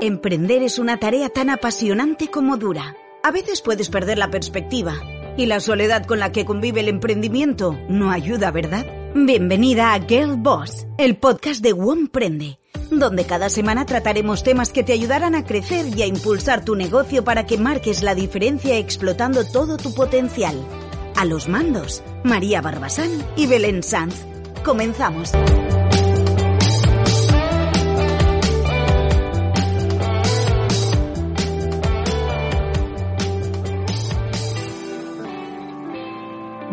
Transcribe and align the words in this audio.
Emprender 0.00 0.62
es 0.62 0.78
una 0.78 0.98
tarea 0.98 1.28
tan 1.28 1.50
apasionante 1.50 2.28
como 2.28 2.56
dura. 2.56 2.94
A 3.24 3.32
veces 3.32 3.62
puedes 3.62 3.90
perder 3.90 4.16
la 4.16 4.30
perspectiva 4.30 4.94
y 5.36 5.46
la 5.46 5.58
soledad 5.58 6.06
con 6.06 6.20
la 6.20 6.30
que 6.30 6.44
convive 6.44 6.80
el 6.80 6.88
emprendimiento 6.88 7.76
no 7.88 8.12
ayuda, 8.12 8.52
¿verdad? 8.52 8.86
Bienvenida 9.16 9.94
a 9.94 10.00
Girl 10.00 10.36
Boss, 10.36 10.86
el 10.98 11.16
podcast 11.16 11.62
de 11.62 11.74
Prende, 12.12 12.60
donde 12.92 13.24
cada 13.24 13.50
semana 13.50 13.86
trataremos 13.86 14.44
temas 14.44 14.70
que 14.70 14.84
te 14.84 14.92
ayudarán 14.92 15.34
a 15.34 15.44
crecer 15.44 15.86
y 15.96 16.02
a 16.02 16.06
impulsar 16.06 16.64
tu 16.64 16.76
negocio 16.76 17.24
para 17.24 17.44
que 17.44 17.58
marques 17.58 18.04
la 18.04 18.14
diferencia 18.14 18.78
explotando 18.78 19.44
todo 19.44 19.78
tu 19.78 19.92
potencial. 19.94 20.56
A 21.16 21.24
los 21.24 21.48
mandos, 21.48 22.04
María 22.22 22.60
Barbasán 22.60 23.10
y 23.34 23.48
Belén 23.48 23.82
Sanz. 23.82 24.14
Comenzamos. 24.64 25.32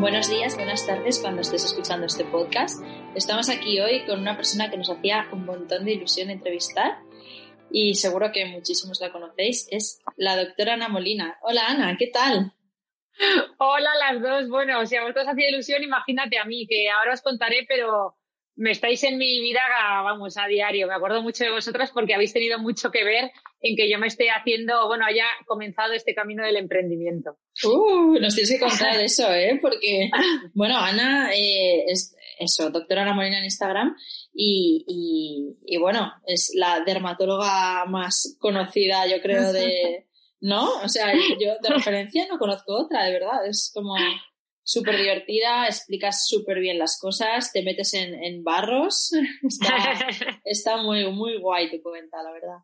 Buenos 0.05 0.29
días, 0.29 0.55
buenas 0.55 0.85
tardes 0.85 1.17
cuando 1.17 1.41
estés 1.41 1.65
escuchando 1.65 2.05
este 2.05 2.25
podcast. 2.25 2.79
Estamos 3.15 3.49
aquí 3.49 3.79
hoy 3.79 4.05
con 4.05 4.19
una 4.19 4.35
persona 4.35 4.69
que 4.69 4.77
nos 4.77 4.87
hacía 4.87 5.27
un 5.31 5.47
montón 5.47 5.83
de 5.83 5.93
ilusión 5.93 6.29
entrevistar 6.29 6.99
y 7.71 7.95
seguro 7.95 8.31
que 8.31 8.45
muchísimos 8.45 9.01
la 9.01 9.11
conocéis. 9.11 9.67
Es 9.71 10.03
la 10.15 10.37
doctora 10.37 10.73
Ana 10.73 10.89
Molina. 10.89 11.39
Hola 11.41 11.69
Ana, 11.69 11.97
¿qué 11.97 12.05
tal? 12.13 12.53
Hola 13.57 13.89
las 13.95 14.21
dos. 14.21 14.47
Bueno, 14.47 14.85
si 14.85 14.95
a 14.95 15.01
vosotros 15.01 15.25
hacía 15.27 15.49
ilusión, 15.49 15.81
imagínate 15.81 16.37
a 16.37 16.45
mí, 16.45 16.67
que 16.67 16.87
ahora 16.87 17.13
os 17.13 17.23
contaré, 17.23 17.65
pero 17.67 18.15
me 18.55 18.71
estáis 18.71 19.03
en 19.03 19.17
mi 19.17 19.41
vida, 19.41 19.61
vamos, 20.03 20.37
a 20.37 20.47
diario. 20.47 20.87
Me 20.87 20.95
acuerdo 20.95 21.21
mucho 21.21 21.43
de 21.43 21.51
vosotras 21.51 21.91
porque 21.93 22.13
habéis 22.13 22.33
tenido 22.33 22.57
mucho 22.59 22.91
que 22.91 23.03
ver 23.03 23.31
en 23.61 23.75
que 23.75 23.89
yo 23.89 23.99
me 23.99 24.07
esté 24.07 24.29
haciendo, 24.29 24.87
bueno, 24.87 25.05
haya 25.05 25.25
comenzado 25.45 25.93
este 25.93 26.15
camino 26.15 26.43
del 26.45 26.55
emprendimiento. 26.55 27.37
Uh, 27.63 28.19
nos 28.19 28.33
tienes 28.33 28.51
que 28.51 28.59
contar 28.59 28.99
eso, 29.01 29.31
¿eh? 29.33 29.59
Porque, 29.61 30.09
bueno, 30.53 30.77
Ana 30.77 31.33
eh, 31.33 31.85
es 31.87 32.15
eso, 32.39 32.69
doctora 32.69 33.01
Ana 33.01 33.13
Molina 33.13 33.39
en 33.39 33.45
Instagram 33.45 33.95
y, 34.33 35.55
y, 35.65 35.77
bueno, 35.77 36.13
es 36.25 36.51
la 36.55 36.81
dermatóloga 36.81 37.85
más 37.85 38.37
conocida, 38.39 39.07
yo 39.07 39.21
creo, 39.21 39.51
de... 39.51 40.05
¿No? 40.41 40.69
O 40.83 40.89
sea, 40.89 41.11
yo 41.39 41.53
de 41.61 41.69
referencia 41.69 42.27
no 42.29 42.37
conozco 42.37 42.75
otra, 42.75 43.05
de 43.05 43.13
verdad. 43.13 43.47
Es 43.47 43.71
como 43.73 43.95
súper 44.66 44.97
divertida, 44.97 45.67
explicas 45.67 46.27
súper 46.27 46.59
bien 46.59 46.80
las 46.80 46.99
cosas, 46.99 47.52
te 47.53 47.63
metes 47.63 47.94
en, 47.94 48.16
en 48.16 48.44
barros. 48.44 49.11
Está, 49.44 49.77
está, 50.44 50.77
muy, 50.77 51.09
muy 51.11 51.39
guay 51.39 51.72
tu 51.72 51.81
comenta, 51.81 52.22
la 52.23 52.31
verdad. 52.31 52.57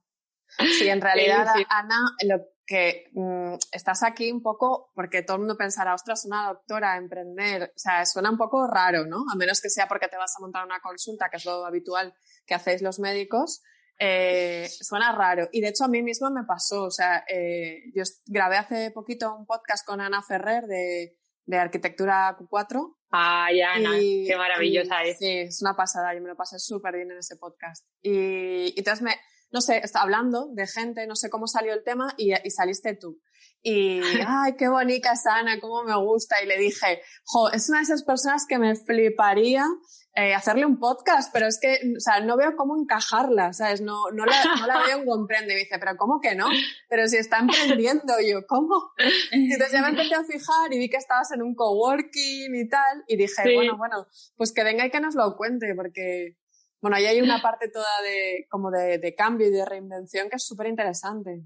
Sí, 0.77 0.89
en 0.89 0.99
realidad, 0.99 1.47
Ana, 1.69 1.95
lo 2.27 2.43
que 2.65 3.05
mm, 3.13 3.53
estás 3.71 4.03
aquí 4.03 4.31
un 4.31 4.41
poco 4.41 4.91
porque 4.95 5.21
todo 5.21 5.35
el 5.35 5.41
mundo 5.41 5.55
pensará, 5.55 5.93
ostras, 5.93 6.25
una 6.25 6.47
doctora, 6.47 6.97
emprender, 6.97 7.71
o 7.75 7.79
sea, 7.79 8.05
suena 8.05 8.31
un 8.31 8.37
poco 8.37 8.67
raro, 8.67 9.05
¿no? 9.05 9.23
A 9.31 9.35
menos 9.35 9.61
que 9.61 9.69
sea 9.69 9.87
porque 9.87 10.09
te 10.09 10.17
vas 10.17 10.33
a 10.35 10.41
montar 10.41 10.65
una 10.65 10.81
consulta, 10.81 11.29
que 11.29 11.37
es 11.37 11.45
lo 11.45 11.65
habitual 11.65 12.13
que 12.45 12.55
hacéis 12.55 12.81
los 12.81 12.99
médicos. 12.99 13.61
Eh, 13.99 14.67
suena 14.67 15.15
raro. 15.15 15.47
Y 15.51 15.61
de 15.61 15.67
hecho 15.67 15.85
a 15.85 15.87
mí 15.87 16.01
misma 16.01 16.31
me 16.31 16.43
pasó. 16.43 16.85
O 16.85 16.91
sea, 16.91 17.23
eh, 17.27 17.83
yo 17.93 18.03
grabé 18.25 18.57
hace 18.57 18.91
poquito 18.91 19.35
un 19.35 19.45
podcast 19.45 19.85
con 19.85 20.01
Ana 20.01 20.23
Ferrer 20.23 20.65
de, 20.65 21.20
de 21.45 21.57
arquitectura 21.57 22.37
Q4. 22.37 22.97
Ay, 23.09 23.61
Ana, 23.61 23.91
qué 23.99 24.35
maravillosa 24.37 25.03
es. 25.03 25.17
Sí, 25.17 25.27
es 25.39 25.61
una 25.61 25.75
pasada, 25.75 26.13
yo 26.13 26.21
me 26.21 26.29
lo 26.29 26.35
pasé 26.35 26.59
súper 26.59 26.95
bien 26.95 27.11
en 27.11 27.17
ese 27.17 27.35
podcast. 27.35 27.85
Y, 28.01 28.73
y 28.73 28.73
entonces 28.77 29.01
me, 29.01 29.15
no 29.51 29.61
sé, 29.61 29.77
está 29.83 30.01
hablando 30.01 30.47
de 30.53 30.65
gente, 30.65 31.05
no 31.07 31.15
sé 31.15 31.29
cómo 31.29 31.47
salió 31.47 31.73
el 31.73 31.83
tema 31.83 32.13
y, 32.17 32.31
y 32.31 32.51
saliste 32.51 32.95
tú. 32.95 33.19
Y, 33.61 34.01
ay, 34.27 34.55
qué 34.57 34.69
bonita 34.69 35.11
es 35.11 35.25
Ana, 35.25 35.59
cómo 35.59 35.83
me 35.83 35.95
gusta. 35.97 36.41
Y 36.41 36.47
le 36.47 36.57
dije, 36.57 37.01
jo, 37.25 37.49
es 37.51 37.69
una 37.69 37.79
de 37.79 37.83
esas 37.83 38.03
personas 38.03 38.45
que 38.47 38.57
me 38.57 38.75
fliparía 38.75 39.65
eh, 40.13 40.33
hacerle 40.33 40.65
un 40.65 40.77
podcast, 40.77 41.31
pero 41.31 41.47
es 41.47 41.57
que, 41.59 41.79
o 41.95 41.99
sea, 41.99 42.19
no 42.19 42.35
veo 42.35 42.55
cómo 42.57 42.77
encajarla, 42.77 43.53
¿sabes? 43.53 43.79
No, 43.79 44.11
no, 44.11 44.25
la, 44.25 44.43
no 44.59 44.67
la 44.67 44.83
veo 44.85 44.99
en 44.99 45.05
comprende. 45.05 45.53
Y 45.53 45.55
me 45.55 45.59
dice, 45.61 45.79
pero 45.79 45.95
¿cómo 45.97 46.19
que 46.19 46.35
no? 46.35 46.47
Pero 46.89 47.07
si 47.07 47.17
está 47.17 47.39
emprendiendo, 47.39 48.13
yo, 48.19 48.45
¿cómo? 48.47 48.91
Y 49.31 49.53
entonces 49.53 49.71
ya 49.71 49.81
me 49.81 49.89
empecé 49.89 50.15
a 50.15 50.23
fijar 50.23 50.71
y 50.71 50.79
vi 50.79 50.89
que 50.89 50.97
estabas 50.97 51.31
en 51.31 51.41
un 51.41 51.55
coworking 51.55 52.53
y 52.53 52.67
tal, 52.67 53.03
y 53.07 53.15
dije, 53.15 53.55
bueno, 53.55 53.77
bueno, 53.77 54.07
pues 54.35 54.51
que 54.51 54.63
venga 54.63 54.85
y 54.85 54.91
que 54.91 54.99
nos 54.99 55.15
lo 55.15 55.37
cuente, 55.37 55.73
porque, 55.75 56.37
bueno, 56.81 56.97
ahí 56.97 57.05
hay 57.05 57.21
una 57.21 57.41
parte 57.41 57.69
toda 57.69 58.01
de, 58.03 58.47
como 58.49 58.69
de, 58.69 58.97
de 58.97 59.15
cambio 59.15 59.47
y 59.47 59.51
de 59.51 59.65
reinvención 59.65 60.29
que 60.29 60.35
es 60.35 60.45
súper 60.45 60.67
interesante. 60.67 61.41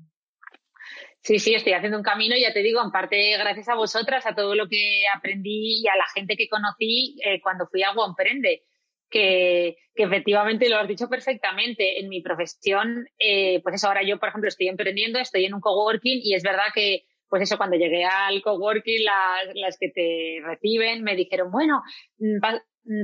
Sí, 1.26 1.40
sí, 1.40 1.56
estoy 1.56 1.74
haciendo 1.74 1.98
un 1.98 2.04
camino, 2.04 2.36
ya 2.40 2.54
te 2.54 2.62
digo, 2.62 2.80
en 2.84 2.92
parte 2.92 3.36
gracias 3.40 3.68
a 3.70 3.74
vosotras, 3.76 4.28
a 4.28 4.36
todo 4.36 4.54
lo 4.54 4.68
que 4.68 5.06
aprendí 5.16 5.82
y 5.82 5.88
a 5.88 5.96
la 5.96 6.06
gente 6.14 6.38
que 6.38 6.48
conocí 6.48 7.18
eh, 7.26 7.42
cuando 7.42 7.66
fui 7.66 7.82
a 7.82 7.94
Womprende, 7.94 8.62
que, 9.10 9.76
que 9.96 10.04
efectivamente 10.04 10.70
lo 10.70 10.78
has 10.78 10.88
dicho 10.88 11.10
perfectamente. 11.10 12.00
En 12.00 12.10
mi 12.10 12.22
profesión, 12.22 13.08
eh, 13.18 13.60
pues 13.64 13.74
eso, 13.76 13.88
ahora 13.88 14.04
yo, 14.04 14.20
por 14.20 14.30
ejemplo, 14.30 14.50
estoy 14.50 14.68
emprendiendo, 14.68 15.18
estoy 15.18 15.46
en 15.46 15.56
un 15.56 15.62
coworking 15.62 16.20
y 16.24 16.36
es 16.36 16.44
verdad 16.44 16.66
que, 16.76 17.06
pues 17.28 17.42
eso, 17.42 17.58
cuando 17.58 17.76
llegué 17.76 18.06
al 18.06 18.44
coworking, 18.44 19.04
las, 19.04 19.56
las 19.56 19.78
que 19.80 19.90
te 19.90 20.38
reciben 20.44 21.02
me 21.04 21.16
dijeron, 21.16 21.50
bueno, 21.52 21.82
Mm, 22.20 22.40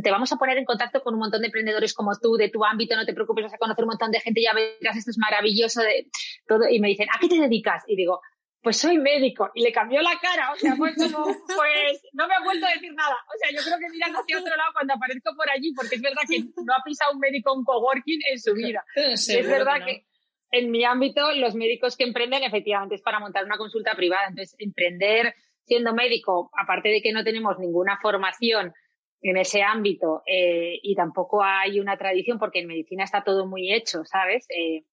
te 0.04 0.12
vamos 0.12 0.32
a 0.32 0.38
poner 0.38 0.58
en 0.58 0.66
contacto 0.66 1.02
con 1.02 1.16
un 1.16 1.22
montón 1.22 1.42
de 1.42 1.48
emprendedores 1.48 1.94
como 1.94 2.12
tú, 2.20 2.36
de 2.36 2.50
tu 2.50 2.64
ámbito, 2.64 2.96
no 2.96 3.06
te 3.06 3.14
preocupes, 3.14 3.46
vas 3.46 3.54
a 3.54 3.58
conocer 3.58 3.84
un 3.84 3.90
montón 3.90 4.12
de 4.12 4.20
gente, 4.20 4.42
ya 4.42 4.54
verás, 4.54 4.98
esto 4.98 5.12
es 5.12 5.18
maravilloso 5.18 5.82
de 5.82 6.08
todo. 6.48 6.70
Y 6.70 6.80
me 6.80 6.90
dicen, 6.90 7.08
¿a 7.14 7.20
qué 7.20 7.28
te 7.28 7.40
dedicas? 7.40 7.84
Y 7.88 7.96
digo, 7.96 8.22
pues 8.62 8.78
soy 8.78 8.98
médico. 9.00 9.50
Y 9.56 9.64
le 9.64 9.72
cambió 9.72 10.02
la 10.02 10.20
cara, 10.22 10.52
o 10.54 10.56
sea, 10.56 10.76
pues 10.78 10.96
pues 10.98 12.02
no 12.14 12.28
me 12.28 12.36
ha 12.36 12.44
vuelto 12.44 12.66
a 12.66 12.74
decir 12.74 12.94
nada. 12.94 13.16
O 13.28 13.38
sea, 13.40 13.50
yo 13.52 13.64
creo 13.66 13.80
que 13.80 13.90
miran 13.90 14.14
hacia 14.16 14.40
otro 14.40 14.56
lado 14.56 14.72
cuando 14.74 14.94
aparezco 14.94 15.36
por 15.36 15.50
allí, 15.50 15.74
porque 15.74 15.96
es 15.96 16.02
verdad 16.02 16.22
que 16.30 16.40
no 16.64 16.74
ha 16.74 16.84
pisado 16.84 17.14
un 17.14 17.20
médico 17.20 17.54
un 17.54 17.64
coworking 17.64 18.20
en 18.32 18.40
su 18.40 18.54
vida. 18.54 18.86
es 18.96 19.48
verdad 19.48 19.84
que, 19.84 20.06
en 20.52 20.70
mi 20.70 20.84
ámbito, 20.84 21.32
los 21.34 21.56
médicos 21.56 21.98
que 21.98 22.04
emprenden 22.04 22.44
efectivamente 22.44 22.96
es 22.96 23.02
para 23.02 23.20
montar 23.20 23.46
una 23.46 23.58
consulta 23.58 23.96
privada. 23.96 24.28
Entonces, 24.28 24.56
emprender 24.60 25.34
siendo 25.66 25.94
médico, 25.94 26.52
aparte 26.58 26.90
de 26.90 27.02
que 27.02 27.14
no 27.14 27.24
tenemos 27.24 27.58
ninguna 27.58 27.98
formación 28.02 28.74
en 29.22 29.38
ese 29.38 29.62
ámbito 29.62 30.24
eh, 30.26 30.80
y 30.82 30.96
tampoco 30.96 31.44
hay 31.44 31.80
una 31.80 31.98
tradición 31.98 32.40
porque 32.40 32.60
en 32.60 32.68
medicina 32.68 33.04
está 33.04 33.24
todo 33.24 33.46
muy 33.46 33.72
hecho, 33.72 34.04
¿sabes? 34.04 34.48
Eh, 34.50 34.84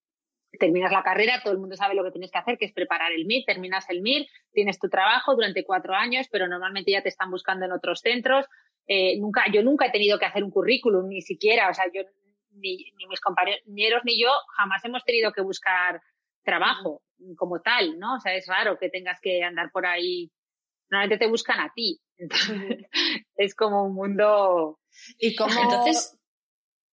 terminas 0.59 0.91
la 0.91 1.03
carrera, 1.03 1.41
todo 1.43 1.53
el 1.53 1.59
mundo 1.59 1.75
sabe 1.75 1.95
lo 1.95 2.03
que 2.03 2.11
tienes 2.11 2.31
que 2.31 2.37
hacer, 2.37 2.57
que 2.57 2.65
es 2.65 2.73
preparar 2.73 3.11
el 3.11 3.25
MIR, 3.25 3.45
terminas 3.45 3.89
el 3.89 4.01
MIR, 4.01 4.27
tienes 4.51 4.79
tu 4.79 4.89
trabajo 4.89 5.35
durante 5.35 5.63
cuatro 5.63 5.93
años, 5.93 6.27
pero 6.31 6.47
normalmente 6.47 6.91
ya 6.91 7.01
te 7.01 7.09
están 7.09 7.31
buscando 7.31 7.65
en 7.65 7.71
otros 7.71 8.01
centros. 8.01 8.45
Eh, 8.87 9.19
nunca, 9.19 9.45
yo 9.51 9.63
nunca 9.63 9.87
he 9.87 9.91
tenido 9.91 10.17
que 10.17 10.25
hacer 10.25 10.43
un 10.43 10.51
currículum, 10.51 11.07
ni 11.07 11.21
siquiera, 11.21 11.69
o 11.69 11.73
sea, 11.73 11.85
yo, 11.93 12.01
ni, 12.51 12.77
ni 12.97 13.07
mis 13.07 13.21
compañeros 13.21 14.01
ni 14.03 14.19
yo 14.19 14.29
jamás 14.57 14.83
hemos 14.85 15.03
tenido 15.03 15.31
que 15.31 15.41
buscar 15.41 16.01
trabajo 16.43 17.01
como 17.35 17.61
tal, 17.61 17.99
¿no? 17.99 18.15
O 18.15 18.19
sea, 18.19 18.35
es 18.35 18.47
raro 18.47 18.77
que 18.79 18.89
tengas 18.89 19.19
que 19.21 19.43
andar 19.43 19.71
por 19.71 19.85
ahí 19.85 20.31
normalmente 20.89 21.25
te 21.25 21.29
buscan 21.29 21.59
a 21.59 21.71
ti. 21.73 22.01
es 23.35 23.55
como 23.55 23.85
un 23.85 23.95
mundo. 23.95 24.79
¿Y 25.17 25.35
cómo, 25.35 25.53
Entonces, 25.61 26.19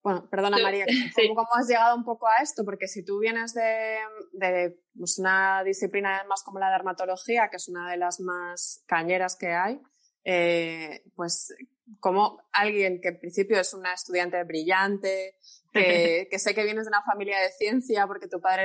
bueno, 0.03 0.29
perdona 0.31 0.59
María, 0.59 0.87
¿cómo, 1.35 1.49
has 1.55 1.67
llegado 1.67 1.97
un 1.97 2.05
poco 2.05 2.29
a 2.29 2.43
esto? 2.43 2.65
Porque 2.65 2.87
si 2.87 3.05
tú 3.05 3.19
vienes 3.19 3.55
de, 3.55 3.99
de 4.33 4.79
pues 4.97 5.19
una 5.19 5.65
disciplina 5.65 6.25
más 6.29 6.45
como 6.45 6.61
la 6.61 6.71
dermatología, 6.71 7.49
que 7.51 7.57
es 7.57 7.69
una 7.69 7.91
de 7.91 7.97
las 7.97 8.21
más 8.21 8.85
cañeras 8.87 9.37
que 9.37 9.53
hay, 9.53 9.81
eh, 10.25 11.03
pues 11.15 11.55
como 12.01 12.43
alguien 12.53 13.01
que 13.01 13.09
en 13.09 13.19
principio 13.19 13.61
es 13.61 13.73
una 13.75 13.93
estudiante 13.93 14.43
brillante, 14.45 15.37
que, 15.73 16.29
que, 16.31 16.39
sé 16.39 16.55
que 16.55 16.65
vienes 16.65 16.85
de 16.85 16.89
una 16.89 17.03
familia 17.03 17.41
de 17.41 17.51
ciencia 17.51 18.07
porque 18.07 18.29
tu 18.29 18.41
padre 18.41 18.65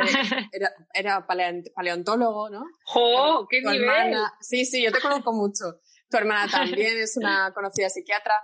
era, 0.51 0.71
era, 0.93 1.27
paleontólogo, 1.27 2.49
¿no? 2.49 2.63
¡Jo! 2.85 3.47
¡Qué 3.49 3.61
nivel! 3.61 4.15
sí, 4.39 4.65
sí, 4.65 4.83
yo 4.83 4.91
te 4.91 5.01
conozco 5.01 5.33
mucho. 5.33 5.81
Tu 6.09 6.17
hermana 6.17 6.49
también 6.51 6.97
es 6.97 7.17
una 7.17 7.53
conocida 7.53 7.89
psiquiatra. 7.89 8.35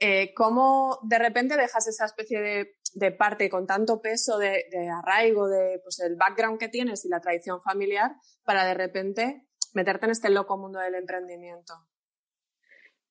eh, 0.00 0.32
¿cómo 0.34 0.98
de 1.02 1.18
repente 1.18 1.56
dejas 1.56 1.86
esa 1.86 2.06
especie 2.06 2.40
de, 2.40 3.10
parte 3.12 3.48
con 3.50 3.66
tanto 3.66 4.00
peso 4.00 4.38
de, 4.38 4.64
arraigo, 4.88 5.48
de 5.48 5.80
pues, 5.82 6.00
el 6.00 6.16
background 6.16 6.58
que 6.58 6.68
tienes 6.68 7.04
y 7.04 7.08
la 7.08 7.20
tradición 7.20 7.60
familiar, 7.62 8.12
para 8.44 8.64
de 8.64 8.74
repente 8.74 9.46
meterte 9.72 10.06
en 10.06 10.12
este 10.12 10.30
loco 10.30 10.56
mundo 10.56 10.78
del 10.78 10.94
emprendimiento? 10.94 11.74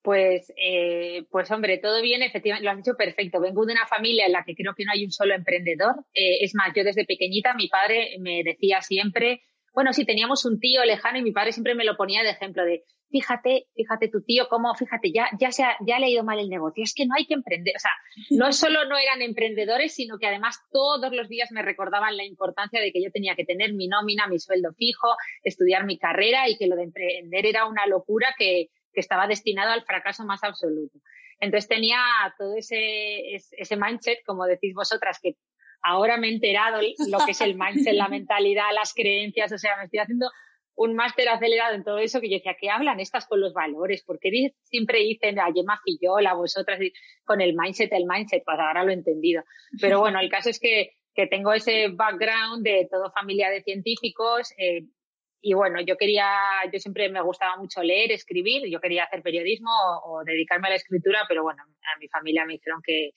Pues, 0.03 0.51
eh, 0.57 1.23
pues 1.31 1.49
hombre, 1.49 1.77
todo 1.77 2.01
bien, 2.01 2.23
efectivamente, 2.23 2.65
lo 2.65 2.71
has 2.71 2.77
dicho 2.77 2.97
perfecto. 2.97 3.39
Vengo 3.39 3.65
de 3.65 3.71
una 3.71 3.87
familia 3.87 4.25
en 4.25 4.33
la 4.33 4.43
que 4.43 4.53
creo 4.53 4.75
que 4.75 4.83
no 4.83 4.91
hay 4.91 5.05
un 5.05 5.11
solo 5.11 5.33
emprendedor. 5.33 5.95
Eh, 6.13 6.39
es 6.41 6.53
más, 6.55 6.73
yo 6.75 6.83
desde 6.83 7.05
pequeñita, 7.05 7.53
mi 7.53 7.69
padre 7.69 8.17
me 8.19 8.43
decía 8.43 8.81
siempre, 8.81 9.43
bueno, 9.73 9.93
si 9.93 10.03
teníamos 10.03 10.43
un 10.43 10.59
tío 10.59 10.83
lejano 10.83 11.19
y 11.19 11.23
mi 11.23 11.31
padre 11.31 11.53
siempre 11.53 11.73
me 11.73 11.85
lo 11.85 11.95
ponía 11.95 12.21
de 12.21 12.31
ejemplo 12.31 12.65
de, 12.65 12.83
fíjate, 13.11 13.67
fíjate 13.75 14.09
tu 14.09 14.21
tío, 14.23 14.49
cómo, 14.49 14.75
fíjate, 14.75 15.13
ya, 15.13 15.29
ya, 15.39 15.53
se 15.53 15.63
ha, 15.63 15.77
ya 15.87 15.99
le 15.99 16.07
ha 16.07 16.09
ido 16.09 16.25
mal 16.25 16.39
el 16.39 16.49
negocio. 16.49 16.83
Es 16.83 16.93
que 16.93 17.05
no 17.05 17.15
hay 17.17 17.25
que 17.25 17.35
emprender. 17.35 17.73
O 17.77 17.79
sea, 17.79 17.91
no 18.31 18.51
solo 18.51 18.83
no 18.83 18.97
eran 18.97 19.21
emprendedores, 19.21 19.95
sino 19.95 20.17
que 20.19 20.27
además 20.27 20.59
todos 20.69 21.13
los 21.13 21.29
días 21.29 21.49
me 21.53 21.61
recordaban 21.61 22.17
la 22.17 22.25
importancia 22.25 22.81
de 22.81 22.91
que 22.91 23.01
yo 23.01 23.09
tenía 23.09 23.35
que 23.35 23.45
tener 23.45 23.73
mi 23.73 23.87
nómina, 23.87 24.27
mi 24.27 24.37
sueldo 24.37 24.73
fijo, 24.73 25.15
estudiar 25.43 25.85
mi 25.85 25.97
carrera 25.97 26.49
y 26.49 26.57
que 26.57 26.67
lo 26.67 26.75
de 26.75 26.83
emprender 26.83 27.45
era 27.45 27.67
una 27.67 27.87
locura 27.87 28.35
que, 28.37 28.67
que 28.93 29.01
estaba 29.01 29.27
destinado 29.27 29.71
al 29.71 29.83
fracaso 29.83 30.23
más 30.25 30.43
absoluto. 30.43 30.99
Entonces 31.39 31.67
tenía 31.67 31.99
todo 32.37 32.55
ese, 32.55 33.35
ese 33.35 33.75
mindset, 33.75 34.19
como 34.25 34.45
decís 34.45 34.73
vosotras, 34.73 35.19
que 35.21 35.35
ahora 35.81 36.17
me 36.17 36.29
he 36.29 36.33
enterado 36.33 36.81
lo 36.81 37.17
que 37.25 37.31
es 37.31 37.41
el 37.41 37.55
mindset, 37.55 37.93
la 37.93 38.07
mentalidad, 38.09 38.73
las 38.73 38.93
creencias, 38.93 39.51
o 39.51 39.57
sea, 39.57 39.77
me 39.77 39.85
estoy 39.85 39.99
haciendo 39.99 40.29
un 40.75 40.95
máster 40.95 41.29
acelerado 41.29 41.75
en 41.75 41.83
todo 41.83 41.99
eso 41.99 42.19
que 42.19 42.29
yo 42.29 42.37
decía, 42.37 42.55
¿qué 42.59 42.69
hablan 42.69 42.99
estas 42.99 43.27
con 43.27 43.39
los 43.39 43.53
valores? 43.53 44.03
¿Por 44.03 44.19
qué 44.19 44.53
siempre 44.63 44.99
dicen 44.99 45.39
a 45.39 45.51
Gemma 45.53 45.79
Fillola, 45.83 46.33
vosotras, 46.33 46.79
con 47.23 47.41
el 47.41 47.55
mindset, 47.55 47.91
el 47.93 48.05
mindset? 48.05 48.43
Pues 48.43 48.57
ahora 48.59 48.83
lo 48.83 48.89
he 48.89 48.95
entendido. 48.95 49.43
Pero 49.79 49.99
bueno, 49.99 50.19
el 50.19 50.29
caso 50.29 50.49
es 50.49 50.59
que, 50.59 50.93
que 51.13 51.27
tengo 51.27 51.53
ese 51.53 51.89
background 51.89 52.63
de 52.63 52.87
todo 52.89 53.11
familia 53.11 53.49
de 53.49 53.61
científicos, 53.61 54.51
eh, 54.57 54.85
y 55.45 55.53
bueno, 55.53 55.81
yo 55.81 55.97
quería, 55.97 56.25
yo 56.71 56.79
siempre 56.79 57.09
me 57.09 57.21
gustaba 57.21 57.57
mucho 57.57 57.83
leer, 57.83 58.13
escribir, 58.13 58.65
yo 58.69 58.79
quería 58.79 59.03
hacer 59.03 59.21
periodismo 59.21 59.71
o, 60.05 60.23
dedicarme 60.23 60.67
a 60.67 60.69
la 60.69 60.77
escritura, 60.77 61.25
pero 61.27 61.43
bueno, 61.43 61.61
a 61.63 61.99
mi 61.99 62.07
familia 62.07 62.45
me 62.45 62.53
dijeron 62.53 62.79
que, 62.81 63.11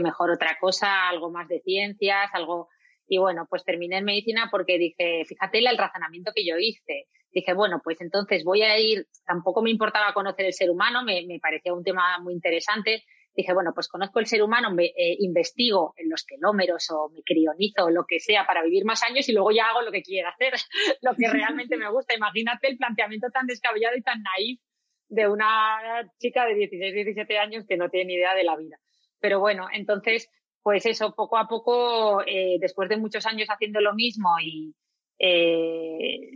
mejor 0.00 0.30
otra 0.30 0.56
cosa, 0.60 1.08
algo 1.08 1.30
más 1.30 1.48
de 1.48 1.60
ciencias, 1.60 2.30
algo, 2.34 2.68
y 3.08 3.18
bueno, 3.18 3.48
pues 3.50 3.64
terminé 3.64 3.98
en 3.98 4.04
medicina 4.04 4.48
porque 4.48 4.78
dije, 4.78 5.24
fíjate 5.26 5.58
el 5.58 5.76
razonamiento 5.76 6.30
que 6.34 6.46
yo 6.46 6.56
hice. 6.56 7.08
Dije, 7.32 7.52
bueno, 7.52 7.80
pues 7.82 8.00
entonces 8.00 8.44
voy 8.44 8.62
a 8.62 8.78
ir, 8.78 9.08
tampoco 9.26 9.60
me 9.60 9.70
importaba 9.70 10.14
conocer 10.14 10.46
el 10.46 10.52
ser 10.52 10.70
humano, 10.70 11.02
me 11.02 11.40
parecía 11.42 11.74
un 11.74 11.82
tema 11.82 12.18
muy 12.20 12.32
interesante 12.32 13.02
dije, 13.34 13.52
bueno, 13.54 13.72
pues 13.74 13.88
conozco 13.88 14.20
el 14.20 14.26
ser 14.26 14.42
humano, 14.42 14.72
me, 14.72 14.86
eh, 14.86 15.16
investigo 15.20 15.94
en 15.96 16.10
los 16.10 16.26
telómeros 16.26 16.90
o 16.90 17.08
me 17.10 17.22
crionizo 17.22 17.84
o 17.84 17.90
lo 17.90 18.04
que 18.06 18.20
sea 18.20 18.46
para 18.46 18.62
vivir 18.62 18.84
más 18.84 19.02
años 19.02 19.28
y 19.28 19.32
luego 19.32 19.50
ya 19.50 19.68
hago 19.68 19.82
lo 19.82 19.92
que 19.92 20.02
quiera 20.02 20.30
hacer, 20.30 20.54
lo 21.02 21.14
que 21.14 21.28
realmente 21.28 21.76
me 21.76 21.90
gusta. 21.90 22.14
Imagínate 22.14 22.68
el 22.68 22.76
planteamiento 22.76 23.28
tan 23.30 23.46
descabellado 23.46 23.96
y 23.96 24.02
tan 24.02 24.22
naif 24.22 24.60
de 25.08 25.28
una 25.28 26.10
chica 26.18 26.46
de 26.46 26.54
16, 26.54 26.94
17 26.94 27.38
años 27.38 27.64
que 27.68 27.76
no 27.76 27.90
tiene 27.90 28.06
ni 28.06 28.14
idea 28.14 28.34
de 28.34 28.44
la 28.44 28.56
vida. 28.56 28.78
Pero 29.20 29.40
bueno, 29.40 29.68
entonces, 29.72 30.30
pues 30.62 30.86
eso, 30.86 31.14
poco 31.14 31.36
a 31.36 31.46
poco, 31.46 32.22
eh, 32.26 32.56
después 32.60 32.88
de 32.88 32.96
muchos 32.96 33.26
años 33.26 33.48
haciendo 33.48 33.80
lo 33.80 33.94
mismo 33.94 34.30
y 34.42 34.74
eh, 35.18 36.30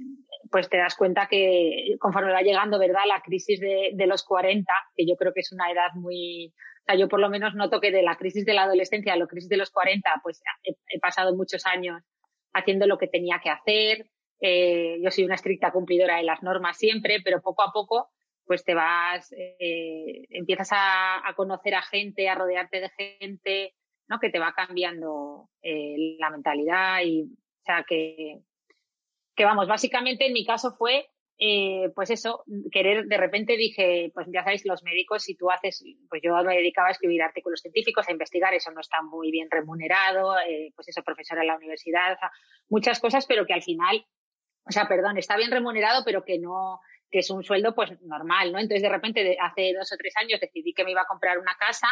pues 0.50 0.68
te 0.68 0.76
das 0.76 0.94
cuenta 0.94 1.26
que 1.26 1.96
conforme 1.98 2.32
va 2.32 2.42
llegando, 2.42 2.78
¿verdad?, 2.78 3.02
la 3.06 3.20
crisis 3.22 3.60
de, 3.60 3.90
de, 3.94 4.06
los 4.06 4.22
40, 4.22 4.72
que 4.94 5.06
yo 5.06 5.16
creo 5.16 5.32
que 5.32 5.40
es 5.40 5.52
una 5.52 5.70
edad 5.72 5.92
muy, 5.94 6.52
sea, 6.86 6.96
yo 6.96 7.08
por 7.08 7.20
lo 7.20 7.28
menos 7.28 7.54
noto 7.54 7.80
que 7.80 7.90
de 7.90 8.02
la 8.02 8.16
crisis 8.16 8.44
de 8.46 8.54
la 8.54 8.62
adolescencia 8.64 9.12
a 9.12 9.16
la 9.16 9.26
crisis 9.26 9.48
de 9.48 9.56
los 9.56 9.70
40, 9.70 10.20
pues 10.22 10.42
he, 10.62 10.98
pasado 11.00 11.34
muchos 11.34 11.66
años 11.66 12.02
haciendo 12.52 12.86
lo 12.86 12.98
que 12.98 13.08
tenía 13.08 13.40
que 13.42 13.50
hacer. 13.50 14.10
Eh, 14.40 14.98
yo 15.02 15.10
soy 15.10 15.24
una 15.24 15.34
estricta 15.34 15.72
cumplidora 15.72 16.16
de 16.16 16.22
las 16.22 16.42
normas 16.42 16.78
siempre, 16.78 17.20
pero 17.24 17.42
poco 17.42 17.62
a 17.62 17.72
poco, 17.72 18.10
pues 18.44 18.64
te 18.64 18.74
vas, 18.74 19.32
eh, 19.32 20.26
empiezas 20.30 20.70
a, 20.72 21.26
a, 21.28 21.34
conocer 21.34 21.74
a 21.74 21.82
gente, 21.82 22.28
a 22.28 22.34
rodearte 22.34 22.80
de 22.80 22.90
gente, 22.90 23.74
¿no? 24.08 24.18
Que 24.20 24.30
te 24.30 24.38
va 24.38 24.52
cambiando 24.52 25.48
eh, 25.62 26.16
la 26.18 26.30
mentalidad 26.30 27.00
y, 27.04 27.22
o 27.22 27.64
sea, 27.64 27.84
que, 27.86 28.40
que 29.34 29.44
vamos, 29.44 29.66
básicamente 29.66 30.26
en 30.26 30.32
mi 30.32 30.44
caso 30.44 30.72
fue 30.72 31.08
eh, 31.38 31.90
pues 31.94 32.10
eso, 32.10 32.44
querer, 32.72 33.06
de 33.06 33.16
repente 33.18 33.56
dije, 33.56 34.10
pues 34.14 34.26
ya 34.32 34.42
sabéis, 34.42 34.64
los 34.64 34.82
médicos, 34.82 35.22
si 35.22 35.36
tú 35.36 35.50
haces, 35.50 35.84
pues 36.08 36.22
yo 36.24 36.34
me 36.42 36.56
dedicaba 36.56 36.88
a 36.88 36.92
escribir 36.92 37.22
artículos 37.22 37.60
científicos, 37.60 38.08
a 38.08 38.12
investigar, 38.12 38.54
eso 38.54 38.70
no 38.70 38.80
está 38.80 39.02
muy 39.02 39.30
bien 39.30 39.48
remunerado, 39.50 40.38
eh, 40.38 40.72
pues 40.74 40.88
eso, 40.88 41.02
profesora 41.02 41.42
en 41.42 41.48
la 41.48 41.56
universidad, 41.56 42.16
muchas 42.70 43.00
cosas, 43.00 43.26
pero 43.26 43.44
que 43.44 43.52
al 43.52 43.62
final, 43.62 44.06
o 44.66 44.70
sea, 44.70 44.88
perdón, 44.88 45.18
está 45.18 45.36
bien 45.36 45.50
remunerado, 45.50 46.04
pero 46.06 46.24
que 46.24 46.38
no, 46.38 46.80
que 47.10 47.18
es 47.18 47.28
un 47.28 47.44
sueldo 47.44 47.74
pues 47.74 48.00
normal, 48.00 48.52
¿no? 48.52 48.58
Entonces 48.58 48.82
de 48.82 48.88
repente, 48.88 49.36
hace 49.38 49.74
dos 49.76 49.92
o 49.92 49.96
tres 49.98 50.14
años 50.16 50.40
decidí 50.40 50.72
que 50.72 50.84
me 50.84 50.92
iba 50.92 51.02
a 51.02 51.06
comprar 51.06 51.38
una 51.38 51.54
casa 51.58 51.88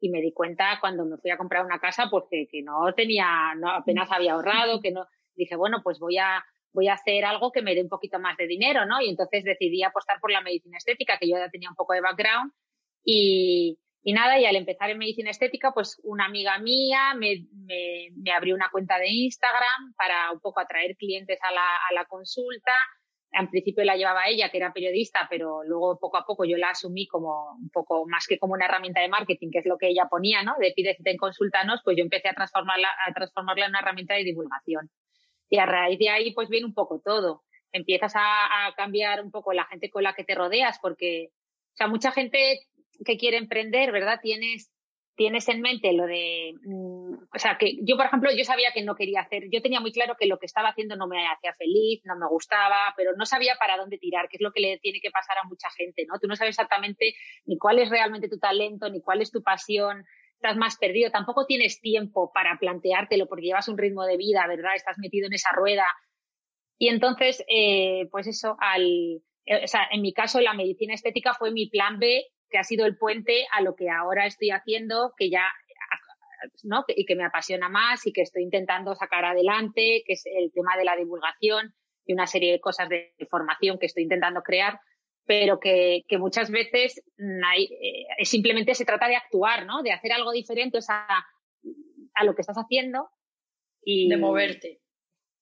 y 0.00 0.10
me 0.10 0.20
di 0.20 0.32
cuenta 0.32 0.78
cuando 0.80 1.04
me 1.04 1.18
fui 1.18 1.30
a 1.30 1.38
comprar 1.38 1.64
una 1.64 1.78
casa, 1.78 2.08
pues 2.10 2.24
que, 2.28 2.48
que 2.50 2.62
no 2.62 2.92
tenía, 2.94 3.54
no, 3.56 3.70
apenas 3.70 4.10
había 4.10 4.32
ahorrado, 4.32 4.80
que 4.80 4.90
no, 4.90 5.06
dije, 5.36 5.54
bueno, 5.54 5.82
pues 5.84 6.00
voy 6.00 6.18
a, 6.18 6.44
voy 6.72 6.88
a 6.88 6.94
hacer 6.94 7.24
algo 7.24 7.52
que 7.52 7.62
me 7.62 7.74
dé 7.74 7.82
un 7.82 7.88
poquito 7.88 8.18
más 8.18 8.36
de 8.36 8.46
dinero, 8.46 8.86
¿no? 8.86 9.00
Y 9.00 9.08
entonces 9.08 9.44
decidí 9.44 9.82
apostar 9.82 10.20
por 10.20 10.30
la 10.30 10.40
medicina 10.40 10.78
estética, 10.78 11.18
que 11.18 11.28
yo 11.28 11.36
ya 11.36 11.48
tenía 11.48 11.70
un 11.70 11.76
poco 11.76 11.94
de 11.94 12.00
background. 12.00 12.52
Y, 13.04 13.78
nada, 14.04 14.38
y 14.38 14.46
al 14.46 14.56
empezar 14.56 14.90
en 14.90 14.98
medicina 14.98 15.30
estética, 15.30 15.72
pues 15.72 16.00
una 16.02 16.26
amiga 16.26 16.58
mía 16.58 17.14
me, 17.16 17.46
abrió 18.32 18.54
una 18.54 18.70
cuenta 18.70 18.98
de 18.98 19.08
Instagram 19.08 19.94
para 19.96 20.32
un 20.32 20.40
poco 20.40 20.60
atraer 20.60 20.96
clientes 20.96 21.38
a 21.42 21.94
la, 21.94 22.04
consulta. 22.06 22.72
Al 23.32 23.50
principio 23.50 23.84
la 23.84 23.96
llevaba 23.96 24.28
ella, 24.28 24.50
que 24.50 24.56
era 24.56 24.72
periodista, 24.72 25.26
pero 25.28 25.62
luego 25.64 25.98
poco 25.98 26.16
a 26.16 26.24
poco 26.24 26.44
yo 26.44 26.56
la 26.56 26.70
asumí 26.70 27.06
como 27.06 27.52
un 27.60 27.70
poco 27.70 28.06
más 28.06 28.26
que 28.26 28.38
como 28.38 28.54
una 28.54 28.64
herramienta 28.64 29.00
de 29.00 29.08
marketing, 29.08 29.50
que 29.50 29.58
es 29.58 29.66
lo 29.66 29.76
que 29.76 29.88
ella 29.88 30.06
ponía, 30.10 30.42
¿no? 30.42 30.54
De 30.58 30.72
pídete 30.74 31.10
en 31.10 31.18
consultanos, 31.18 31.80
pues 31.84 31.96
yo 31.96 32.02
empecé 32.02 32.28
a 32.28 32.34
transformarla, 32.34 32.88
a 33.06 33.12
transformarla 33.12 33.66
en 33.66 33.70
una 33.70 33.80
herramienta 33.80 34.14
de 34.14 34.24
divulgación. 34.24 34.90
Y 35.48 35.58
a 35.58 35.66
raíz 35.66 35.98
de 35.98 36.08
ahí, 36.08 36.32
pues 36.32 36.48
viene 36.48 36.66
un 36.66 36.74
poco 36.74 37.00
todo. 37.04 37.44
Empiezas 37.72 38.12
a, 38.16 38.72
cambiar 38.76 39.22
un 39.22 39.30
poco 39.30 39.52
la 39.52 39.66
gente 39.66 39.90
con 39.90 40.02
la 40.02 40.14
que 40.14 40.24
te 40.24 40.34
rodeas, 40.34 40.78
porque, 40.80 41.30
o 41.30 41.76
sea, 41.76 41.86
mucha 41.86 42.12
gente 42.12 42.60
que 43.04 43.16
quiere 43.16 43.36
emprender, 43.36 43.92
¿verdad? 43.92 44.20
Tienes, 44.22 44.70
tienes 45.14 45.48
en 45.48 45.60
mente 45.60 45.92
lo 45.92 46.06
de, 46.06 46.54
mm, 46.64 47.14
o 47.34 47.38
sea, 47.38 47.58
que 47.58 47.78
yo, 47.82 47.96
por 47.96 48.06
ejemplo, 48.06 48.30
yo 48.36 48.44
sabía 48.44 48.72
que 48.72 48.82
no 48.82 48.94
quería 48.94 49.20
hacer, 49.20 49.44
yo 49.50 49.60
tenía 49.62 49.80
muy 49.80 49.92
claro 49.92 50.16
que 50.18 50.26
lo 50.26 50.38
que 50.38 50.46
estaba 50.46 50.70
haciendo 50.70 50.96
no 50.96 51.06
me 51.06 51.26
hacía 51.28 51.54
feliz, 51.54 52.00
no 52.04 52.16
me 52.16 52.26
gustaba, 52.28 52.94
pero 52.96 53.14
no 53.16 53.26
sabía 53.26 53.56
para 53.58 53.76
dónde 53.76 53.98
tirar, 53.98 54.28
que 54.28 54.36
es 54.36 54.42
lo 54.42 54.52
que 54.52 54.60
le 54.60 54.78
tiene 54.78 55.00
que 55.00 55.10
pasar 55.10 55.36
a 55.38 55.48
mucha 55.48 55.70
gente, 55.70 56.04
¿no? 56.06 56.18
Tú 56.18 56.28
no 56.28 56.36
sabes 56.36 56.50
exactamente 56.54 57.14
ni 57.46 57.58
cuál 57.58 57.78
es 57.78 57.90
realmente 57.90 58.28
tu 58.28 58.38
talento, 58.38 58.88
ni 58.88 59.00
cuál 59.02 59.20
es 59.20 59.30
tu 59.30 59.42
pasión, 59.42 60.04
estás 60.38 60.56
más 60.56 60.76
perdido, 60.78 61.10
tampoco 61.10 61.46
tienes 61.46 61.80
tiempo 61.80 62.30
para 62.32 62.58
planteártelo 62.58 63.26
porque 63.26 63.46
llevas 63.46 63.68
un 63.68 63.76
ritmo 63.76 64.04
de 64.04 64.16
vida, 64.16 64.46
¿verdad? 64.46 64.76
Estás 64.76 64.96
metido 64.98 65.26
en 65.26 65.34
esa 65.34 65.50
rueda. 65.52 65.86
Y 66.78 66.88
entonces, 66.88 67.44
eh, 67.48 68.06
pues 68.12 68.28
eso, 68.28 68.56
al, 68.60 69.20
eh, 69.46 69.64
o 69.64 69.66
sea, 69.66 69.88
en 69.90 70.00
mi 70.00 70.12
caso 70.12 70.40
la 70.40 70.54
medicina 70.54 70.94
estética 70.94 71.34
fue 71.34 71.50
mi 71.50 71.68
plan 71.68 71.98
B, 71.98 72.24
que 72.50 72.58
ha 72.58 72.62
sido 72.62 72.86
el 72.86 72.96
puente 72.96 73.46
a 73.52 73.62
lo 73.62 73.74
que 73.74 73.90
ahora 73.90 74.26
estoy 74.26 74.50
haciendo, 74.50 75.12
que 75.16 75.28
ya, 75.28 75.52
¿no? 76.62 76.84
Y 76.86 77.04
que 77.04 77.16
me 77.16 77.24
apasiona 77.24 77.68
más 77.68 78.06
y 78.06 78.12
que 78.12 78.22
estoy 78.22 78.44
intentando 78.44 78.94
sacar 78.94 79.24
adelante, 79.24 80.04
que 80.06 80.12
es 80.12 80.22
el 80.24 80.52
tema 80.52 80.76
de 80.76 80.84
la 80.84 80.96
divulgación 80.96 81.74
y 82.06 82.12
una 82.12 82.28
serie 82.28 82.52
de 82.52 82.60
cosas 82.60 82.88
de 82.88 83.12
formación 83.28 83.78
que 83.78 83.86
estoy 83.86 84.04
intentando 84.04 84.42
crear 84.42 84.80
pero 85.28 85.60
que, 85.60 86.06
que 86.08 86.16
muchas 86.16 86.50
veces 86.50 87.02
hay, 87.46 87.64
eh, 87.64 88.24
simplemente 88.24 88.74
se 88.74 88.86
trata 88.86 89.08
de 89.08 89.16
actuar, 89.16 89.66
¿no? 89.66 89.82
De 89.82 89.92
hacer 89.92 90.10
algo 90.10 90.32
diferente 90.32 90.78
a, 90.88 91.22
a 92.14 92.24
lo 92.24 92.34
que 92.34 92.40
estás 92.40 92.56
haciendo 92.56 93.10
y 93.84 94.08
de 94.08 94.16
moverte. 94.16 94.80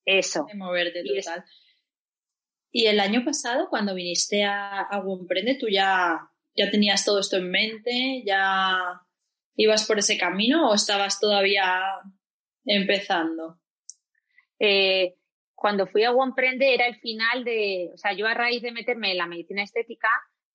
Eso. 0.05 0.45
De 0.49 0.57
moverte, 0.57 1.05
total. 1.05 1.45
Y, 2.73 2.87
el 2.87 2.99
año 2.99 3.25
pasado, 3.25 3.69
cuando 3.71 3.95
viniste 3.95 4.43
a, 4.43 4.81
a 4.81 5.05
Emprende, 5.09 5.55
tú 5.55 5.69
ya, 5.69 6.19
ya 6.57 6.69
tenías 6.69 7.05
todo 7.05 7.21
esto 7.21 7.37
en 7.37 7.49
mente, 7.49 8.25
ya 8.27 9.01
ibas 9.55 9.87
por 9.87 10.01
ese 10.01 10.19
camino 10.19 10.69
o 10.69 10.75
estabas 10.75 11.21
todavía 11.21 11.81
empezando? 12.65 13.61
Eh, 14.59 15.15
cuando 15.57 15.87
fui 15.87 16.05
a 16.05 16.11
Emprende 16.11 16.75
era 16.75 16.87
el 16.87 16.97
final 16.97 17.43
de, 17.43 17.91
o 17.93 17.97
sea, 17.97 18.13
yo 18.13 18.27
a 18.27 18.35
raíz 18.35 18.63
de 18.63 18.73
meterme 18.73 19.11
en 19.11 19.19
la 19.19 19.27
medicina 19.27 19.63
estética, 19.63 20.09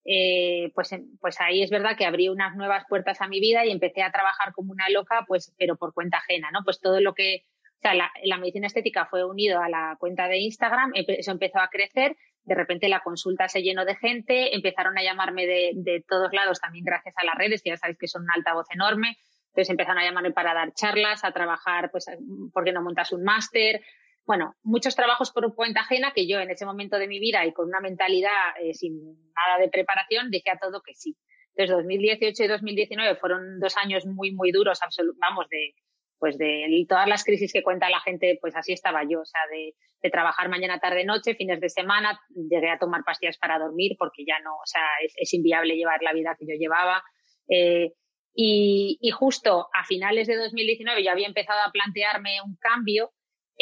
eh, 0.06 0.72
pues, 0.76 0.92
pues 1.20 1.42
ahí 1.42 1.64
es 1.64 1.72
verdad 1.72 1.98
que 1.98 2.06
abrí 2.06 2.30
unas 2.30 2.56
nuevas 2.56 2.86
puertas 2.88 3.20
a 3.20 3.28
mi 3.28 3.40
vida 3.40 3.66
y 3.66 3.72
empecé 3.72 4.04
a 4.04 4.12
trabajar 4.12 4.54
como 4.54 4.72
una 4.72 4.90
loca, 4.90 5.26
pues, 5.28 5.54
pero 5.58 5.76
por 5.76 5.94
cuenta 5.94 6.18
ajena, 6.18 6.50
¿no? 6.52 6.60
Pues 6.64 6.80
todo 6.80 7.02
lo 7.02 7.16
que, 7.16 7.44
o 7.78 7.82
sea, 7.82 7.96
la, 7.96 8.38
medicina 8.38 8.68
estética 8.68 9.08
fue 9.08 9.26
unido 9.26 9.60
a 9.60 9.70
la 9.70 9.96
cuenta 10.00 10.28
de 10.28 10.38
Instagram, 10.38 10.92
eso 10.94 11.32
empezó 11.32 11.60
a 11.60 11.70
crecer, 11.70 12.16
de 12.44 12.56
repente 12.56 12.88
la 12.88 13.02
consulta 13.02 13.48
se 13.48 13.64
llenó 13.64 13.86
de 13.86 13.96
gente, 13.96 14.56
empezaron 14.56 14.98
a 15.00 15.04
llamarme 15.04 15.48
de, 15.48 15.72
de 15.76 16.04
todos 16.08 16.32
lados, 16.32 16.60
también 16.60 16.86
gracias 16.86 17.16
a 17.18 17.26
las 17.26 17.36
redes, 17.36 17.64
que 17.64 17.72
ya 17.72 17.78
sabéis 17.78 17.98
que 17.98 18.08
son 18.08 18.24
un 18.24 18.32
altavoz 18.32 18.68
enorme. 18.72 19.18
Entonces 19.52 19.70
empezaron 19.70 20.00
a 20.00 20.06
llamarme 20.06 20.32
para 20.32 20.54
dar 20.54 20.74
charlas, 20.74 21.26
a 21.26 21.34
trabajar, 21.34 21.92
pues, 21.92 22.06
¿por 22.54 22.64
qué 22.64 22.72
no 22.72 22.82
montas 22.82 23.12
un 23.12 23.24
máster? 23.24 23.82
Bueno, 24.26 24.56
muchos 24.64 24.96
trabajos 24.96 25.32
por 25.32 25.54
cuenta 25.56 25.82
ajena 25.82 26.14
que 26.14 26.28
yo 26.28 26.40
en 26.40 26.52
ese 26.52 26.66
momento 26.66 26.98
de 26.98 27.08
mi 27.08 27.20
vida 27.20 27.46
y 27.46 27.54
con 27.54 27.68
una 27.68 27.80
mentalidad 27.80 28.30
eh, 28.62 28.74
sin 28.74 29.02
nada 29.34 29.60
de 29.60 29.70
preparación 29.70 30.30
dije 30.30 30.52
a 30.52 30.60
todo 30.60 30.82
que 30.82 30.94
sí. 30.94 31.18
Entonces 31.56 31.76
2018 31.76 32.44
y 32.44 32.48
2019 32.48 33.16
fueron 33.16 33.60
dos 33.60 33.76
años 33.78 34.06
muy, 34.06 34.32
muy 34.32 34.52
duros, 34.52 34.80
vamos, 35.20 35.48
de, 35.50 35.76
pues 36.18 36.38
de 36.38 36.86
todas 36.88 37.08
las 37.08 37.24
crisis 37.24 37.52
que 37.52 37.64
cuenta 37.64 37.90
la 37.90 38.00
gente, 38.00 38.38
pues 38.40 38.56
así 38.56 38.74
estaba 38.74 39.02
yo, 39.04 39.22
o 39.22 39.26
sea, 39.26 39.42
de, 39.52 39.74
trabajar 40.12 40.50
mañana, 40.50 40.80
tarde, 40.80 41.04
noche, 41.04 41.36
fines 41.36 41.60
de 41.60 41.70
semana, 41.70 42.20
llegué 42.30 42.70
a 42.70 42.80
tomar 42.80 43.04
pastillas 43.04 43.38
para 43.38 43.60
dormir 43.60 43.96
porque 43.98 44.24
ya 44.26 44.40
no, 44.40 44.54
o 44.54 44.66
sea, 44.66 44.82
es, 45.16 45.34
inviable 45.34 45.76
llevar 45.76 46.02
la 46.02 46.14
vida 46.14 46.36
que 46.40 46.46
yo 46.48 46.56
llevaba. 46.60 47.04
Eh, 47.48 47.94
y, 48.34 48.98
y, 49.02 49.12
justo 49.12 49.68
a 49.74 49.84
finales 49.84 50.28
de 50.28 50.38
2019 50.38 51.04
yo 51.04 51.12
había 51.12 51.28
empezado 51.28 51.60
a 51.66 51.72
plantearme 51.72 52.42
un 52.42 52.56
cambio. 52.56 53.12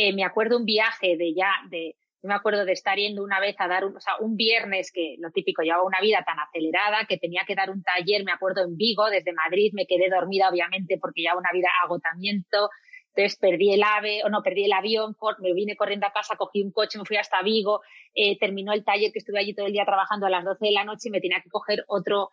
Eh, 0.01 0.13
me 0.13 0.24
acuerdo 0.24 0.56
un 0.56 0.63
viaje 0.63 1.18
de 1.18 1.34
ya, 1.34 1.51
de, 1.70 1.98
me 2.22 2.34
acuerdo 2.34 2.63
de 2.63 2.72
estar 2.72 2.98
yendo 2.98 3.22
una 3.22 3.41
vez 3.41 3.58
a 3.60 3.68
dar 3.68 3.84
un, 3.84 3.98
o 3.98 4.00
sea, 4.00 4.13
un 4.22 4.38
viernes 4.38 4.94
que 4.94 5.18
lo 5.20 5.29
típico, 5.32 5.62
llevaba 5.62 5.84
una 5.84 6.00
vida 6.00 6.24
tan 6.25 6.39
acelerada 6.39 7.06
que 7.06 7.18
tenía 7.18 7.44
que 7.46 7.53
dar 7.53 7.70
un 7.70 7.84
taller, 7.84 8.24
me 8.24 8.32
acuerdo 8.32 8.63
en 8.63 8.77
Vigo, 8.77 9.10
desde 9.10 9.34
Madrid, 9.34 9.74
me 9.74 9.86
quedé 9.86 10.10
dormida 10.10 10.48
obviamente 10.48 10.98
porque 11.01 11.24
ya 11.24 11.36
una 11.36 11.51
vida 11.51 11.68
agotamiento. 11.84 12.70
Entonces 13.13 13.38
perdí 13.38 13.74
el 13.74 13.84
ave, 13.84 14.24
o 14.24 14.29
no, 14.29 14.41
perdí 14.41 14.63
el 14.63 14.72
avión, 14.72 15.18
me 15.39 15.53
vine 15.53 15.75
corriendo 15.75 16.08
a 16.08 16.13
casa, 16.13 16.38
cogí 16.38 16.62
un 16.62 16.72
coche, 16.72 16.98
me 16.98 17.03
fui 17.03 17.18
hasta 17.18 17.41
Vigo, 17.41 17.82
eh, 18.15 18.39
terminó 18.39 18.72
el 18.72 18.86
taller 18.86 19.12
que 19.12 19.20
estuve 19.20 19.39
allí 19.39 19.53
todo 19.53 19.65
el 19.65 19.74
día 19.74 19.84
trabajando 19.84 20.27
a 20.27 20.29
las 20.29 20.46
12 20.46 20.65
de 20.65 20.72
la 20.72 20.86
noche 20.86 21.10
y 21.10 21.12
me 21.12 21.20
tenía 21.20 21.41
que 21.44 21.50
coger 21.50 21.84
otro, 21.88 22.29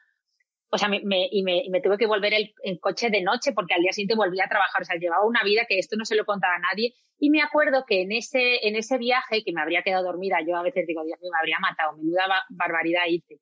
o 0.70 0.78
sea, 0.78 0.88
me, 0.88 1.00
y 1.32 1.42
me 1.42 1.80
tuve 1.80 1.98
que 1.98 2.06
volver 2.06 2.32
el, 2.32 2.54
el, 2.62 2.78
coche 2.78 3.10
de 3.10 3.22
noche 3.22 3.50
porque 3.52 3.74
al 3.74 3.82
día 3.82 3.92
siguiente 3.92 4.14
volví 4.14 4.40
a 4.40 4.48
trabajar. 4.48 4.82
O 4.82 4.84
sea, 4.84 4.96
llevaba 4.96 5.26
una 5.26 5.42
vida 5.42 5.64
que 5.68 5.80
esto 5.80 5.96
no 5.96 6.04
se 6.04 6.14
lo 6.14 6.24
contaba 6.24 6.54
a 6.54 6.58
nadie. 6.60 6.94
Y 7.18 7.30
me 7.30 7.42
acuerdo 7.42 7.84
que 7.86 8.02
en 8.02 8.12
ese, 8.12 8.66
en 8.66 8.76
ese 8.76 8.98
viaje, 8.98 9.42
que 9.42 9.52
me 9.52 9.62
habría 9.62 9.82
quedado 9.82 10.04
dormida, 10.04 10.38
yo 10.46 10.56
a 10.56 10.62
veces 10.62 10.86
digo, 10.86 11.02
Dios 11.04 11.18
mío, 11.20 11.30
me 11.32 11.38
habría 11.38 11.58
matado, 11.58 11.96
menuda 11.96 12.44
barbaridad 12.50 13.02
hice. 13.08 13.40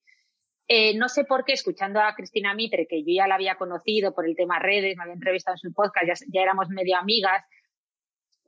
Eh, 0.66 0.96
no 0.96 1.08
sé 1.08 1.24
por 1.24 1.44
qué, 1.44 1.52
escuchando 1.52 2.00
a 2.00 2.14
Cristina 2.14 2.54
Mitre, 2.54 2.86
que 2.88 3.02
yo 3.02 3.12
ya 3.14 3.26
la 3.26 3.34
había 3.34 3.56
conocido 3.56 4.14
por 4.14 4.26
el 4.26 4.36
tema 4.36 4.58
redes, 4.58 4.96
me 4.96 5.02
había 5.02 5.14
entrevistado 5.14 5.54
en 5.54 5.58
su 5.58 5.74
podcast, 5.74 6.22
ya, 6.32 6.42
éramos 6.42 6.68
medio 6.68 6.96
amigas, 6.96 7.44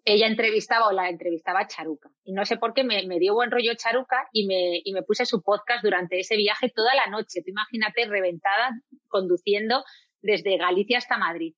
ella 0.04 0.28
entrevistaba 0.28 0.86
o 0.86 0.92
la 0.92 1.10
entrevistaba 1.10 1.66
Charuca. 1.66 2.08
Y 2.24 2.32
no 2.32 2.46
sé 2.46 2.56
por 2.56 2.72
qué 2.72 2.84
me, 2.84 3.06
me, 3.06 3.18
dio 3.18 3.34
buen 3.34 3.50
rollo 3.50 3.74
Charuca 3.74 4.28
y 4.32 4.46
me, 4.46 4.80
y 4.84 4.92
me 4.92 5.02
puse 5.02 5.26
su 5.26 5.42
podcast 5.42 5.82
durante 5.82 6.20
ese 6.20 6.36
viaje 6.36 6.70
toda 6.70 6.94
la 6.94 7.08
noche. 7.08 7.42
Tú 7.42 7.50
imagínate 7.50 8.06
reventada 8.06 8.70
conduciendo 9.08 9.84
desde 10.22 10.56
Galicia 10.56 10.98
hasta 10.98 11.18
Madrid. 11.18 11.54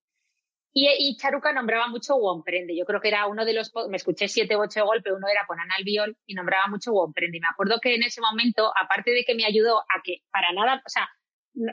Y, 0.71 0.87
y 0.99 1.17
Charuca 1.17 1.51
nombraba 1.51 1.87
mucho 1.87 2.15
Womprende. 2.15 2.75
Yo 2.77 2.85
creo 2.85 3.01
que 3.01 3.07
era 3.07 3.27
uno 3.27 3.43
de 3.43 3.53
los, 3.53 3.71
me 3.89 3.97
escuché 3.97 4.27
siete 4.27 4.55
o 4.55 4.61
ocho 4.61 4.85
golpes, 4.85 5.13
uno 5.15 5.27
era 5.27 5.45
con 5.47 5.59
Ana 5.59 5.75
Albiol 5.77 6.15
y 6.25 6.35
nombraba 6.35 6.67
mucho 6.67 6.91
Womprende. 6.91 7.37
Y 7.37 7.41
me 7.41 7.47
acuerdo 7.51 7.79
que 7.81 7.95
en 7.95 8.03
ese 8.03 8.21
momento, 8.21 8.71
aparte 8.81 9.11
de 9.11 9.23
que 9.25 9.35
me 9.35 9.45
ayudó 9.45 9.79
a 9.79 10.01
que 10.03 10.21
para 10.31 10.51
nada, 10.53 10.81
o 10.85 10.89
sea, 10.89 11.09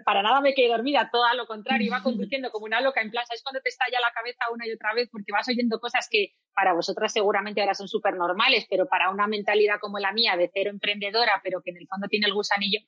para 0.05 0.23
nada 0.23 0.41
me 0.41 0.55
quedé 0.55 0.69
dormida, 0.69 1.11
todo 1.13 1.25
a 1.25 1.35
lo 1.35 1.47
contrario, 1.47 1.87
iba 1.87 2.03
conduciendo 2.03 2.51
como 2.51 2.65
una 2.65 2.81
loca, 2.81 3.01
en 3.01 3.11
plan, 3.11 3.27
¿sabes 3.27 3.43
cuando 3.43 3.61
te 3.61 3.69
estalla 3.69 4.01
la 4.01 4.13
cabeza 4.13 4.51
una 4.53 4.67
y 4.67 4.73
otra 4.73 4.95
vez? 4.95 5.09
Porque 5.11 5.33
vas 5.33 5.49
oyendo 5.49 5.79
cosas 5.79 6.09
que 6.11 6.33
para 6.55 6.73
vosotras 6.73 7.13
seguramente 7.13 7.61
ahora 7.61 7.75
son 7.75 7.89
súper 7.89 8.17
normales, 8.17 8.67
pero 8.69 8.87
para 8.87 9.11
una 9.11 9.27
mentalidad 9.27 9.77
como 9.81 9.99
la 9.99 10.13
mía, 10.13 10.37
de 10.37 10.51
cero 10.53 10.71
emprendedora, 10.71 11.41
pero 11.45 11.61
que 11.63 11.71
en 11.71 11.77
el 11.77 11.87
fondo 11.87 12.09
tiene 12.09 12.27
el 12.27 12.35
gusanillo, 12.35 12.81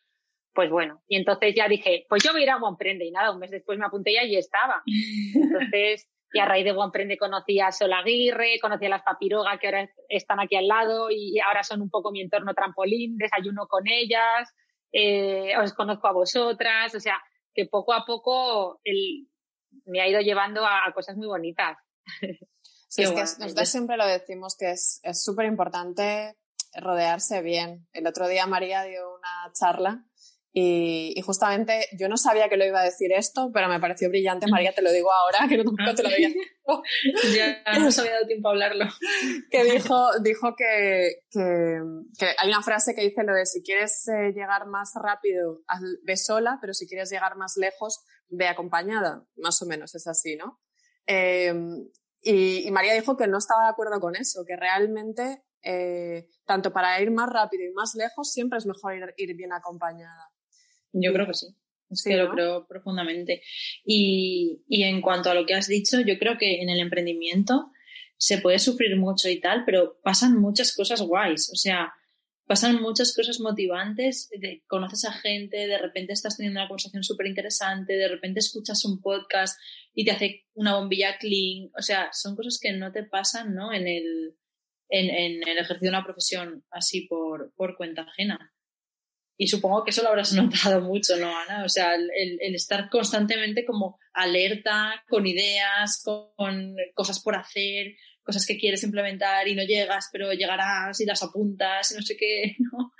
pues 0.58 0.70
bueno. 0.70 1.04
Y 1.06 1.16
entonces 1.16 1.54
ya 1.54 1.68
dije, 1.68 2.04
pues 2.08 2.24
yo 2.24 2.32
voy 2.32 2.40
a 2.40 2.42
ir 2.42 2.50
a 2.50 2.58
Emprende 2.68 3.04
y 3.04 3.12
nada, 3.12 3.30
un 3.30 3.38
mes 3.38 3.52
después 3.52 3.78
me 3.78 3.86
apunté 3.86 4.10
y 4.10 4.18
allí 4.18 4.36
estaba. 4.36 4.82
Entonces, 4.84 6.08
y 6.32 6.40
a 6.40 6.46
raíz 6.46 6.64
de 6.64 6.70
Emprende 6.70 7.16
conocí 7.16 7.60
a 7.60 7.70
Sol 7.70 7.92
Aguirre, 7.92 8.58
conocí 8.60 8.86
a 8.86 8.88
las 8.88 9.04
Papiroga 9.04 9.56
que 9.60 9.68
ahora 9.68 9.88
están 10.08 10.40
aquí 10.40 10.56
al 10.56 10.66
lado 10.66 11.12
y 11.12 11.38
ahora 11.38 11.62
son 11.62 11.80
un 11.80 11.90
poco 11.90 12.10
mi 12.10 12.22
entorno 12.22 12.54
trampolín, 12.54 13.18
desayuno 13.18 13.68
con 13.68 13.86
ellas 13.86 14.52
eh, 14.90 15.56
os 15.62 15.72
conozco 15.74 16.08
a 16.08 16.12
vosotras, 16.12 16.92
o 16.92 16.98
sea, 16.98 17.22
que 17.54 17.66
poco 17.66 17.92
a 17.92 18.04
poco 18.04 18.80
el, 18.82 19.28
me 19.84 20.00
ha 20.00 20.08
ido 20.08 20.20
llevando 20.20 20.64
a, 20.64 20.88
a 20.88 20.92
cosas 20.92 21.16
muy 21.16 21.28
bonitas. 21.28 21.78
Sí, 22.90 23.02
es 23.02 23.10
que 23.10 23.20
nosotros 23.20 23.68
siempre 23.68 23.98
lo 23.98 24.06
decimos 24.06 24.56
que 24.56 24.70
es 24.70 25.02
súper 25.12 25.44
importante 25.44 26.38
rodearse 26.74 27.42
bien. 27.42 27.86
El 27.92 28.06
otro 28.06 28.26
día 28.28 28.46
María 28.46 28.82
dio 28.84 29.14
una 29.14 29.52
charla 29.52 30.07
y, 30.52 31.12
y, 31.14 31.20
justamente 31.20 31.86
yo 31.98 32.08
no 32.08 32.16
sabía 32.16 32.48
que 32.48 32.56
lo 32.56 32.64
iba 32.64 32.80
a 32.80 32.84
decir 32.84 33.12
esto, 33.12 33.50
pero 33.52 33.68
me 33.68 33.80
pareció 33.80 34.08
brillante. 34.08 34.46
María, 34.50 34.72
te 34.72 34.80
lo 34.80 34.90
digo 34.90 35.10
ahora, 35.12 35.46
que 35.48 35.58
no, 35.58 35.64
te 35.94 36.02
lo 36.02 36.08
había 36.08 36.28
Ya 37.34 37.78
no 37.78 37.90
se 37.90 38.00
había 38.00 38.14
dado 38.14 38.26
tiempo 38.26 38.48
a 38.48 38.52
hablarlo. 38.52 38.86
que 39.50 39.64
dijo, 39.64 40.18
dijo 40.20 40.54
que, 40.56 41.20
que, 41.30 41.80
que, 42.18 42.26
hay 42.38 42.48
una 42.48 42.62
frase 42.62 42.94
que 42.94 43.02
dice 43.02 43.24
lo 43.24 43.34
de 43.34 43.44
si 43.44 43.62
quieres 43.62 44.08
eh, 44.08 44.32
llegar 44.32 44.66
más 44.66 44.92
rápido, 44.94 45.60
ve 46.04 46.16
sola, 46.16 46.58
pero 46.60 46.72
si 46.72 46.88
quieres 46.88 47.10
llegar 47.10 47.36
más 47.36 47.56
lejos, 47.56 48.04
ve 48.28 48.48
acompañada. 48.48 49.26
Más 49.36 49.60
o 49.62 49.66
menos 49.66 49.94
es 49.94 50.06
así, 50.06 50.36
¿no? 50.36 50.60
Eh, 51.06 51.52
y, 52.22 52.66
y, 52.66 52.70
María 52.70 52.94
dijo 52.94 53.16
que 53.16 53.28
no 53.28 53.38
estaba 53.38 53.64
de 53.64 53.70
acuerdo 53.70 54.00
con 54.00 54.16
eso, 54.16 54.44
que 54.46 54.56
realmente, 54.56 55.44
eh, 55.62 56.28
tanto 56.44 56.72
para 56.72 57.00
ir 57.00 57.10
más 57.10 57.28
rápido 57.30 57.64
y 57.64 57.72
más 57.72 57.94
lejos, 57.94 58.32
siempre 58.32 58.58
es 58.58 58.66
mejor 58.66 58.94
ir, 58.94 59.14
ir 59.16 59.36
bien 59.36 59.52
acompañada. 59.52 60.30
Yo 60.92 61.12
creo 61.12 61.26
que 61.26 61.34
sí. 61.34 61.46
Es 61.90 62.02
sí, 62.02 62.10
que 62.10 62.16
¿no? 62.16 62.24
lo 62.24 62.30
creo 62.30 62.66
profundamente. 62.66 63.42
Y, 63.84 64.62
y 64.68 64.82
en 64.82 65.00
cuanto 65.00 65.30
a 65.30 65.34
lo 65.34 65.46
que 65.46 65.54
has 65.54 65.68
dicho, 65.68 66.00
yo 66.00 66.18
creo 66.18 66.36
que 66.38 66.60
en 66.60 66.68
el 66.68 66.80
emprendimiento 66.80 67.70
se 68.16 68.38
puede 68.38 68.58
sufrir 68.58 68.96
mucho 68.96 69.28
y 69.28 69.40
tal, 69.40 69.64
pero 69.64 69.98
pasan 70.02 70.38
muchas 70.38 70.74
cosas 70.74 71.00
guays. 71.00 71.50
O 71.52 71.56
sea, 71.56 71.92
pasan 72.46 72.82
muchas 72.82 73.14
cosas 73.14 73.38
motivantes. 73.40 74.28
De, 74.30 74.64
conoces 74.66 75.04
a 75.04 75.12
gente, 75.12 75.68
de 75.68 75.78
repente 75.78 76.12
estás 76.12 76.36
teniendo 76.36 76.60
una 76.60 76.68
conversación 76.68 77.04
súper 77.04 77.28
interesante, 77.28 77.94
de 77.94 78.08
repente 78.08 78.40
escuchas 78.40 78.84
un 78.84 79.00
podcast 79.00 79.58
y 79.94 80.04
te 80.04 80.10
hace 80.10 80.46
una 80.54 80.74
bombilla 80.74 81.16
clean. 81.18 81.70
O 81.78 81.82
sea, 81.82 82.10
son 82.12 82.34
cosas 82.34 82.58
que 82.60 82.72
no 82.72 82.90
te 82.90 83.04
pasan, 83.04 83.54
¿no? 83.54 83.72
En 83.72 83.86
el, 83.86 84.36
en, 84.88 85.10
en 85.10 85.48
el 85.48 85.58
ejercicio 85.58 85.90
de 85.90 85.96
una 85.96 86.04
profesión 86.04 86.64
así 86.70 87.02
por, 87.02 87.52
por 87.54 87.76
cuenta 87.76 88.02
ajena. 88.02 88.52
Y 89.40 89.46
supongo 89.46 89.84
que 89.84 89.90
eso 89.90 90.02
lo 90.02 90.08
habrás 90.08 90.32
notado 90.34 90.82
mucho, 90.82 91.16
¿no, 91.16 91.34
Ana? 91.34 91.64
O 91.64 91.68
sea, 91.68 91.94
el, 91.94 92.10
el, 92.40 92.54
estar 92.54 92.90
constantemente 92.90 93.64
como 93.64 93.98
alerta, 94.12 95.02
con 95.08 95.26
ideas, 95.26 96.02
con 96.04 96.74
cosas 96.94 97.22
por 97.22 97.36
hacer, 97.36 97.94
cosas 98.24 98.44
que 98.44 98.58
quieres 98.58 98.82
implementar 98.82 99.46
y 99.48 99.54
no 99.54 99.62
llegas, 99.62 100.10
pero 100.12 100.32
llegarás 100.32 101.00
y 101.00 101.06
las 101.06 101.22
apuntas 101.22 101.90
y 101.92 101.94
no 101.94 102.02
sé 102.02 102.16
qué, 102.16 102.56
¿no? 102.72 102.92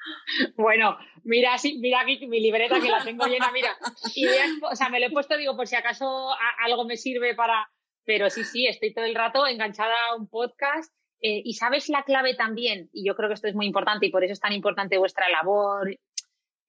Bueno, 0.57 0.97
mira, 1.25 1.59
sí, 1.59 1.79
mira 1.81 2.01
aquí 2.01 2.27
mi 2.27 2.41
libreta 2.41 2.81
que 2.81 2.89
la 2.89 3.05
tengo 3.05 3.27
llena, 3.27 3.51
mira. 3.53 3.77
Ideas, 4.15 4.51
o 4.63 4.77
sea, 4.77 4.89
me 4.89 5.01
lo 5.01 5.07
he 5.07 5.11
puesto, 5.11 5.37
digo, 5.37 5.57
por 5.57 5.67
si 5.67 5.77
acaso 5.77 6.31
a, 6.31 6.65
algo 6.65 6.87
me 6.87 6.97
sirve 6.97 7.35
para... 7.35 7.69
Pero 8.05 8.31
sí, 8.31 8.43
sí, 8.45 8.67
estoy 8.67 8.95
todo 8.95 9.05
el 9.05 9.15
rato 9.15 9.47
enganchada 9.47 9.95
a 10.09 10.17
un 10.17 10.29
podcast 10.29 10.91
eh, 11.21 11.43
y 11.45 11.55
sabes 11.55 11.91
la 11.91 12.05
clave 12.05 12.35
también, 12.35 12.89
y 12.93 13.07
yo 13.07 13.17
creo 13.17 13.29
que 13.29 13.35
esto 13.35 13.49
es 13.49 13.55
muy 13.55 13.67
importante 13.67 14.07
y 14.07 14.11
por 14.11 14.25
eso 14.25 14.33
es 14.33 14.41
tan 14.41 14.53
importante 14.53 14.97
vuestra 14.97 15.29
labor 15.29 15.91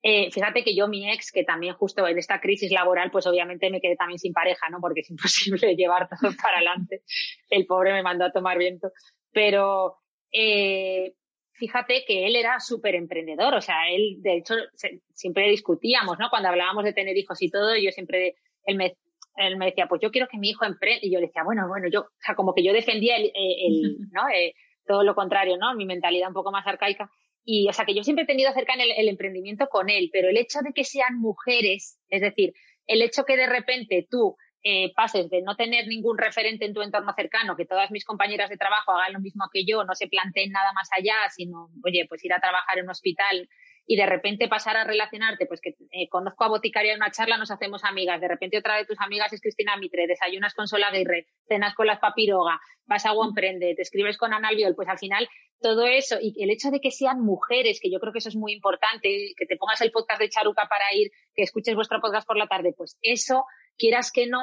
eh, 0.02 0.30
fíjate 0.30 0.64
que 0.64 0.74
yo, 0.74 0.88
mi 0.88 1.10
ex, 1.10 1.30
que 1.30 1.44
también 1.44 1.74
justo 1.74 2.06
en 2.06 2.18
esta 2.18 2.40
crisis 2.40 2.70
laboral, 2.72 3.10
pues 3.10 3.26
obviamente 3.26 3.70
me 3.70 3.80
quedé 3.80 3.96
también 3.96 4.18
sin 4.18 4.32
pareja, 4.32 4.68
¿no? 4.70 4.78
Porque 4.80 5.00
es 5.00 5.10
imposible 5.10 5.76
llevar 5.76 6.08
todo 6.08 6.30
para 6.42 6.56
adelante. 6.56 7.02
El 7.48 7.66
pobre 7.66 7.92
me 7.92 8.02
mandó 8.02 8.24
a 8.24 8.32
tomar 8.32 8.58
viento. 8.58 8.92
Pero 9.32 9.98
eh, 10.32 11.14
fíjate 11.52 12.04
que 12.06 12.26
él 12.26 12.36
era 12.36 12.58
súper 12.60 12.94
emprendedor. 12.94 13.54
O 13.54 13.60
sea, 13.60 13.90
él, 13.90 14.16
de 14.20 14.38
hecho, 14.38 14.54
se, 14.74 15.02
siempre 15.12 15.48
discutíamos, 15.50 16.18
¿no? 16.18 16.30
Cuando 16.30 16.48
hablábamos 16.48 16.84
de 16.84 16.94
tener 16.94 17.16
hijos 17.16 17.40
y 17.42 17.50
todo, 17.50 17.76
yo 17.76 17.90
siempre, 17.92 18.36
él 18.64 18.76
me, 18.76 18.96
él 19.36 19.56
me 19.58 19.66
decía, 19.66 19.86
pues 19.86 20.00
yo 20.00 20.10
quiero 20.10 20.28
que 20.28 20.38
mi 20.38 20.48
hijo 20.48 20.64
emprenda. 20.64 21.00
Y 21.02 21.12
yo 21.12 21.20
le 21.20 21.26
decía, 21.26 21.44
bueno, 21.44 21.68
bueno, 21.68 21.88
yo, 21.92 22.00
o 22.00 22.20
sea, 22.24 22.34
como 22.34 22.54
que 22.54 22.64
yo 22.64 22.72
defendía 22.72 23.16
el, 23.16 23.30
el 23.34 23.98
¿no? 24.12 24.28
Eh, 24.30 24.54
todo 24.86 25.04
lo 25.04 25.14
contrario, 25.14 25.58
¿no? 25.58 25.74
Mi 25.74 25.84
mentalidad 25.84 26.28
un 26.28 26.34
poco 26.34 26.50
más 26.50 26.66
arcaica. 26.66 27.10
Y, 27.44 27.68
o 27.68 27.72
sea, 27.72 27.84
que 27.84 27.94
yo 27.94 28.04
siempre 28.04 28.24
he 28.24 28.26
tenido 28.26 28.52
cerca 28.52 28.74
en 28.74 28.80
el, 28.80 29.08
emprendimiento 29.08 29.68
con 29.68 29.90
él, 29.90 30.10
pero 30.12 30.28
el 30.28 30.36
hecho 30.36 30.60
de 30.62 30.72
que 30.72 30.84
sean 30.84 31.18
mujeres, 31.18 31.98
es 32.08 32.20
decir, 32.20 32.52
el 32.86 33.02
hecho 33.02 33.24
que 33.24 33.36
de 33.36 33.46
repente 33.46 34.06
tú 34.10 34.36
eh, 34.62 34.92
pases 34.94 35.30
de 35.30 35.40
no 35.42 35.56
tener 35.56 35.86
ningún 35.86 36.18
referente 36.18 36.66
en 36.66 36.74
tu 36.74 36.82
entorno 36.82 37.12
cercano, 37.16 37.56
que 37.56 37.64
todas 37.64 37.90
mis 37.90 38.04
compañeras 38.04 38.50
de 38.50 38.58
trabajo 38.58 38.92
hagan 38.92 39.14
lo 39.14 39.20
mismo 39.20 39.44
que 39.52 39.64
yo, 39.64 39.84
no 39.84 39.94
se 39.94 40.06
planteen 40.06 40.52
nada 40.52 40.72
más 40.74 40.88
allá, 40.96 41.14
sino, 41.34 41.70
oye, 41.84 42.06
pues 42.08 42.24
ir 42.24 42.32
a 42.32 42.40
trabajar 42.40 42.78
en 42.78 42.84
un 42.84 42.90
hospital 42.90 43.48
y 43.90 43.96
de 43.96 44.06
repente 44.06 44.46
pasar 44.46 44.76
a 44.76 44.84
relacionarte, 44.84 45.46
pues 45.46 45.60
que 45.60 45.74
eh, 45.90 46.08
conozco 46.08 46.44
a 46.44 46.48
Boticaria 46.48 46.92
en 46.92 46.98
una 46.98 47.10
charla, 47.10 47.36
nos 47.38 47.50
hacemos 47.50 47.82
amigas, 47.82 48.20
de 48.20 48.28
repente 48.28 48.56
otra 48.56 48.76
de 48.76 48.84
tus 48.84 49.00
amigas 49.00 49.32
es 49.32 49.40
Cristina 49.40 49.76
Mitre, 49.76 50.06
desayunas 50.06 50.54
con 50.54 50.68
Sol 50.68 50.84
Aguirre, 50.84 51.26
cenas 51.48 51.74
con 51.74 51.88
las 51.88 51.98
Papiroga, 51.98 52.60
vas 52.86 53.04
a 53.04 53.10
Prende, 53.34 53.74
te 53.74 53.82
escribes 53.82 54.16
con 54.16 54.32
Ana 54.32 54.50
Albiol, 54.50 54.76
pues 54.76 54.88
al 54.88 55.00
final 55.00 55.28
todo 55.60 55.86
eso 55.86 56.18
y 56.22 56.40
el 56.40 56.50
hecho 56.50 56.70
de 56.70 56.80
que 56.80 56.92
sean 56.92 57.20
mujeres, 57.20 57.80
que 57.82 57.90
yo 57.90 57.98
creo 57.98 58.12
que 58.12 58.20
eso 58.20 58.28
es 58.28 58.36
muy 58.36 58.52
importante, 58.52 59.34
que 59.36 59.46
te 59.46 59.56
pongas 59.56 59.80
el 59.80 59.90
podcast 59.90 60.20
de 60.20 60.30
Charuca 60.30 60.68
para 60.68 60.84
ir, 60.94 61.10
que 61.34 61.42
escuches 61.42 61.74
vuestro 61.74 62.00
podcast 62.00 62.28
por 62.28 62.36
la 62.36 62.46
tarde, 62.46 62.72
pues 62.76 62.96
eso, 63.02 63.44
quieras 63.76 64.12
que 64.12 64.28
no, 64.28 64.38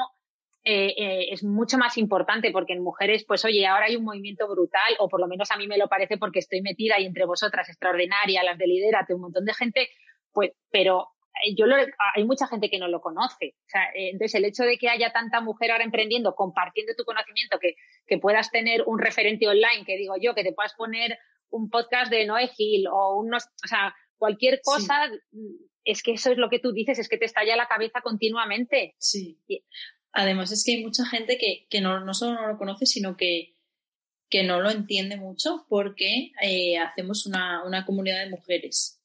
eh, 0.69 0.93
eh, 0.97 1.27
es 1.31 1.45
mucho 1.45 1.77
más 1.77 1.97
importante 1.97 2.51
porque 2.51 2.73
en 2.73 2.83
mujeres, 2.83 3.23
pues 3.25 3.45
oye, 3.45 3.65
ahora 3.65 3.85
hay 3.85 3.95
un 3.95 4.03
movimiento 4.03 4.49
brutal, 4.49 4.97
o 4.99 5.07
por 5.07 5.21
lo 5.21 5.27
menos 5.27 5.49
a 5.49 5.55
mí 5.55 5.65
me 5.65 5.77
lo 5.77 5.87
parece 5.87 6.17
porque 6.17 6.39
estoy 6.39 6.61
metida 6.61 6.99
y 6.99 7.05
entre 7.05 7.23
vosotras, 7.23 7.69
extraordinaria, 7.69 8.43
las 8.43 8.57
de 8.57 8.67
Liderate, 8.67 9.13
un 9.13 9.21
montón 9.21 9.45
de 9.45 9.53
gente, 9.53 9.89
pues, 10.33 10.51
pero 10.69 11.07
eh, 11.45 11.55
yo 11.57 11.67
lo, 11.67 11.77
hay 11.77 12.25
mucha 12.25 12.47
gente 12.47 12.69
que 12.69 12.79
no 12.79 12.89
lo 12.89 12.99
conoce. 12.99 13.55
O 13.65 13.69
sea, 13.69 13.83
entonces, 13.95 14.35
el 14.35 14.43
hecho 14.43 14.63
de 14.63 14.77
que 14.77 14.89
haya 14.89 15.13
tanta 15.13 15.39
mujer 15.39 15.71
ahora 15.71 15.85
emprendiendo, 15.85 16.35
compartiendo 16.35 16.91
tu 16.97 17.05
conocimiento, 17.05 17.59
que, 17.59 17.75
que 18.05 18.17
puedas 18.17 18.51
tener 18.51 18.83
un 18.87 18.99
referente 18.99 19.47
online, 19.47 19.85
que 19.85 19.95
digo 19.95 20.15
yo, 20.19 20.35
que 20.35 20.43
te 20.43 20.51
puedas 20.51 20.73
poner 20.73 21.17
un 21.49 21.69
podcast 21.69 22.11
de 22.11 22.25
Noé 22.25 22.49
Gil 22.49 22.87
o 22.91 23.21
unos, 23.21 23.45
o 23.63 23.67
sea, 23.69 23.95
cualquier 24.17 24.59
cosa, 24.61 25.09
es 25.85 26.03
que 26.03 26.11
eso 26.11 26.33
es 26.33 26.37
lo 26.37 26.49
que 26.49 26.59
tú 26.59 26.73
dices, 26.73 26.99
es 26.99 27.07
que 27.07 27.17
te 27.17 27.23
estalla 27.23 27.55
la 27.55 27.69
cabeza 27.69 28.01
continuamente. 28.01 28.95
Sí. 28.97 29.39
Además 30.11 30.51
es 30.51 30.63
que 30.63 30.73
hay 30.73 30.83
mucha 30.83 31.05
gente 31.05 31.37
que, 31.37 31.67
que 31.69 31.81
no, 31.81 31.99
no, 31.99 32.13
solo 32.13 32.41
no 32.41 32.47
lo 32.47 32.57
conoce, 32.57 32.85
sino 32.85 33.17
que, 33.17 33.55
que 34.29 34.43
no 34.43 34.59
lo 34.61 34.69
entiende 34.69 35.17
mucho 35.17 35.65
porque 35.69 36.31
eh, 36.41 36.77
hacemos 36.77 37.25
una, 37.25 37.63
una, 37.65 37.85
comunidad 37.85 38.23
de 38.23 38.31
mujeres. 38.31 39.01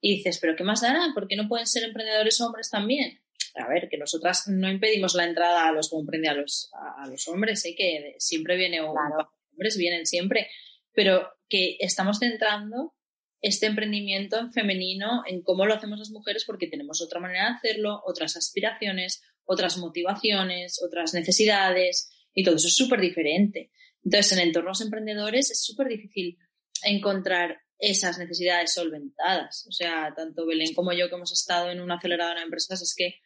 Y 0.00 0.16
dices, 0.16 0.38
¿pero 0.40 0.56
qué 0.56 0.64
más 0.64 0.80
dará? 0.80 1.08
¿Por 1.14 1.28
qué 1.28 1.36
no 1.36 1.48
pueden 1.48 1.66
ser 1.66 1.84
emprendedores 1.84 2.40
hombres 2.40 2.70
también? 2.70 3.20
A 3.54 3.68
ver, 3.68 3.88
que 3.88 3.98
nosotras 3.98 4.48
no 4.48 4.70
impedimos 4.70 5.14
la 5.14 5.24
entrada 5.24 5.68
a 5.68 5.72
los 5.72 5.92
a 5.92 6.34
los, 6.34 6.70
a, 6.72 7.06
los 7.08 7.28
hombres, 7.28 7.64
¿eh? 7.64 7.74
que 7.76 8.14
siempre 8.18 8.56
viene 8.56 8.80
un 8.80 8.96
hombres, 8.96 9.76
vienen 9.76 10.06
siempre, 10.06 10.48
pero 10.94 11.28
que 11.48 11.76
estamos 11.80 12.18
centrando 12.18 12.94
este 13.42 13.66
emprendimiento 13.66 14.38
en 14.38 14.52
femenino, 14.52 15.22
en 15.26 15.42
cómo 15.42 15.66
lo 15.66 15.74
hacemos 15.74 15.98
las 15.98 16.10
mujeres, 16.10 16.44
porque 16.44 16.66
tenemos 16.66 17.02
otra 17.02 17.20
manera 17.20 17.44
de 17.44 17.56
hacerlo, 17.56 18.02
otras 18.04 18.36
aspiraciones, 18.36 19.22
otras 19.50 19.78
motivaciones, 19.78 20.80
otras 20.80 21.12
necesidades, 21.12 22.08
y 22.32 22.44
todo 22.44 22.54
eso 22.54 22.68
es 22.68 22.76
súper 22.76 23.00
diferente. 23.00 23.72
Entonces, 24.04 24.32
en 24.32 24.46
entornos 24.46 24.80
emprendedores 24.80 25.50
es 25.50 25.64
súper 25.64 25.88
difícil 25.88 26.38
encontrar 26.84 27.60
esas 27.76 28.16
necesidades 28.18 28.72
solventadas. 28.72 29.66
O 29.68 29.72
sea, 29.72 30.14
tanto 30.14 30.46
Belén 30.46 30.72
como 30.72 30.92
yo 30.92 31.08
que 31.08 31.16
hemos 31.16 31.32
estado 31.32 31.68
en 31.70 31.80
una 31.80 31.96
aceleradora 31.96 32.38
de 32.38 32.44
empresas, 32.44 32.80
es 32.80 32.94
que 32.96 33.16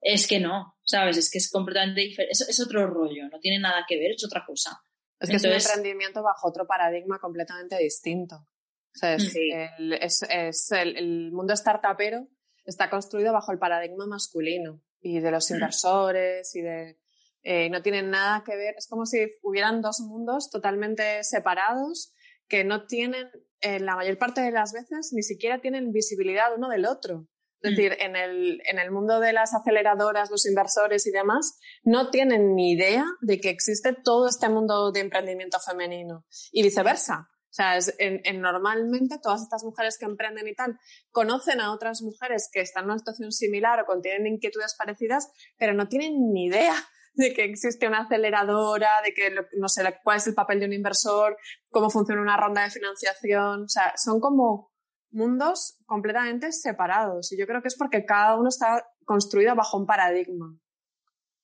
es 0.00 0.26
que 0.26 0.40
no, 0.40 0.76
¿sabes? 0.82 1.16
Es 1.16 1.30
que 1.30 1.38
es 1.38 1.48
completamente 1.48 2.00
diferente. 2.00 2.32
Es, 2.32 2.60
otro 2.60 2.88
rollo, 2.88 3.28
no 3.30 3.38
tiene 3.38 3.60
nada 3.60 3.84
que 3.88 3.96
ver, 3.96 4.10
es 4.10 4.24
otra 4.24 4.44
cosa. 4.44 4.82
Es 5.20 5.30
que 5.30 5.36
es 5.36 5.44
un 5.44 5.52
emprendimiento 5.52 6.20
bajo 6.22 6.48
otro 6.48 6.66
paradigma 6.66 7.20
completamente 7.20 7.78
distinto. 7.78 8.36
O 8.36 8.98
sea, 8.98 9.14
es, 9.14 9.32
mm. 9.32 10.74
el, 10.74 10.96
el, 10.96 11.32
mundo 11.32 11.54
startupero 11.56 12.26
está 12.64 12.90
construido 12.90 13.32
bajo 13.32 13.52
el 13.52 13.58
paradigma 13.58 14.06
masculino 14.06 14.82
y 15.04 15.20
de 15.20 15.30
los 15.30 15.50
inversores 15.50 16.54
y 16.56 16.62
de... 16.62 16.98
Eh, 17.46 17.68
no 17.68 17.82
tienen 17.82 18.08
nada 18.08 18.42
que 18.42 18.56
ver, 18.56 18.74
es 18.78 18.88
como 18.88 19.04
si 19.04 19.18
hubieran 19.42 19.82
dos 19.82 20.00
mundos 20.00 20.48
totalmente 20.50 21.22
separados 21.24 22.14
que 22.48 22.64
no 22.64 22.86
tienen, 22.86 23.28
en 23.60 23.84
la 23.84 23.96
mayor 23.96 24.16
parte 24.16 24.40
de 24.40 24.50
las 24.50 24.72
veces, 24.72 25.12
ni 25.12 25.22
siquiera 25.22 25.60
tienen 25.60 25.92
visibilidad 25.92 26.56
uno 26.56 26.70
del 26.70 26.86
otro. 26.86 27.28
Es 27.60 27.72
mm. 27.72 27.74
decir, 27.74 27.96
en 28.00 28.16
el, 28.16 28.62
en 28.64 28.78
el 28.78 28.90
mundo 28.90 29.20
de 29.20 29.34
las 29.34 29.54
aceleradoras, 29.54 30.30
los 30.30 30.46
inversores 30.46 31.06
y 31.06 31.10
demás, 31.10 31.58
no 31.82 32.08
tienen 32.08 32.54
ni 32.54 32.72
idea 32.72 33.04
de 33.20 33.38
que 33.40 33.50
existe 33.50 33.92
todo 33.92 34.26
este 34.26 34.48
mundo 34.48 34.90
de 34.90 35.00
emprendimiento 35.00 35.58
femenino 35.60 36.24
y 36.50 36.62
viceversa. 36.62 37.28
O 37.54 37.56
sea, 37.56 37.76
es, 37.76 37.94
en, 37.98 38.40
normalmente 38.40 39.20
todas 39.22 39.42
estas 39.42 39.62
mujeres 39.62 39.96
que 39.96 40.06
emprenden 40.06 40.48
y 40.48 40.56
tal 40.56 40.76
conocen 41.12 41.60
a 41.60 41.72
otras 41.72 42.02
mujeres 42.02 42.50
que 42.52 42.60
están 42.60 42.82
en 42.82 42.90
una 42.90 42.98
situación 42.98 43.30
similar 43.30 43.80
o 43.80 43.86
contienen 43.86 44.26
inquietudes 44.26 44.74
parecidas, 44.76 45.30
pero 45.56 45.72
no 45.72 45.86
tienen 45.86 46.32
ni 46.32 46.46
idea 46.46 46.74
de 47.12 47.32
que 47.32 47.44
existe 47.44 47.86
una 47.86 48.00
aceleradora, 48.00 49.02
de 49.04 49.14
que 49.14 49.32
no 49.56 49.68
sé 49.68 49.84
cuál 50.02 50.16
es 50.16 50.26
el 50.26 50.34
papel 50.34 50.58
de 50.58 50.66
un 50.66 50.72
inversor, 50.72 51.36
cómo 51.70 51.90
funciona 51.90 52.20
una 52.20 52.36
ronda 52.36 52.64
de 52.64 52.70
financiación. 52.70 53.62
O 53.62 53.68
sea, 53.68 53.92
son 53.98 54.18
como 54.18 54.72
mundos 55.12 55.78
completamente 55.86 56.50
separados. 56.50 57.30
Y 57.30 57.38
yo 57.38 57.46
creo 57.46 57.62
que 57.62 57.68
es 57.68 57.76
porque 57.76 58.04
cada 58.04 58.34
uno 58.36 58.48
está 58.48 58.84
construido 59.04 59.54
bajo 59.54 59.78
un 59.78 59.86
paradigma. 59.86 60.58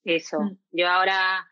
Eso. 0.03 0.41
Mm. 0.41 0.59
Yo 0.73 0.89
ahora 0.89 1.47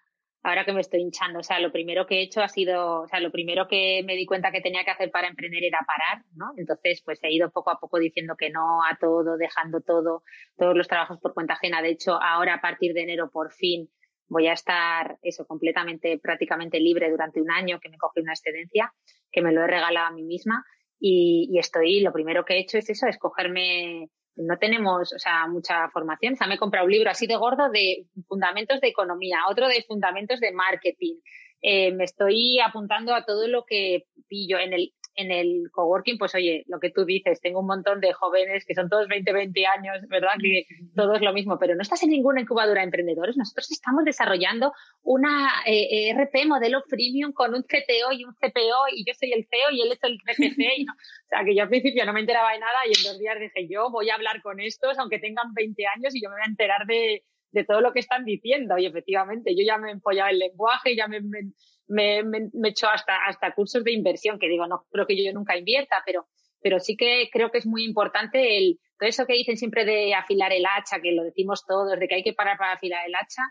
ahora 0.48 0.64
que 0.64 0.72
me 0.72 0.80
estoy 0.80 1.00
hinchando. 1.00 1.40
O 1.40 1.42
sea, 1.42 1.60
lo 1.60 1.72
primero 1.72 2.06
que 2.06 2.16
he 2.16 2.22
hecho 2.22 2.40
ha 2.42 2.48
sido, 2.48 3.02
o 3.02 3.08
sea, 3.08 3.20
lo 3.20 3.30
primero 3.30 3.68
que 3.68 4.02
me 4.04 4.16
di 4.16 4.26
cuenta 4.26 4.50
que 4.50 4.60
tenía 4.60 4.84
que 4.84 4.90
hacer 4.90 5.10
para 5.10 5.28
emprender 5.28 5.64
era 5.64 5.78
parar, 5.86 6.24
¿no? 6.34 6.52
Entonces, 6.56 7.02
pues 7.04 7.18
he 7.22 7.32
ido 7.32 7.50
poco 7.50 7.70
a 7.70 7.78
poco 7.78 7.98
diciendo 7.98 8.36
que 8.36 8.50
no 8.50 8.82
a 8.84 8.96
todo, 8.98 9.36
dejando 9.36 9.80
todo, 9.80 10.22
todos 10.56 10.76
los 10.76 10.88
trabajos 10.88 11.18
por 11.20 11.34
cuenta 11.34 11.54
ajena. 11.54 11.82
De 11.82 11.90
hecho, 11.90 12.20
ahora 12.20 12.54
a 12.54 12.60
partir 12.60 12.94
de 12.94 13.02
enero, 13.02 13.30
por 13.30 13.52
fin, 13.52 13.88
voy 14.28 14.46
a 14.46 14.52
estar 14.52 15.18
eso 15.22 15.46
completamente, 15.46 16.18
prácticamente 16.18 16.80
libre 16.80 17.10
durante 17.10 17.40
un 17.40 17.50
año 17.50 17.80
que 17.80 17.88
me 17.88 17.98
cogí 17.98 18.20
una 18.20 18.32
excedencia, 18.32 18.92
que 19.30 19.42
me 19.42 19.52
lo 19.52 19.62
he 19.62 19.66
regalado 19.66 20.06
a 20.06 20.12
mí 20.12 20.22
misma. 20.22 20.64
Y, 21.00 21.56
estoy, 21.58 22.00
lo 22.00 22.12
primero 22.12 22.44
que 22.44 22.54
he 22.54 22.60
hecho 22.60 22.78
es 22.78 22.90
eso, 22.90 23.06
es 23.06 23.18
cogerme 23.18 24.10
no 24.38 24.58
tenemos, 24.58 25.12
o 25.12 25.18
sea, 25.18 25.46
mucha 25.46 25.88
formación. 25.90 26.34
O 26.34 26.36
sea, 26.36 26.46
me 26.46 26.54
he 26.54 26.58
comprado 26.58 26.86
un 26.86 26.92
libro 26.92 27.10
así 27.10 27.26
de 27.26 27.36
gordo 27.36 27.70
de 27.70 28.06
fundamentos 28.26 28.80
de 28.80 28.88
economía, 28.88 29.40
otro 29.48 29.68
de 29.68 29.82
fundamentos 29.82 30.40
de 30.40 30.52
marketing. 30.52 31.16
Eh, 31.60 31.92
me 31.92 32.04
estoy 32.04 32.60
apuntando 32.60 33.14
a 33.14 33.24
todo 33.24 33.48
lo 33.48 33.64
que 33.64 34.06
pillo 34.28 34.58
en 34.58 34.72
el, 34.72 34.92
en 35.18 35.32
el 35.32 35.68
coworking, 35.72 36.16
pues 36.16 36.32
oye, 36.36 36.62
lo 36.68 36.78
que 36.78 36.90
tú 36.90 37.04
dices, 37.04 37.40
tengo 37.40 37.58
un 37.58 37.66
montón 37.66 38.00
de 38.00 38.12
jóvenes 38.12 38.64
que 38.64 38.74
son 38.74 38.88
todos 38.88 39.08
20, 39.08 39.32
20 39.32 39.66
años, 39.66 39.96
¿verdad? 40.08 40.30
Que 40.40 40.64
todo 40.94 41.14
es 41.14 41.22
lo 41.22 41.32
mismo, 41.32 41.58
pero 41.58 41.74
no 41.74 41.82
estás 41.82 42.04
en 42.04 42.10
ninguna 42.10 42.40
incubadora 42.40 42.82
de 42.82 42.84
emprendedores. 42.84 43.36
Nosotros 43.36 43.68
estamos 43.72 44.04
desarrollando 44.04 44.72
una 45.02 45.50
eh, 45.66 46.14
RP 46.14 46.46
modelo 46.46 46.82
freemium 46.88 47.32
con 47.32 47.52
un 47.52 47.62
CTO 47.62 48.12
y 48.12 48.24
un 48.24 48.32
CPO 48.34 48.94
y 48.94 49.04
yo 49.04 49.12
soy 49.14 49.32
el 49.32 49.44
CEO 49.50 49.72
y 49.72 49.82
él 49.82 49.90
es 49.90 49.98
el 50.04 50.18
CPC. 50.18 50.58
Y 50.78 50.84
no. 50.84 50.92
O 50.92 51.28
sea, 51.28 51.44
que 51.44 51.56
yo 51.56 51.64
al 51.64 51.68
principio 51.68 52.06
no 52.06 52.12
me 52.12 52.20
enteraba 52.20 52.52
de 52.52 52.60
nada 52.60 52.78
y 52.86 52.96
en 52.96 53.02
dos 53.02 53.18
días 53.18 53.40
dije, 53.40 53.66
yo 53.68 53.90
voy 53.90 54.10
a 54.10 54.14
hablar 54.14 54.40
con 54.40 54.60
estos, 54.60 54.96
aunque 55.00 55.18
tengan 55.18 55.52
20 55.52 55.82
años 55.96 56.14
y 56.14 56.22
yo 56.22 56.28
me 56.28 56.36
voy 56.36 56.42
a 56.44 56.50
enterar 56.50 56.86
de, 56.86 57.24
de 57.50 57.64
todo 57.64 57.80
lo 57.80 57.92
que 57.92 57.98
están 57.98 58.24
diciendo. 58.24 58.78
Y 58.78 58.86
efectivamente, 58.86 59.56
yo 59.56 59.64
ya 59.66 59.78
me 59.78 59.88
he 59.88 59.92
empollado 59.92 60.30
el 60.30 60.38
lenguaje, 60.38 60.94
ya 60.94 61.08
me, 61.08 61.20
me 61.20 61.40
me, 61.88 62.22
me, 62.22 62.38
he 62.38 62.68
hecho 62.68 62.88
hasta, 62.88 63.24
hasta 63.26 63.54
cursos 63.54 63.82
de 63.84 63.92
inversión, 63.92 64.38
que 64.38 64.48
digo, 64.48 64.66
no 64.66 64.86
creo 64.90 65.06
que 65.06 65.22
yo 65.22 65.32
nunca 65.32 65.56
invierta, 65.56 66.02
pero, 66.06 66.28
pero 66.60 66.78
sí 66.80 66.96
que 66.96 67.28
creo 67.32 67.50
que 67.50 67.58
es 67.58 67.66
muy 67.66 67.84
importante 67.84 68.56
el, 68.58 68.78
todo 68.98 69.08
eso 69.08 69.26
que 69.26 69.34
dicen 69.34 69.56
siempre 69.56 69.84
de 69.84 70.14
afilar 70.14 70.52
el 70.52 70.66
hacha, 70.66 71.00
que 71.00 71.12
lo 71.12 71.22
decimos 71.22 71.64
todos, 71.66 71.98
de 71.98 72.08
que 72.08 72.16
hay 72.16 72.22
que 72.22 72.32
parar 72.32 72.58
para 72.58 72.72
afilar 72.72 73.06
el 73.06 73.14
hacha. 73.14 73.42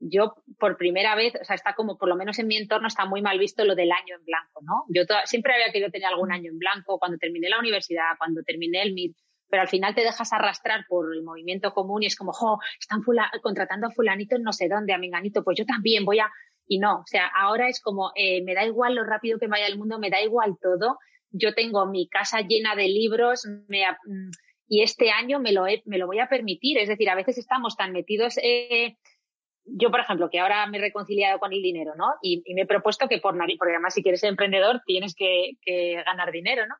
Yo, 0.00 0.34
por 0.58 0.76
primera 0.76 1.16
vez, 1.16 1.34
o 1.40 1.44
sea, 1.44 1.56
está 1.56 1.74
como, 1.74 1.98
por 1.98 2.08
lo 2.08 2.16
menos 2.16 2.38
en 2.38 2.46
mi 2.46 2.56
entorno, 2.56 2.86
está 2.86 3.04
muy 3.04 3.20
mal 3.20 3.38
visto 3.38 3.64
lo 3.64 3.74
del 3.74 3.90
año 3.90 4.16
en 4.16 4.24
blanco, 4.24 4.60
¿no? 4.62 4.84
Yo 4.88 5.02
siempre 5.24 5.54
había 5.54 5.72
querido 5.72 5.90
tener 5.90 6.06
algún 6.06 6.30
año 6.30 6.50
en 6.50 6.58
blanco, 6.58 6.98
cuando 6.98 7.18
terminé 7.18 7.48
la 7.48 7.58
universidad, 7.58 8.16
cuando 8.16 8.42
terminé 8.42 8.82
el 8.82 8.92
MIR, 8.92 9.12
pero 9.48 9.62
al 9.62 9.68
final 9.68 9.94
te 9.94 10.02
dejas 10.02 10.32
arrastrar 10.32 10.84
por 10.88 11.12
el 11.14 11.22
movimiento 11.22 11.72
común 11.72 12.02
y 12.02 12.06
es 12.06 12.16
como, 12.16 12.32
jo, 12.32 12.58
están 12.78 13.02
contratando 13.42 13.86
a 13.86 13.90
fulanito 13.90 14.38
no 14.38 14.52
sé 14.52 14.68
dónde, 14.68 14.92
a 14.92 14.98
menganito, 14.98 15.42
pues 15.42 15.58
yo 15.58 15.64
también 15.64 16.04
voy 16.04 16.20
a, 16.20 16.30
y 16.68 16.78
no, 16.78 17.00
o 17.00 17.06
sea, 17.06 17.26
ahora 17.26 17.68
es 17.68 17.80
como, 17.80 18.12
eh, 18.14 18.42
me 18.44 18.54
da 18.54 18.64
igual 18.64 18.94
lo 18.94 19.04
rápido 19.04 19.38
que 19.38 19.46
vaya 19.46 19.66
el 19.66 19.78
mundo, 19.78 19.98
me 19.98 20.10
da 20.10 20.22
igual 20.22 20.56
todo. 20.60 20.98
Yo 21.30 21.54
tengo 21.54 21.86
mi 21.86 22.08
casa 22.08 22.42
llena 22.42 22.76
de 22.76 22.88
libros 22.88 23.46
me, 23.68 23.84
y 24.68 24.82
este 24.82 25.10
año 25.10 25.40
me 25.40 25.52
lo, 25.52 25.64
me 25.86 25.98
lo 25.98 26.06
voy 26.06 26.18
a 26.18 26.28
permitir. 26.28 26.78
Es 26.78 26.88
decir, 26.88 27.08
a 27.08 27.14
veces 27.14 27.38
estamos 27.38 27.76
tan 27.76 27.92
metidos. 27.92 28.38
Eh, 28.42 28.96
yo, 29.64 29.90
por 29.90 30.00
ejemplo, 30.00 30.28
que 30.30 30.40
ahora 30.40 30.66
me 30.66 30.78
he 30.78 30.80
reconciliado 30.80 31.38
con 31.38 31.52
el 31.52 31.62
dinero, 31.62 31.94
¿no? 31.96 32.14
Y, 32.22 32.42
me 32.54 32.62
he 32.62 32.66
propuesto 32.66 33.08
que 33.08 33.18
por 33.18 33.36
porque 33.36 33.72
además 33.72 33.94
si 33.94 34.02
quieres 34.02 34.20
ser 34.20 34.30
emprendedor 34.30 34.82
tienes 34.86 35.14
que, 35.14 35.52
que 35.62 36.02
ganar 36.04 36.30
dinero, 36.32 36.66
¿no? 36.66 36.74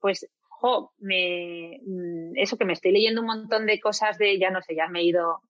Pues, 0.00 0.28
jo, 0.48 0.92
me, 0.98 1.80
mm, 1.84 2.36
eso 2.36 2.56
que 2.56 2.64
me 2.64 2.72
estoy 2.72 2.92
leyendo 2.92 3.20
un 3.20 3.26
montón 3.26 3.66
de 3.66 3.80
cosas 3.80 4.18
de, 4.18 4.38
ya 4.38 4.50
no 4.50 4.62
sé, 4.62 4.76
ya 4.76 4.86
me 4.88 5.00
he 5.00 5.04
ido, 5.04 5.40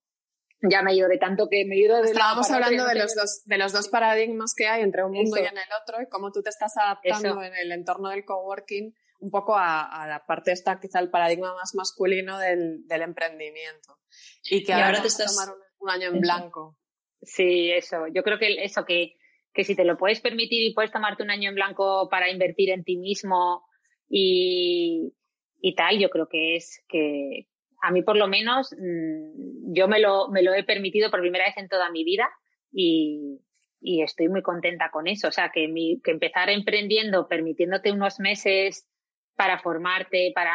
ya 0.69 0.81
me 0.81 0.91
he 0.91 0.95
ido 0.95 1.07
de 1.07 1.17
tanto 1.17 1.47
que 1.49 1.65
me 1.65 1.75
he 1.75 1.79
ido 1.79 2.01
de 2.01 2.11
Estábamos 2.11 2.49
hablando 2.51 2.85
de 2.85 2.95
los, 2.95 3.15
dos, 3.15 3.43
de 3.45 3.57
los 3.57 3.73
dos 3.73 3.89
paradigmas 3.89 4.53
que 4.55 4.67
hay 4.67 4.81
entre 4.81 5.03
un 5.03 5.11
mundo 5.11 5.37
y 5.37 5.41
en 5.41 5.57
el 5.57 5.69
otro 5.81 6.01
y 6.01 6.07
cómo 6.07 6.31
tú 6.31 6.41
te 6.41 6.49
estás 6.49 6.77
adaptando 6.77 7.43
en 7.43 7.53
el 7.55 7.71
entorno 7.71 8.09
del 8.09 8.25
coworking 8.25 8.93
un 9.19 9.31
poco 9.31 9.55
a, 9.55 10.05
la 10.07 10.25
parte 10.25 10.51
esta, 10.51 10.79
quizá 10.81 10.99
el 10.99 11.09
paradigma 11.09 11.53
más 11.55 11.73
masculino 11.75 12.37
del, 12.39 12.85
del 12.87 13.01
emprendimiento. 13.03 13.99
Y 14.43 14.65
que 14.65 14.73
ahora, 14.73 15.01
te 15.01 15.07
estás 15.07 15.33
tomar 15.33 15.55
un, 15.79 15.89
año 15.89 16.09
en 16.09 16.19
blanco. 16.19 16.77
Sí, 17.21 17.71
eso. 17.71 18.07
Yo 18.13 18.21
creo 18.21 18.37
que 18.37 18.63
eso, 18.65 18.83
que, 18.83 19.15
que 19.53 19.63
si 19.63 19.77
te 19.77 19.85
lo 19.85 19.97
puedes 19.97 20.19
permitir 20.19 20.63
y 20.63 20.73
puedes 20.73 20.91
tomarte 20.91 21.23
un 21.23 21.31
año 21.31 21.49
en 21.49 21.55
blanco 21.55 22.09
para 22.09 22.29
invertir 22.29 22.71
en 22.71 22.83
ti 22.83 22.97
mismo 22.97 23.65
y, 24.09 25.15
y 25.61 25.73
tal, 25.73 25.97
yo 25.99 26.09
creo 26.09 26.27
que 26.27 26.57
es 26.57 26.83
que 26.89 27.47
a 27.83 27.91
mí 27.91 28.01
por 28.01 28.15
lo 28.15 28.27
menos 28.27 28.73
mm, 28.79 29.73
yo 29.73 29.87
me 29.87 29.99
lo, 29.99 30.29
me 30.29 30.41
lo 30.41 30.53
he 30.53 30.63
permitido 30.63 31.11
por 31.11 31.19
primera 31.19 31.45
vez 31.45 31.57
en 31.57 31.67
toda 31.67 31.91
mi 31.91 32.05
vida 32.05 32.29
y, 32.71 33.41
y 33.81 34.01
estoy 34.01 34.29
muy 34.29 34.41
contenta 34.41 34.89
con 34.89 35.07
eso. 35.07 35.27
O 35.27 35.31
sea, 35.31 35.51
que, 35.53 35.67
mi, 35.67 35.99
que 36.01 36.11
empezar 36.11 36.49
emprendiendo, 36.49 37.27
permitiéndote 37.27 37.91
unos 37.91 38.19
meses 38.19 38.87
para 39.35 39.59
formarte, 39.59 40.31
para, 40.33 40.53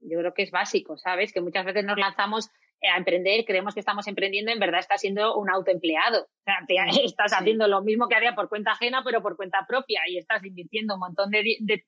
yo 0.00 0.18
creo 0.18 0.34
que 0.34 0.42
es 0.42 0.50
básico, 0.50 0.98
¿sabes? 0.98 1.32
Que 1.32 1.40
muchas 1.40 1.64
veces 1.64 1.84
nos 1.84 1.96
lanzamos 1.96 2.50
a 2.92 2.98
emprender, 2.98 3.44
creemos 3.44 3.72
que 3.72 3.80
estamos 3.80 4.08
emprendiendo, 4.08 4.50
en 4.50 4.58
verdad 4.58 4.80
estás 4.80 5.00
siendo 5.00 5.36
un 5.36 5.50
autoempleado. 5.50 6.22
O 6.22 6.42
sea, 6.44 6.58
estás 7.04 7.32
haciendo 7.32 7.68
lo 7.68 7.82
mismo 7.82 8.08
que 8.08 8.16
haría 8.16 8.34
por 8.34 8.48
cuenta 8.48 8.72
ajena, 8.72 9.02
pero 9.04 9.22
por 9.22 9.36
cuenta 9.36 9.64
propia 9.68 10.00
y 10.08 10.18
estás 10.18 10.44
invirtiendo 10.44 10.94
un 10.94 11.00
montón 11.00 11.30
de, 11.30 11.44
de 11.60 11.84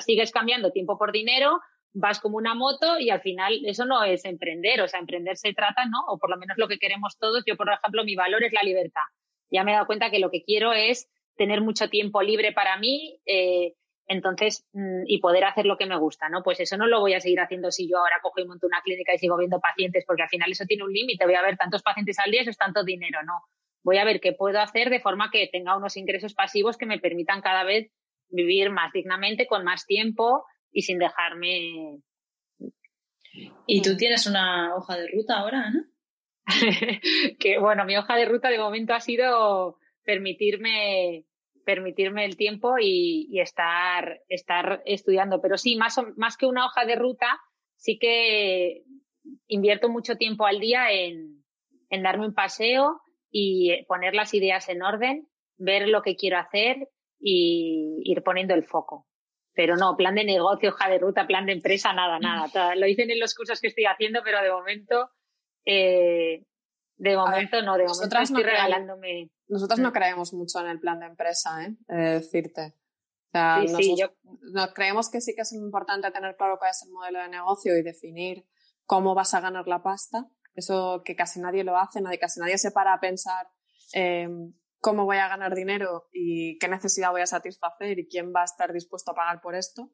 sigues 0.00 0.32
cambiando 0.32 0.72
tiempo 0.72 0.98
por 0.98 1.12
dinero, 1.12 1.60
vas 1.94 2.20
como 2.20 2.36
una 2.36 2.54
moto 2.54 2.98
y 2.98 3.10
al 3.10 3.20
final 3.20 3.60
eso 3.64 3.86
no 3.86 4.02
es 4.02 4.24
emprender, 4.24 4.80
o 4.82 4.88
sea, 4.88 5.00
emprender 5.00 5.36
se 5.36 5.54
trata, 5.54 5.86
¿no? 5.86 6.04
O 6.08 6.18
por 6.18 6.28
lo 6.28 6.36
menos 6.36 6.58
lo 6.58 6.68
que 6.68 6.78
queremos 6.78 7.16
todos. 7.18 7.44
Yo, 7.46 7.56
por 7.56 7.70
ejemplo, 7.70 8.04
mi 8.04 8.16
valor 8.16 8.42
es 8.44 8.52
la 8.52 8.62
libertad. 8.62 9.02
Ya 9.50 9.62
me 9.62 9.70
he 9.70 9.74
dado 9.74 9.86
cuenta 9.86 10.10
que 10.10 10.18
lo 10.18 10.30
que 10.30 10.42
quiero 10.42 10.72
es 10.72 11.08
tener 11.36 11.60
mucho 11.60 11.88
tiempo 11.88 12.20
libre 12.20 12.52
para 12.52 12.76
mí, 12.78 13.20
eh, 13.26 13.74
entonces, 14.06 14.66
mm, 14.72 15.04
y 15.06 15.18
poder 15.18 15.44
hacer 15.44 15.66
lo 15.66 15.78
que 15.78 15.86
me 15.86 15.96
gusta, 15.96 16.28
¿no? 16.28 16.42
Pues 16.42 16.60
eso 16.60 16.76
no 16.76 16.86
lo 16.86 17.00
voy 17.00 17.14
a 17.14 17.20
seguir 17.20 17.40
haciendo 17.40 17.70
si 17.70 17.88
yo 17.88 17.98
ahora 17.98 18.16
cojo 18.22 18.40
y 18.40 18.46
monto 18.46 18.66
una 18.66 18.82
clínica 18.82 19.14
y 19.14 19.18
sigo 19.18 19.38
viendo 19.38 19.60
pacientes, 19.60 20.04
porque 20.04 20.22
al 20.22 20.28
final 20.28 20.50
eso 20.50 20.64
tiene 20.66 20.84
un 20.84 20.92
límite. 20.92 21.24
Voy 21.24 21.34
a 21.34 21.42
ver 21.42 21.56
tantos 21.56 21.82
pacientes 21.82 22.18
al 22.18 22.30
día, 22.30 22.42
eso 22.42 22.50
es 22.50 22.58
tanto 22.58 22.84
dinero, 22.84 23.22
¿no? 23.24 23.40
Voy 23.82 23.98
a 23.98 24.04
ver 24.04 24.20
qué 24.20 24.32
puedo 24.32 24.60
hacer 24.60 24.90
de 24.90 25.00
forma 25.00 25.30
que 25.30 25.48
tenga 25.50 25.76
unos 25.76 25.96
ingresos 25.96 26.34
pasivos 26.34 26.76
que 26.76 26.86
me 26.86 26.98
permitan 26.98 27.40
cada 27.40 27.64
vez 27.64 27.90
vivir 28.28 28.70
más 28.70 28.92
dignamente, 28.92 29.46
con 29.46 29.64
más 29.64 29.86
tiempo 29.86 30.44
y 30.74 30.82
sin 30.82 30.98
dejarme. 30.98 32.00
¿Y 33.66 33.80
tú 33.80 33.96
tienes 33.96 34.26
una 34.26 34.74
hoja 34.76 34.98
de 34.98 35.08
ruta 35.08 35.38
ahora, 35.38 35.70
no? 35.70 35.84
que 37.38 37.58
bueno, 37.58 37.86
mi 37.86 37.96
hoja 37.96 38.16
de 38.16 38.26
ruta 38.26 38.48
de 38.50 38.58
momento 38.58 38.92
ha 38.92 39.00
sido 39.00 39.78
permitirme 40.04 41.24
permitirme 41.64 42.26
el 42.26 42.36
tiempo 42.36 42.74
y, 42.78 43.40
estar, 43.40 44.20
estar 44.28 44.82
estudiando. 44.84 45.40
Pero 45.40 45.56
sí, 45.56 45.76
más, 45.76 45.98
más 46.16 46.36
que 46.36 46.44
una 46.44 46.66
hoja 46.66 46.84
de 46.84 46.94
ruta, 46.94 47.40
sí 47.76 47.98
que 47.98 48.82
invierto 49.46 49.88
mucho 49.88 50.16
tiempo 50.16 50.44
al 50.44 50.60
día 50.60 50.92
en, 50.92 51.42
en 51.88 52.02
darme 52.02 52.26
un 52.26 52.34
paseo 52.34 53.00
y 53.30 53.82
poner 53.86 54.14
las 54.14 54.34
ideas 54.34 54.68
en 54.68 54.82
orden, 54.82 55.26
ver 55.56 55.88
lo 55.88 56.02
que 56.02 56.16
quiero 56.16 56.38
hacer 56.38 56.88
y 57.18 58.02
ir 58.04 58.22
poniendo 58.22 58.52
el 58.52 58.64
foco. 58.64 59.06
Pero 59.54 59.76
no, 59.76 59.96
plan 59.96 60.14
de 60.16 60.24
negocio, 60.24 60.70
hoja 60.70 60.88
de 60.88 60.98
ruta, 60.98 61.26
plan 61.26 61.46
de 61.46 61.52
empresa, 61.52 61.92
nada, 61.92 62.18
nada. 62.18 62.74
Lo 62.74 62.86
dicen 62.86 63.10
en 63.10 63.20
los 63.20 63.34
cursos 63.34 63.60
que 63.60 63.68
estoy 63.68 63.84
haciendo, 63.84 64.20
pero 64.24 64.42
de 64.42 64.50
momento, 64.50 65.10
eh, 65.64 66.44
de 66.96 67.16
momento 67.16 67.62
no, 67.62 67.76
de 67.76 67.84
momento 67.84 68.18
estoy 68.18 68.42
regalándome. 68.42 69.30
Nosotros 69.46 69.78
no 69.78 69.90
mm. 69.90 69.92
creemos 69.92 70.32
mucho 70.32 70.60
en 70.60 70.66
el 70.66 70.80
plan 70.80 70.98
de 71.00 71.06
empresa, 71.06 71.64
¿eh? 71.64 71.76
decirte. 71.88 72.74
O 73.28 73.30
sea, 73.30 73.62
sí, 73.66 73.96
creemos 74.74 75.10
que 75.10 75.20
sí 75.20 75.34
que 75.34 75.42
es 75.42 75.52
importante 75.52 76.10
tener 76.10 76.36
claro 76.36 76.56
cuál 76.58 76.70
es 76.70 76.82
el 76.84 76.92
modelo 76.92 77.20
de 77.20 77.28
negocio 77.28 77.76
y 77.76 77.82
definir 77.82 78.46
cómo 78.86 79.14
vas 79.14 79.34
a 79.34 79.40
ganar 79.40 79.66
la 79.66 79.82
pasta. 79.82 80.28
Eso 80.54 81.02
que 81.04 81.16
casi 81.16 81.40
nadie 81.40 81.64
lo 81.64 81.76
hace, 81.76 82.00
nadie, 82.00 82.18
casi 82.18 82.38
nadie 82.38 82.58
se 82.58 82.70
para 82.70 82.94
a 82.94 83.00
pensar 83.00 83.48
eh, 83.92 84.28
cómo 84.84 85.06
voy 85.06 85.16
a 85.16 85.28
ganar 85.28 85.54
dinero 85.54 86.10
y 86.12 86.58
qué 86.58 86.68
necesidad 86.68 87.10
voy 87.10 87.22
a 87.22 87.26
satisfacer 87.26 87.98
y 87.98 88.06
quién 88.06 88.34
va 88.36 88.42
a 88.42 88.44
estar 88.44 88.70
dispuesto 88.70 89.12
a 89.12 89.14
pagar 89.14 89.40
por 89.40 89.54
esto. 89.54 89.90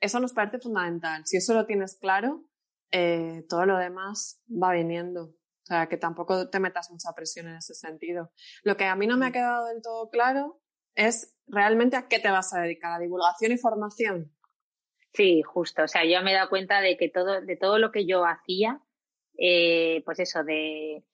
Eso 0.00 0.18
nos 0.18 0.32
parece 0.32 0.60
fundamental. 0.60 1.26
Si 1.26 1.36
eso 1.36 1.52
lo 1.52 1.66
tienes 1.66 1.98
claro, 2.00 2.46
eh, 2.90 3.44
todo 3.50 3.66
lo 3.66 3.76
demás 3.76 4.42
va 4.50 4.72
viniendo. 4.72 5.24
O 5.24 5.66
sea, 5.66 5.90
que 5.90 5.98
tampoco 5.98 6.48
te 6.48 6.58
metas 6.58 6.90
mucha 6.90 7.12
presión 7.14 7.48
en 7.48 7.56
ese 7.56 7.74
sentido. 7.74 8.32
Lo 8.62 8.78
que 8.78 8.86
a 8.86 8.96
mí 8.96 9.06
no 9.06 9.18
me 9.18 9.26
ha 9.26 9.30
quedado 9.32 9.66
del 9.66 9.82
todo 9.82 10.08
claro 10.08 10.62
es 10.94 11.36
realmente 11.46 11.98
a 11.98 12.08
qué 12.08 12.18
te 12.18 12.30
vas 12.30 12.54
a 12.54 12.62
dedicar, 12.62 12.92
a 12.92 12.98
divulgación 12.98 13.52
y 13.52 13.58
formación. 13.58 14.34
Sí, 15.12 15.42
justo. 15.42 15.82
O 15.82 15.88
sea, 15.88 16.06
yo 16.06 16.22
me 16.22 16.32
he 16.32 16.36
dado 16.36 16.48
cuenta 16.48 16.80
de 16.80 16.96
que 16.96 17.10
todo, 17.10 17.42
de 17.42 17.56
todo 17.58 17.78
lo 17.78 17.92
que 17.92 18.06
yo 18.06 18.24
hacía, 18.24 18.80
eh, 19.36 20.02
pues 20.06 20.18
eso, 20.18 20.44
de 20.44 21.04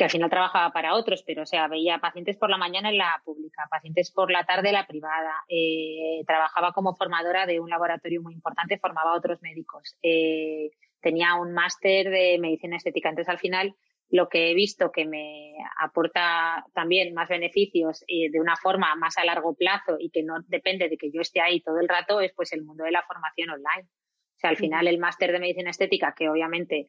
que 0.00 0.04
al 0.04 0.10
final 0.10 0.30
trabajaba 0.30 0.72
para 0.72 0.94
otros, 0.94 1.22
pero 1.26 1.42
o 1.42 1.46
sea, 1.46 1.68
veía 1.68 1.98
pacientes 1.98 2.38
por 2.38 2.48
la 2.48 2.56
mañana 2.56 2.88
en 2.88 2.96
la 2.96 3.20
pública, 3.22 3.68
pacientes 3.70 4.10
por 4.10 4.30
la 4.30 4.46
tarde 4.46 4.68
en 4.68 4.74
la 4.74 4.86
privada, 4.86 5.44
eh, 5.46 6.24
trabajaba 6.26 6.72
como 6.72 6.96
formadora 6.96 7.44
de 7.44 7.60
un 7.60 7.68
laboratorio 7.68 8.22
muy 8.22 8.32
importante, 8.32 8.78
formaba 8.78 9.12
a 9.12 9.18
otros 9.18 9.42
médicos, 9.42 9.98
eh, 10.02 10.70
tenía 11.02 11.34
un 11.34 11.52
máster 11.52 12.08
de 12.08 12.38
medicina 12.40 12.78
estética, 12.78 13.10
entonces 13.10 13.28
al 13.28 13.40
final 13.40 13.76
lo 14.08 14.30
que 14.30 14.50
he 14.50 14.54
visto 14.54 14.90
que 14.90 15.04
me 15.04 15.52
aporta 15.78 16.64
también 16.72 17.12
más 17.12 17.28
beneficios 17.28 18.02
eh, 18.08 18.30
de 18.30 18.40
una 18.40 18.56
forma 18.56 18.94
más 18.94 19.18
a 19.18 19.24
largo 19.26 19.54
plazo 19.54 19.96
y 19.98 20.08
que 20.08 20.22
no 20.22 20.36
depende 20.46 20.88
de 20.88 20.96
que 20.96 21.10
yo 21.12 21.20
esté 21.20 21.42
ahí 21.42 21.60
todo 21.60 21.78
el 21.78 21.88
rato 21.88 22.22
es 22.22 22.32
pues 22.34 22.54
el 22.54 22.64
mundo 22.64 22.84
de 22.84 22.92
la 22.92 23.02
formación 23.02 23.50
online. 23.50 23.86
O 23.86 24.38
sea, 24.40 24.48
al 24.48 24.56
final 24.56 24.88
el 24.88 24.98
máster 24.98 25.30
de 25.30 25.40
medicina 25.40 25.68
estética, 25.68 26.14
que 26.16 26.30
obviamente 26.30 26.88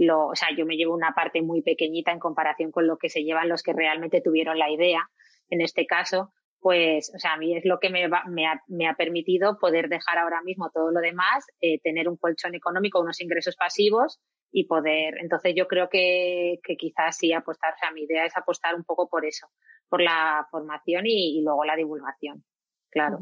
lo, 0.00 0.28
o 0.28 0.34
sea, 0.34 0.48
yo 0.56 0.64
me 0.64 0.76
llevo 0.76 0.94
una 0.94 1.12
parte 1.14 1.42
muy 1.42 1.60
pequeñita 1.62 2.10
en 2.10 2.18
comparación 2.18 2.72
con 2.72 2.86
lo 2.86 2.96
que 2.96 3.10
se 3.10 3.22
llevan 3.22 3.48
los 3.48 3.62
que 3.62 3.74
realmente 3.74 4.22
tuvieron 4.22 4.58
la 4.58 4.70
idea. 4.70 5.10
En 5.50 5.60
este 5.60 5.86
caso, 5.86 6.32
pues, 6.60 7.12
o 7.14 7.18
sea, 7.18 7.34
a 7.34 7.36
mí 7.36 7.54
es 7.54 7.64
lo 7.66 7.78
que 7.78 7.90
me, 7.90 8.08
me, 8.28 8.46
ha, 8.46 8.62
me 8.68 8.88
ha, 8.88 8.94
permitido 8.94 9.58
poder 9.58 9.88
dejar 9.88 10.16
ahora 10.18 10.40
mismo 10.42 10.70
todo 10.72 10.90
lo 10.90 11.00
demás, 11.00 11.44
eh, 11.60 11.80
tener 11.82 12.08
un 12.08 12.16
colchón 12.16 12.54
económico, 12.54 13.00
unos 13.00 13.20
ingresos 13.20 13.56
pasivos 13.56 14.20
y 14.50 14.64
poder. 14.64 15.14
Entonces, 15.20 15.54
yo 15.54 15.66
creo 15.66 15.90
que, 15.90 16.60
que 16.62 16.76
quizás 16.76 17.18
sí 17.18 17.32
apostar, 17.34 17.74
o 17.74 17.78
sea, 17.78 17.90
mi 17.92 18.04
idea 18.04 18.24
es 18.24 18.36
apostar 18.36 18.74
un 18.74 18.84
poco 18.84 19.08
por 19.08 19.26
eso, 19.26 19.48
por 19.88 20.00
la 20.00 20.46
formación 20.50 21.04
y, 21.06 21.42
luego 21.42 21.64
la 21.64 21.76
divulgación, 21.76 22.44
claro. 22.90 23.18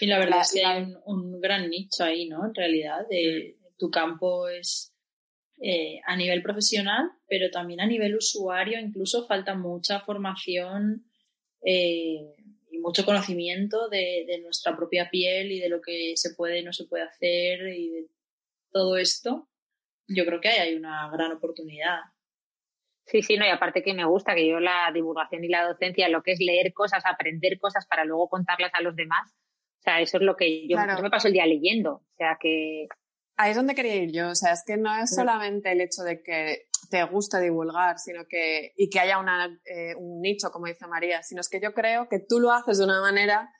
Y 0.00 0.06
la 0.06 0.18
verdad 0.18 0.40
es 0.40 0.52
que 0.52 0.64
hay 0.64 0.82
un, 0.82 0.96
un, 1.04 1.40
gran 1.40 1.70
nicho 1.70 2.04
ahí, 2.04 2.28
¿no? 2.28 2.46
En 2.46 2.54
realidad, 2.54 3.06
de, 3.08 3.56
tu 3.78 3.90
campo 3.90 4.48
es 4.48 4.94
eh, 5.62 6.00
a 6.06 6.16
nivel 6.16 6.42
profesional, 6.42 7.10
pero 7.28 7.50
también 7.50 7.82
a 7.82 7.86
nivel 7.86 8.16
usuario, 8.16 8.80
incluso 8.80 9.26
falta 9.26 9.54
mucha 9.54 10.00
formación 10.00 11.04
eh, 11.62 12.34
y 12.70 12.78
mucho 12.78 13.04
conocimiento 13.04 13.90
de, 13.90 14.40
nuestra 14.42 14.74
propia 14.74 15.10
piel 15.10 15.52
y 15.52 15.60
de 15.60 15.68
lo 15.68 15.82
que 15.82 16.12
se 16.16 16.34
puede 16.34 16.60
y 16.60 16.64
no 16.64 16.72
se 16.72 16.86
puede 16.86 17.04
hacer 17.04 17.68
y 17.76 17.90
de 17.90 18.06
todo 18.72 18.96
esto. 18.96 19.50
Yo 20.08 20.24
creo 20.24 20.40
que 20.40 20.48
ahí 20.48 20.60
hay 20.60 20.74
una 20.76 21.10
gran 21.10 21.32
oportunidad. 21.32 21.98
Sí, 23.04 23.20
sí, 23.20 23.36
no, 23.36 23.44
y 23.44 23.50
aparte 23.50 23.82
que 23.82 23.92
me 23.92 24.06
gusta 24.06 24.34
que 24.34 24.48
yo 24.48 24.60
la 24.60 24.90
divulgación 24.94 25.44
y 25.44 25.48
la 25.48 25.66
docencia, 25.66 26.08
lo 26.08 26.22
que 26.22 26.32
es 26.32 26.40
leer 26.40 26.72
cosas, 26.72 27.04
aprender 27.04 27.58
cosas 27.58 27.86
para 27.86 28.06
luego 28.06 28.30
contarlas 28.30 28.72
a 28.72 28.80
los 28.80 28.96
demás, 28.96 29.30
o 29.80 29.82
sea, 29.82 30.00
eso 30.00 30.16
es 30.16 30.22
lo 30.22 30.36
que 30.36 30.66
yo, 30.66 30.78
yo 30.78 31.02
me 31.02 31.10
paso 31.10 31.28
el 31.28 31.34
día 31.34 31.44
leyendo, 31.44 31.92
o 31.92 32.14
sea 32.16 32.38
que 32.40 32.88
ahí 33.40 33.50
es 33.52 33.56
donde 33.56 33.74
quería 33.74 33.96
ir 33.96 34.12
yo. 34.12 34.28
O 34.28 34.34
sea, 34.34 34.52
es 34.52 34.62
que 34.66 34.76
no 34.76 34.94
es 34.96 35.14
solamente 35.14 35.72
el 35.72 35.80
hecho 35.80 36.02
de 36.02 36.22
que 36.22 36.68
te 36.90 37.02
guste 37.04 37.40
divulgar, 37.40 37.98
sino 37.98 38.24
que, 38.28 38.72
y 38.76 38.90
que 38.90 39.00
haya 39.00 39.16
eh, 39.64 39.94
un 39.96 40.20
nicho, 40.20 40.50
como 40.50 40.66
dice 40.66 40.86
María, 40.86 41.22
sino 41.22 41.40
es 41.40 41.48
que 41.48 41.60
yo 41.60 41.72
creo 41.72 42.08
que 42.08 42.18
tú 42.18 42.38
lo 42.38 42.52
haces 42.52 42.78
de 42.78 42.84
una 42.84 43.00
manera 43.00 43.50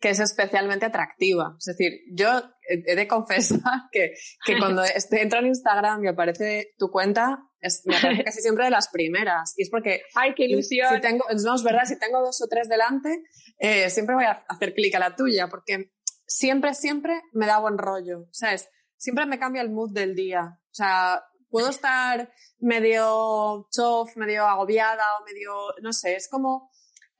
que 0.00 0.10
es 0.10 0.20
especialmente 0.20 0.86
atractiva. 0.86 1.56
Es 1.58 1.64
decir, 1.66 2.00
yo 2.12 2.28
he 2.68 2.94
de 2.94 3.08
confesar 3.08 3.60
que, 3.92 4.14
que 4.44 4.58
cuando 4.58 4.82
entro 5.12 5.38
en 5.38 5.46
Instagram 5.46 6.04
y 6.04 6.08
aparece 6.08 6.74
tu 6.76 6.90
cuenta, 6.90 7.38
es, 7.60 7.82
me 7.84 7.96
aparece 7.96 8.24
casi 8.24 8.40
siempre 8.40 8.64
de 8.64 8.70
las 8.70 8.88
primeras. 8.88 9.54
Y 9.56 9.62
es 9.62 9.70
porque... 9.70 10.02
¡Ay, 10.14 10.34
qué 10.34 10.46
ilusión! 10.46 10.94
Si 10.94 11.00
tengo, 11.00 11.24
no, 11.44 11.54
es 11.54 11.62
verdad, 11.62 11.84
si 11.84 11.98
tengo 11.98 12.20
dos 12.20 12.40
o 12.42 12.48
tres 12.48 12.68
delante, 12.68 13.22
eh, 13.58 13.90
siempre 13.90 14.14
voy 14.14 14.24
a 14.24 14.44
hacer 14.48 14.74
clic 14.74 14.94
a 14.94 15.00
la 15.00 15.14
tuya, 15.14 15.48
porque 15.48 15.92
siempre, 16.26 16.74
siempre 16.74 17.20
me 17.32 17.46
da 17.46 17.58
buen 17.58 17.78
rollo. 17.78 18.26
¿Sabes? 18.30 18.68
Siempre 18.98 19.24
me 19.24 19.38
cambia 19.38 19.62
el 19.62 19.70
mood 19.70 19.92
del 19.92 20.14
día. 20.14 20.60
O 20.64 20.74
sea, 20.74 21.24
puedo 21.48 21.70
estar 21.70 22.30
medio 22.58 23.68
chof, 23.70 24.16
medio 24.16 24.46
agobiada 24.46 25.04
o 25.18 25.24
medio, 25.24 25.52
no 25.82 25.92
sé, 25.92 26.16
es 26.16 26.28
como, 26.28 26.70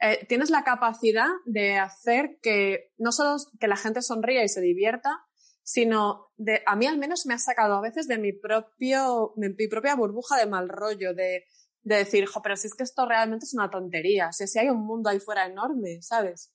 eh, 0.00 0.26
tienes 0.28 0.50
la 0.50 0.64
capacidad 0.64 1.28
de 1.46 1.78
hacer 1.78 2.38
que 2.42 2.92
no 2.98 3.12
solo 3.12 3.36
que 3.58 3.68
la 3.68 3.76
gente 3.76 4.02
sonría 4.02 4.44
y 4.44 4.48
se 4.48 4.60
divierta, 4.60 5.24
sino 5.62 6.30
de, 6.36 6.62
a 6.66 6.76
mí 6.76 6.86
al 6.86 6.98
menos 6.98 7.26
me 7.26 7.34
ha 7.34 7.38
sacado 7.38 7.74
a 7.74 7.80
veces 7.80 8.08
de 8.08 8.18
mi 8.18 8.32
propio, 8.32 9.32
de 9.36 9.50
mi 9.50 9.68
propia 9.68 9.96
burbuja 9.96 10.36
de 10.36 10.46
mal 10.46 10.68
rollo, 10.68 11.14
de, 11.14 11.44
de 11.82 11.96
decir, 11.96 12.26
jo, 12.26 12.40
pero 12.42 12.56
si 12.56 12.68
es 12.68 12.74
que 12.74 12.84
esto 12.84 13.06
realmente 13.06 13.44
es 13.44 13.54
una 13.54 13.70
tontería, 13.70 14.28
o 14.28 14.32
sea, 14.32 14.46
si 14.46 14.58
hay 14.58 14.68
un 14.68 14.86
mundo 14.86 15.10
ahí 15.10 15.20
fuera 15.20 15.46
enorme, 15.46 16.00
¿sabes? 16.00 16.52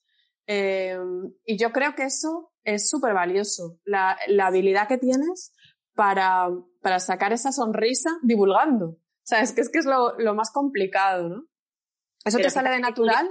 Eh, 0.47 0.97
y 1.45 1.57
yo 1.57 1.71
creo 1.71 1.95
que 1.95 2.03
eso 2.03 2.52
es 2.63 2.89
súper 2.89 3.13
valioso, 3.13 3.79
la, 3.85 4.17
la, 4.27 4.47
habilidad 4.47 4.87
que 4.87 4.97
tienes 4.97 5.53
para, 5.95 6.47
para, 6.81 6.99
sacar 6.99 7.33
esa 7.33 7.51
sonrisa 7.51 8.09
divulgando. 8.21 8.87
O 8.87 9.25
sea, 9.25 9.41
es 9.41 9.53
que 9.53 9.61
es, 9.61 9.69
que 9.69 9.79
es 9.79 9.85
lo, 9.85 10.17
lo 10.17 10.33
más 10.35 10.51
complicado, 10.51 11.29
¿no? 11.29 11.43
¿Eso 12.25 12.37
te 12.37 12.49
sale 12.49 12.69
de 12.69 12.79
natural? 12.79 13.29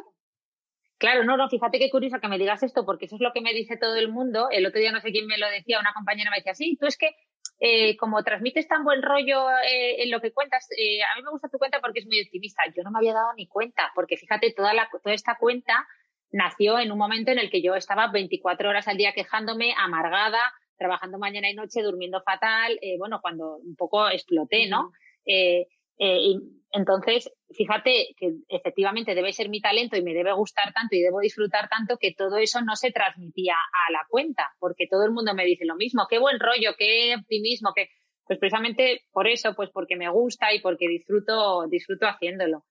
Claro, 0.98 1.24
no, 1.24 1.36
no, 1.36 1.48
fíjate 1.48 1.78
qué 1.78 1.90
curioso 1.90 2.20
que 2.20 2.28
me 2.28 2.38
digas 2.38 2.62
esto, 2.62 2.86
porque 2.86 3.06
eso 3.06 3.16
es 3.16 3.20
lo 3.20 3.32
que 3.32 3.40
me 3.40 3.52
dice 3.52 3.76
todo 3.76 3.96
el 3.96 4.12
mundo. 4.12 4.48
El 4.50 4.66
otro 4.66 4.80
día 4.80 4.92
no 4.92 5.00
sé 5.00 5.10
quién 5.10 5.26
me 5.26 5.38
lo 5.38 5.48
decía, 5.50 5.80
una 5.80 5.92
compañera 5.92 6.30
me 6.30 6.36
decía, 6.36 6.54
sí, 6.54 6.76
tú 6.78 6.86
es 6.86 6.96
que 6.96 7.16
eh, 7.58 7.96
como 7.96 8.22
transmites 8.22 8.68
tan 8.68 8.84
buen 8.84 9.02
rollo 9.02 9.50
eh, 9.50 10.02
en 10.02 10.10
lo 10.10 10.20
que 10.20 10.32
cuentas, 10.32 10.68
eh, 10.76 11.02
a 11.02 11.16
mí 11.16 11.22
me 11.22 11.30
gusta 11.30 11.48
tu 11.48 11.58
cuenta 11.58 11.80
porque 11.80 12.00
es 12.00 12.06
muy 12.06 12.20
optimista. 12.20 12.62
Yo 12.76 12.82
no 12.82 12.90
me 12.90 12.98
había 12.98 13.14
dado 13.14 13.32
ni 13.36 13.48
cuenta, 13.48 13.90
porque 13.94 14.16
fíjate, 14.16 14.52
toda, 14.52 14.74
la, 14.74 14.88
toda 15.02 15.14
esta 15.14 15.36
cuenta 15.38 15.86
nació 16.32 16.78
en 16.78 16.90
un 16.90 16.98
momento 16.98 17.30
en 17.30 17.38
el 17.38 17.50
que 17.50 17.62
yo 17.62 17.74
estaba 17.74 18.08
24 18.08 18.68
horas 18.68 18.88
al 18.88 18.96
día 18.96 19.12
quejándome, 19.12 19.74
amargada, 19.78 20.52
trabajando 20.76 21.18
mañana 21.18 21.48
y 21.50 21.54
noche, 21.54 21.82
durmiendo 21.82 22.22
fatal, 22.22 22.78
eh, 22.82 22.96
bueno, 22.98 23.20
cuando 23.20 23.58
un 23.58 23.76
poco 23.76 24.08
exploté, 24.08 24.66
¿no? 24.66 24.90
Eh, 25.24 25.68
eh, 25.98 26.18
y 26.18 26.40
entonces, 26.72 27.30
fíjate 27.50 28.14
que 28.16 28.32
efectivamente 28.48 29.14
debe 29.14 29.32
ser 29.32 29.50
mi 29.50 29.60
talento 29.60 29.96
y 29.96 30.02
me 30.02 30.14
debe 30.14 30.32
gustar 30.32 30.72
tanto 30.72 30.96
y 30.96 31.02
debo 31.02 31.20
disfrutar 31.20 31.68
tanto 31.68 31.98
que 31.98 32.14
todo 32.14 32.38
eso 32.38 32.62
no 32.62 32.76
se 32.76 32.90
transmitía 32.90 33.54
a 33.54 33.92
la 33.92 34.00
cuenta, 34.08 34.50
porque 34.58 34.86
todo 34.90 35.04
el 35.04 35.12
mundo 35.12 35.34
me 35.34 35.44
dice 35.44 35.66
lo 35.66 35.76
mismo, 35.76 36.06
qué 36.08 36.18
buen 36.18 36.40
rollo, 36.40 36.74
qué 36.78 37.14
optimismo, 37.20 37.72
que 37.74 37.88
pues 38.24 38.38
precisamente 38.38 39.02
por 39.12 39.28
eso, 39.28 39.54
pues 39.54 39.68
porque 39.70 39.96
me 39.96 40.08
gusta 40.08 40.54
y 40.54 40.60
porque 40.60 40.88
disfruto, 40.88 41.66
disfruto 41.68 42.06
haciéndolo. 42.06 42.64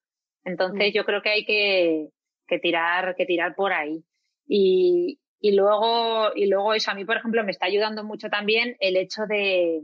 Entonces 0.44 0.92
yo 0.92 1.04
creo 1.04 1.22
que 1.22 1.30
hay 1.30 1.44
que, 1.44 2.08
que 2.52 2.58
tirar, 2.58 3.14
que 3.16 3.24
tirar 3.24 3.54
por 3.54 3.72
ahí. 3.72 4.04
Y, 4.46 5.18
y 5.40 5.52
luego, 5.52 6.34
y 6.34 6.46
luego 6.46 6.74
eso 6.74 6.90
a 6.90 6.94
mí, 6.94 7.06
por 7.06 7.16
ejemplo, 7.16 7.42
me 7.44 7.50
está 7.50 7.64
ayudando 7.64 8.04
mucho 8.04 8.28
también 8.28 8.76
el 8.78 8.98
hecho 8.98 9.22
de, 9.26 9.80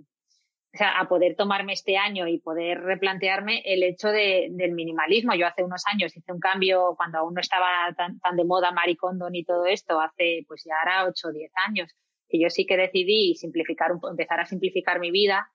o 0.74 0.76
sea, 0.76 1.00
a 1.00 1.08
poder 1.08 1.34
tomarme 1.34 1.72
este 1.72 1.96
año 1.96 2.28
y 2.28 2.40
poder 2.40 2.80
replantearme 2.80 3.62
el 3.64 3.82
hecho 3.82 4.08
de, 4.08 4.48
del 4.50 4.72
minimalismo. 4.72 5.34
Yo 5.34 5.46
hace 5.46 5.64
unos 5.64 5.82
años 5.90 6.14
hice 6.14 6.30
un 6.30 6.40
cambio 6.40 6.94
cuando 6.94 7.18
aún 7.18 7.32
no 7.32 7.40
estaba 7.40 7.66
tan, 7.96 8.20
tan 8.20 8.36
de 8.36 8.44
moda 8.44 8.70
Maricondo 8.70 9.30
ni 9.30 9.44
todo 9.44 9.64
esto, 9.64 9.98
hace 9.98 10.44
pues 10.46 10.64
ya 10.66 10.74
ahora 10.78 11.08
8 11.08 11.28
o 11.28 11.32
10 11.32 11.50
años, 11.66 11.90
que 12.28 12.38
yo 12.38 12.50
sí 12.50 12.66
que 12.66 12.76
decidí 12.76 13.34
simplificar, 13.34 13.92
empezar 14.10 14.40
a 14.40 14.44
simplificar 14.44 15.00
mi 15.00 15.10
vida 15.10 15.50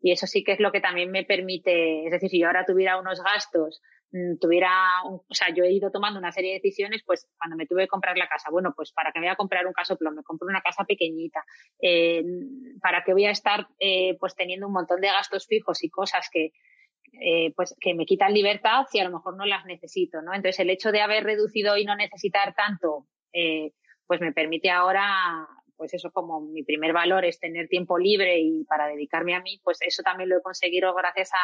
y 0.00 0.10
eso 0.10 0.26
sí 0.26 0.42
que 0.42 0.52
es 0.52 0.60
lo 0.60 0.72
que 0.72 0.80
también 0.80 1.12
me 1.12 1.24
permite, 1.24 2.06
es 2.06 2.10
decir, 2.10 2.28
si 2.28 2.40
yo 2.40 2.48
ahora 2.48 2.66
tuviera 2.66 2.98
unos 2.98 3.22
gastos 3.22 3.80
Mm, 4.16 4.38
tuviera, 4.38 5.02
o 5.04 5.24
sea, 5.30 5.48
yo 5.54 5.64
he 5.64 5.72
ido 5.72 5.90
tomando 5.90 6.18
una 6.18 6.32
serie 6.32 6.52
de 6.52 6.60
decisiones, 6.60 7.02
pues 7.04 7.28
cuando 7.38 7.56
me 7.56 7.66
tuve 7.66 7.82
que 7.82 7.88
comprar 7.88 8.16
la 8.16 8.28
casa, 8.28 8.50
bueno, 8.50 8.72
pues 8.74 8.92
para 8.92 9.12
que 9.12 9.20
me 9.20 9.26
voy 9.26 9.32
a 9.32 9.36
comprar 9.36 9.66
un 9.66 9.74
casoplón, 9.74 10.14
me 10.14 10.22
compro 10.22 10.48
una 10.48 10.62
casa 10.62 10.84
pequeñita, 10.84 11.44
eh, 11.82 12.24
para 12.80 13.04
que 13.04 13.12
voy 13.12 13.26
a 13.26 13.30
estar 13.30 13.66
eh, 13.78 14.16
pues 14.18 14.34
teniendo 14.34 14.68
un 14.68 14.72
montón 14.72 15.00
de 15.00 15.08
gastos 15.08 15.46
fijos 15.46 15.84
y 15.84 15.90
cosas 15.90 16.30
que, 16.32 16.52
eh, 17.20 17.52
pues 17.56 17.74
que 17.78 17.94
me 17.94 18.06
quitan 18.06 18.32
libertad 18.32 18.86
si 18.90 19.00
a 19.00 19.04
lo 19.04 19.10
mejor 19.10 19.36
no 19.36 19.44
las 19.44 19.66
necesito, 19.66 20.22
¿no? 20.22 20.32
Entonces 20.32 20.60
el 20.60 20.70
hecho 20.70 20.92
de 20.92 21.02
haber 21.02 21.24
reducido 21.24 21.76
y 21.76 21.84
no 21.84 21.94
necesitar 21.94 22.54
tanto, 22.54 23.06
pues 24.06 24.20
me 24.20 24.32
permite 24.32 24.70
ahora 24.70 25.46
pues 25.76 25.92
eso 25.92 26.10
como 26.10 26.40
mi 26.40 26.62
primer 26.62 26.94
valor 26.94 27.26
es 27.26 27.38
tener 27.38 27.68
tiempo 27.68 27.98
libre 27.98 28.38
y 28.38 28.64
para 28.64 28.86
dedicarme 28.86 29.34
a 29.34 29.42
mí, 29.42 29.60
pues 29.62 29.76
eso 29.82 30.02
también 30.02 30.30
lo 30.30 30.38
he 30.38 30.42
conseguido 30.42 30.94
gracias 30.94 31.34
a, 31.34 31.36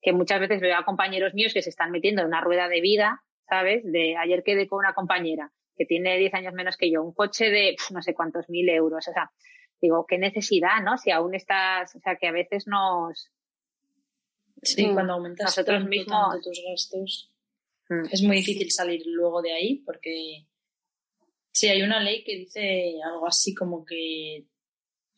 que 0.00 0.12
muchas 0.12 0.40
veces 0.40 0.60
veo 0.60 0.76
a 0.76 0.84
compañeros 0.84 1.34
míos 1.34 1.52
que 1.52 1.62
se 1.62 1.70
están 1.70 1.90
metiendo 1.90 2.22
en 2.22 2.28
una 2.28 2.40
rueda 2.40 2.68
de 2.68 2.80
vida, 2.80 3.22
¿sabes? 3.48 3.82
De 3.84 4.16
ayer 4.16 4.42
quedé 4.42 4.66
con 4.66 4.78
una 4.78 4.94
compañera 4.94 5.52
que 5.76 5.86
tiene 5.86 6.18
10 6.18 6.34
años 6.34 6.54
menos 6.54 6.76
que 6.76 6.90
yo, 6.90 7.02
un 7.02 7.14
coche 7.14 7.50
de 7.50 7.76
no 7.90 8.02
sé 8.02 8.14
cuántos 8.14 8.48
mil 8.48 8.68
euros, 8.68 9.08
o 9.08 9.12
sea, 9.12 9.30
digo, 9.80 10.04
qué 10.06 10.18
necesidad, 10.18 10.82
¿no? 10.82 10.98
Si 10.98 11.10
aún 11.10 11.34
estás, 11.34 11.94
o 11.96 12.00
sea, 12.00 12.16
que 12.16 12.26
a 12.26 12.32
veces 12.32 12.66
nos... 12.66 13.30
Sí, 14.62 14.86
mm. 14.86 14.92
cuando 14.92 15.14
aumentas 15.14 15.46
nosotros 15.46 15.86
mismos 15.86 16.40
tus 16.42 16.62
gastos, 16.68 17.32
mm. 17.88 18.04
es 18.12 18.22
muy 18.22 18.36
difícil 18.36 18.70
salir 18.70 19.02
luego 19.06 19.40
de 19.40 19.52
ahí 19.52 19.76
porque 19.86 20.46
sí, 21.50 21.68
hay 21.68 21.82
una 21.82 22.00
ley 22.00 22.24
que 22.24 22.36
dice 22.36 22.96
algo 23.02 23.26
así 23.26 23.54
como 23.54 23.84
que 23.84 24.44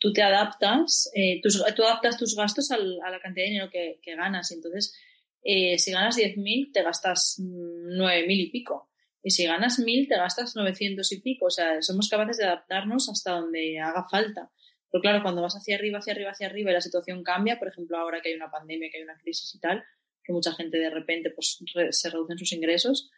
tú 0.02 0.12
te 0.12 0.20
adaptas, 0.20 1.08
eh, 1.14 1.40
tus, 1.40 1.64
tú 1.76 1.84
adaptas 1.84 2.18
tus 2.18 2.34
gastos 2.34 2.72
a 2.72 2.76
la 2.76 3.20
cantidad 3.20 3.44
de 3.46 3.50
dinero 3.50 3.70
que, 3.70 4.00
ganas. 4.16 4.50
Entonces, 4.50 4.98
eh, 5.44 5.78
si 5.78 5.92
ganas 5.92 6.18
10.000, 6.18 6.72
te 6.72 6.82
gastas 6.82 7.36
9.000 7.38 8.26
y 8.28 8.50
pico. 8.50 8.90
Y 9.22 9.30
si 9.30 9.46
ganas 9.46 9.78
1.000, 9.78 10.08
te 10.08 10.16
gastas 10.16 10.56
900 10.56 11.12
y 11.12 11.20
pico. 11.20 11.46
O 11.46 11.50
sea, 11.50 11.80
somos 11.82 12.08
capaces 12.08 12.38
de 12.38 12.46
adaptarnos 12.46 13.08
hasta 13.10 13.30
donde 13.30 13.78
haga 13.78 14.04
falta. 14.10 14.50
Pero 14.90 15.02
claro, 15.02 15.22
cuando 15.22 15.40
vas 15.40 15.54
hacia 15.54 15.76
arriba, 15.76 16.00
hacia 16.00 16.14
arriba, 16.14 16.32
hacia 16.32 16.48
arriba 16.48 16.72
y 16.72 16.74
la 16.74 16.80
situación 16.80 17.22
cambia, 17.22 17.60
por 17.60 17.68
ejemplo, 17.68 17.96
ahora 17.96 18.20
que 18.20 18.30
hay 18.30 18.34
una 18.34 18.50
pandemia, 18.50 18.90
que 18.90 18.96
hay 18.96 19.04
una 19.04 19.16
crisis 19.16 19.54
y 19.54 19.60
tal, 19.60 19.84
que 20.24 20.32
mucha 20.32 20.52
gente 20.52 20.78
de 20.78 20.90
repente 20.90 21.30
pues, 21.30 21.62
se 21.90 22.10
reducen 22.10 22.38
sus 22.38 22.52
ingresos, 22.52 23.08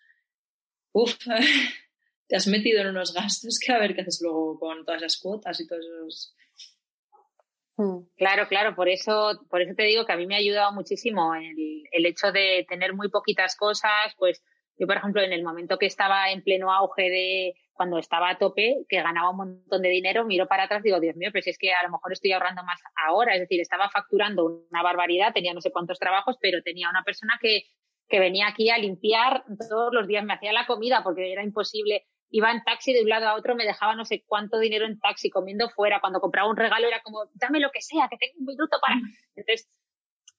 uff, 0.92 1.16
te 2.28 2.36
has 2.36 2.46
metido 2.46 2.82
en 2.82 2.88
unos 2.88 3.14
gastos 3.14 3.58
que 3.58 3.72
a 3.72 3.78
ver 3.78 3.94
qué 3.94 4.02
haces 4.02 4.20
luego 4.20 4.58
con 4.58 4.84
todas 4.84 5.00
esas 5.00 5.16
cuotas 5.16 5.58
y 5.60 5.66
todos 5.66 5.82
esos 5.82 6.34
Mm. 6.43 6.43
Claro, 8.16 8.46
claro, 8.48 8.74
por 8.76 8.88
eso, 8.88 9.40
por 9.50 9.60
eso 9.60 9.74
te 9.76 9.82
digo 9.82 10.04
que 10.06 10.12
a 10.12 10.16
mí 10.16 10.26
me 10.26 10.37
ha 10.37 10.38
ayudado 10.38 10.72
muchísimo 10.72 11.34
el, 11.34 11.82
el 11.90 12.06
hecho 12.06 12.30
de 12.30 12.64
tener 12.68 12.94
muy 12.94 13.08
poquitas 13.08 13.56
cosas, 13.56 14.14
pues 14.16 14.42
yo, 14.78 14.87
por 14.87 14.96
ejemplo, 14.96 15.22
en 15.22 15.32
el 15.32 15.42
momento 15.42 15.78
que 15.78 15.87
estaba 15.87 16.30
en 16.30 16.42
pleno 16.42 16.72
auge 16.72 17.02
de 17.10 17.54
cuando 17.72 17.98
estaba 17.98 18.30
a 18.30 18.38
tope, 18.38 18.84
que 18.88 19.02
ganaba 19.02 19.30
un 19.30 19.37
montón 19.37 19.82
de 19.82 19.88
dinero, 19.88 20.24
miro 20.24 20.46
para 20.46 20.64
atrás 20.64 20.80
y 20.82 20.88
digo, 20.88 21.00
Dios 21.00 21.16
mío, 21.16 21.30
pero 21.32 21.42
si 21.42 21.50
es 21.50 21.58
que 21.58 21.72
a 21.72 21.82
lo 21.82 21.90
mejor 21.90 22.12
estoy 22.12 22.30
ahorrando 22.32 22.62
más 22.62 22.80
ahora. 23.06 23.34
Es 23.34 23.40
decir, 23.40 23.60
estaba 23.60 23.90
facturando 23.90 24.44
una 24.70 24.82
barbaridad, 24.82 25.32
tenía 25.32 25.52
no 25.52 25.60
sé 25.60 25.72
cuántos 25.72 25.98
trabajos, 25.98 26.37
pero 26.40 26.62
tenía 26.62 26.88
una 26.88 27.02
persona 27.02 27.38
que, 27.40 27.64
que 28.08 28.20
venía 28.20 28.48
aquí 28.48 28.70
a 28.70 28.78
limpiar 28.78 29.44
todos 29.68 29.92
los 29.92 30.06
días, 30.06 30.24
me 30.24 30.34
hacía 30.34 30.52
la 30.52 30.66
comida 30.66 31.02
porque 31.02 31.32
era 31.32 31.42
imposible 31.42 32.04
iba 32.34 32.50
en 32.50 32.64
taxi 32.64 32.92
de 32.92 33.02
un 33.02 33.08
lado 33.08 33.28
a 33.28 33.36
otro, 33.36 33.54
me 33.54 33.64
dejaba 33.64 33.94
no 33.94 34.04
sé 34.04 34.24
cuánto 34.26 34.58
dinero 34.58 34.86
en 34.86 34.98
taxi 34.98 35.30
comiendo 35.30 35.70
fuera. 35.70 36.00
Cuando 36.00 36.18
compraba 36.18 36.50
un 36.50 36.56
regalo 36.56 36.88
era 36.88 37.00
como, 37.00 37.30
dame 37.34 37.60
lo 37.60 37.70
que 37.70 37.80
sea, 37.80 38.08
que 38.10 38.16
tengo 38.16 38.40
un 38.40 38.46
minuto 38.46 38.76
para. 38.82 38.96
Entonces, 39.36 39.70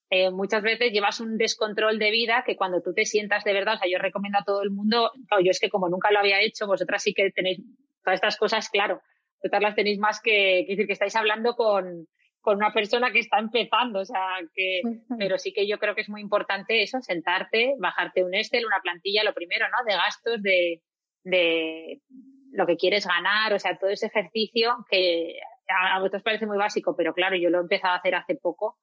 eh, 0.10 0.30
muchas 0.30 0.62
veces 0.62 0.92
llevas 0.92 1.22
un 1.22 1.38
descontrol 1.38 1.98
de 1.98 2.12
vida 2.12 2.44
que 2.46 2.58
cuando 2.58 2.82
tú 2.82 2.94
te 2.94 3.06
sientas 3.06 3.46
de 3.46 3.54
verdad, 3.54 3.76
o 3.76 3.78
sea, 3.78 3.90
yo 3.90 3.98
recomiendo 3.98 4.40
a 4.40 4.44
todo 4.44 4.62
el 4.62 4.72
mundo, 4.72 5.14
yo 5.42 5.50
es 5.50 5.60
que 5.62 5.70
como 5.70 5.88
nunca 5.88 6.12
lo 6.12 6.20
había 6.20 6.42
hecho, 6.42 6.68
vosotras 6.68 7.02
sí 7.02 7.14
que 7.14 7.32
tenéis 7.32 7.60
todas 8.04 8.16
estas 8.16 8.36
cosas, 8.36 8.70
claro, 8.70 9.02
vosotras 9.42 9.62
las 9.62 9.76
tenéis 9.76 9.98
más 9.98 10.20
que, 10.20 10.66
que 10.68 10.74
decir 10.74 10.88
que 10.88 10.94
estáis 10.94 11.16
hablando 11.16 11.56
con, 11.56 12.08
con 12.42 12.58
una 12.58 12.74
persona 12.74 13.14
que 13.14 13.20
está 13.20 13.40
empezando, 13.40 14.02
o 14.02 14.06
sea, 14.06 14.40
que, 14.54 14.82
pero 15.18 15.38
sí 15.38 15.54
que 15.54 15.66
yo 15.66 15.80
creo 15.80 15.96
que 15.96 16.02
es 16.02 16.10
muy 16.10 16.20
importante 16.20 16.84
eso, 16.84 17.00
sentarte, 17.00 17.74
bajarte 17.80 18.26
un 18.26 18.34
Excel, 18.34 18.66
una 18.66 18.82
plantilla, 18.82 19.24
lo 19.24 19.34
primero, 19.34 19.66
¿no? 19.70 19.78
De 19.90 19.96
gastos, 19.96 20.42
de, 20.44 20.82
de 21.26 22.02
lo 22.52 22.66
que 22.66 22.78
quieres 22.78 23.06
ganar, 23.06 23.54
o 23.54 23.60
sea, 23.60 23.78
todo 23.78 23.90
ese 23.90 24.06
ejercicio 24.06 24.86
que 24.90 25.40
a 25.68 26.00
vosotros 26.00 26.24
parece 26.24 26.46
muy 26.46 26.58
básico, 26.58 26.96
pero 26.96 27.14
claro, 27.14 27.36
yo 27.36 27.50
lo 27.50 27.58
he 27.58 27.62
empezado 27.62 27.96
a 27.96 27.98
hacer 27.98 28.16
hace 28.16 28.36
poco, 28.36 28.78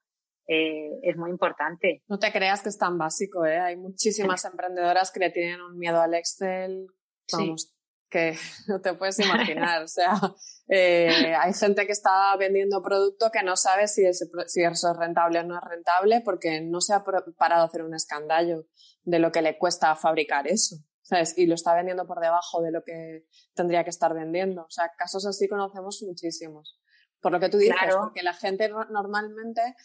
eh, 0.46 0.90
es 1.02 1.16
muy 1.16 1.30
importante. 1.30 2.02
No 2.08 2.18
te 2.18 2.32
creas 2.32 2.62
que 2.62 2.68
es 2.68 2.78
tan 2.78 2.98
básico, 2.98 3.46
¿eh? 3.46 3.58
Hay 3.58 3.76
muchísimas 3.76 4.44
emprendedoras 4.44 5.10
que 5.10 5.20
le 5.20 5.30
tienen 5.30 5.60
un 5.60 5.78
miedo 5.78 6.00
al 6.00 6.14
Excel, 6.14 6.86
vamos, 7.32 7.72
que 8.10 8.36
no 8.68 8.80
te 8.80 8.94
puedes 8.94 9.18
imaginar. 9.20 9.82
o 9.84 9.88
sea, 9.88 10.20
eh, 10.68 11.34
hay 11.38 11.54
gente 11.54 11.86
que 11.86 11.92
está 11.92 12.36
vendiendo 12.36 12.82
producto 12.82 13.30
que 13.32 13.42
no 13.44 13.56
sabe 13.56 13.86
si, 13.86 14.02
si 14.12 14.62
eso 14.62 14.90
es 14.90 14.96
rentable 14.98 15.38
o 15.38 15.44
no 15.44 15.56
es 15.56 15.64
rentable 15.64 16.20
porque 16.24 16.60
no 16.60 16.80
se 16.80 16.94
ha 16.94 17.04
parado 17.38 17.62
a 17.62 17.66
hacer 17.66 17.82
un 17.82 17.94
escandallo 17.94 18.66
de 19.04 19.18
lo 19.20 19.30
que 19.30 19.42
le 19.42 19.56
cuesta 19.56 19.94
fabricar 19.94 20.48
eso. 20.48 20.76
¿Sabes? 21.02 21.36
Y 21.36 21.46
lo 21.46 21.54
está 21.54 21.74
vendiendo 21.74 22.06
por 22.06 22.20
debajo 22.20 22.62
de 22.62 22.70
lo 22.70 22.82
que 22.82 23.26
tendría 23.54 23.84
que 23.84 23.90
estar 23.90 24.14
vendiendo. 24.14 24.62
O 24.62 24.70
sea, 24.70 24.92
casos 24.96 25.26
así 25.26 25.48
conocemos 25.48 26.02
muchísimos. 26.06 26.80
Por 27.20 27.32
lo 27.32 27.40
que 27.40 27.48
tú 27.48 27.58
dices, 27.58 27.76
porque 28.00 28.22
la 28.22 28.34
gente 28.34 28.68
normalmente 28.68 29.76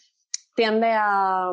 tiende 0.54 0.90
a, 0.90 1.52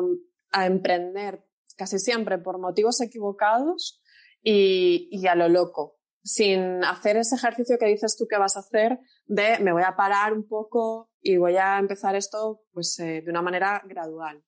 a, 0.50 0.66
emprender 0.66 1.44
casi 1.76 2.00
siempre 2.00 2.38
por 2.38 2.58
motivos 2.58 3.00
equivocados 3.00 4.02
y, 4.42 5.08
y, 5.12 5.28
a 5.28 5.36
lo 5.36 5.48
loco, 5.48 6.00
sin 6.24 6.82
hacer 6.82 7.16
ese 7.18 7.36
ejercicio 7.36 7.78
que 7.78 7.86
dices 7.86 8.16
tú 8.16 8.26
que 8.28 8.36
vas 8.36 8.56
a 8.56 8.60
hacer 8.60 8.98
de 9.26 9.60
me 9.60 9.72
voy 9.72 9.84
a 9.84 9.94
parar 9.94 10.32
un 10.32 10.48
poco 10.48 11.12
y 11.20 11.36
voy 11.36 11.56
a 11.56 11.78
empezar 11.78 12.16
esto 12.16 12.62
pues 12.72 12.98
eh, 12.98 13.22
de 13.22 13.30
una 13.30 13.42
manera 13.42 13.82
gradual. 13.86 14.42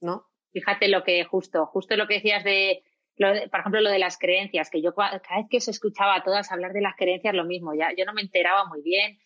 ¿No? 0.00 0.28
Fíjate 0.52 0.86
lo 0.88 1.02
que 1.02 1.24
justo, 1.24 1.66
justo 1.66 1.96
lo 1.96 2.06
que 2.06 2.14
decías 2.14 2.44
de 2.44 2.84
por 3.16 3.60
ejemplo, 3.60 3.80
lo 3.80 3.90
de 3.90 3.98
las 3.98 4.18
creencias, 4.18 4.70
que 4.70 4.82
yo 4.82 4.94
cada 4.94 5.20
vez 5.20 5.46
que 5.50 5.58
os 5.58 5.68
escuchaba 5.68 6.16
a 6.16 6.22
todas 6.22 6.50
hablar 6.50 6.72
de 6.72 6.80
las 6.80 6.96
creencias, 6.96 7.34
lo 7.34 7.44
mismo, 7.44 7.74
ya 7.74 7.90
yo 7.96 8.04
no 8.04 8.14
me 8.14 8.22
enteraba 8.22 8.64
muy 8.66 8.82
bien. 8.82 9.18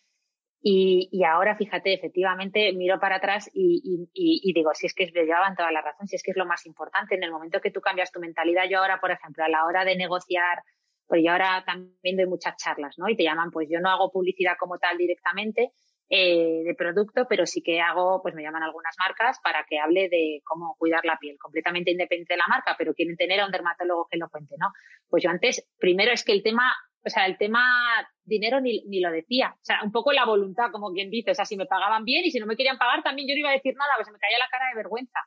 Y, 0.59 1.07
y 1.11 1.23
ahora, 1.23 1.55
fíjate, 1.55 1.93
efectivamente, 1.93 2.73
miro 2.73 2.99
para 2.99 3.17
atrás 3.17 3.49
y, 3.53 4.09
y, 4.13 4.41
y, 4.43 4.53
digo, 4.53 4.71
si 4.73 4.87
es 4.87 4.93
que 4.93 5.09
me 5.13 5.23
llevaban 5.23 5.55
toda 5.55 5.71
la 5.71 5.81
razón, 5.81 6.07
si 6.07 6.15
es 6.15 6.23
que 6.23 6.31
es 6.31 6.37
lo 6.37 6.45
más 6.45 6.65
importante. 6.65 7.15
En 7.15 7.23
el 7.23 7.31
momento 7.31 7.61
que 7.61 7.71
tú 7.71 7.79
cambias 7.79 8.11
tu 8.11 8.19
mentalidad, 8.19 8.63
yo 8.69 8.79
ahora, 8.79 8.99
por 8.99 9.11
ejemplo, 9.11 9.43
a 9.43 9.49
la 9.49 9.65
hora 9.65 9.85
de 9.85 9.95
negociar, 9.95 10.63
pues 11.05 11.21
yo 11.23 11.31
ahora 11.31 11.63
también 11.65 12.17
doy 12.17 12.25
muchas 12.25 12.57
charlas, 12.57 12.95
¿no? 12.97 13.07
Y 13.07 13.15
te 13.15 13.23
llaman, 13.23 13.51
pues 13.51 13.69
yo 13.69 13.79
no 13.79 13.89
hago 13.89 14.11
publicidad 14.11 14.57
como 14.59 14.77
tal 14.77 14.97
directamente, 14.97 15.71
eh, 16.09 16.63
de 16.63 16.73
producto, 16.73 17.25
pero 17.27 17.45
sí 17.45 17.61
que 17.61 17.81
hago, 17.81 18.21
pues 18.21 18.33
me 18.33 18.41
llaman 18.41 18.63
algunas 18.63 18.95
marcas 18.97 19.39
para 19.43 19.65
que 19.69 19.77
hable 19.77 20.07
de 20.07 20.41
cómo 20.45 20.75
cuidar 20.77 21.03
la 21.03 21.17
piel, 21.19 21.37
completamente 21.37 21.91
independiente 21.91 22.33
de 22.33 22.37
la 22.37 22.47
marca, 22.47 22.75
pero 22.77 22.93
quieren 22.93 23.17
tener 23.17 23.41
a 23.41 23.45
un 23.45 23.51
dermatólogo 23.51 24.07
que 24.09 24.17
lo 24.17 24.29
cuente, 24.29 24.55
¿no? 24.57 24.67
Pues 25.09 25.23
yo 25.23 25.29
antes, 25.29 25.67
primero 25.77 26.13
es 26.13 26.23
que 26.23 26.31
el 26.31 26.43
tema, 26.43 26.71
o 27.05 27.09
sea, 27.09 27.25
el 27.25 27.37
tema 27.37 27.61
dinero 28.23 28.61
ni, 28.61 28.83
ni 28.87 29.01
lo 29.01 29.11
decía, 29.11 29.53
o 29.53 29.65
sea, 29.65 29.83
un 29.83 29.91
poco 29.91 30.13
la 30.13 30.25
voluntad, 30.25 30.71
como 30.71 30.93
quien 30.93 31.09
dice, 31.09 31.31
o 31.31 31.35
sea, 31.35 31.43
si 31.43 31.57
me 31.57 31.65
pagaban 31.65 32.05
bien 32.05 32.23
y 32.23 32.31
si 32.31 32.39
no 32.39 32.45
me 32.45 32.55
querían 32.55 32.77
pagar 32.77 33.03
también 33.03 33.27
yo 33.27 33.33
no 33.35 33.39
iba 33.39 33.49
a 33.49 33.59
decir 33.59 33.75
nada, 33.75 33.91
pues 33.97 34.07
se 34.07 34.13
me 34.13 34.19
caía 34.19 34.39
la 34.39 34.47
cara 34.49 34.69
de 34.69 34.75
vergüenza. 34.75 35.19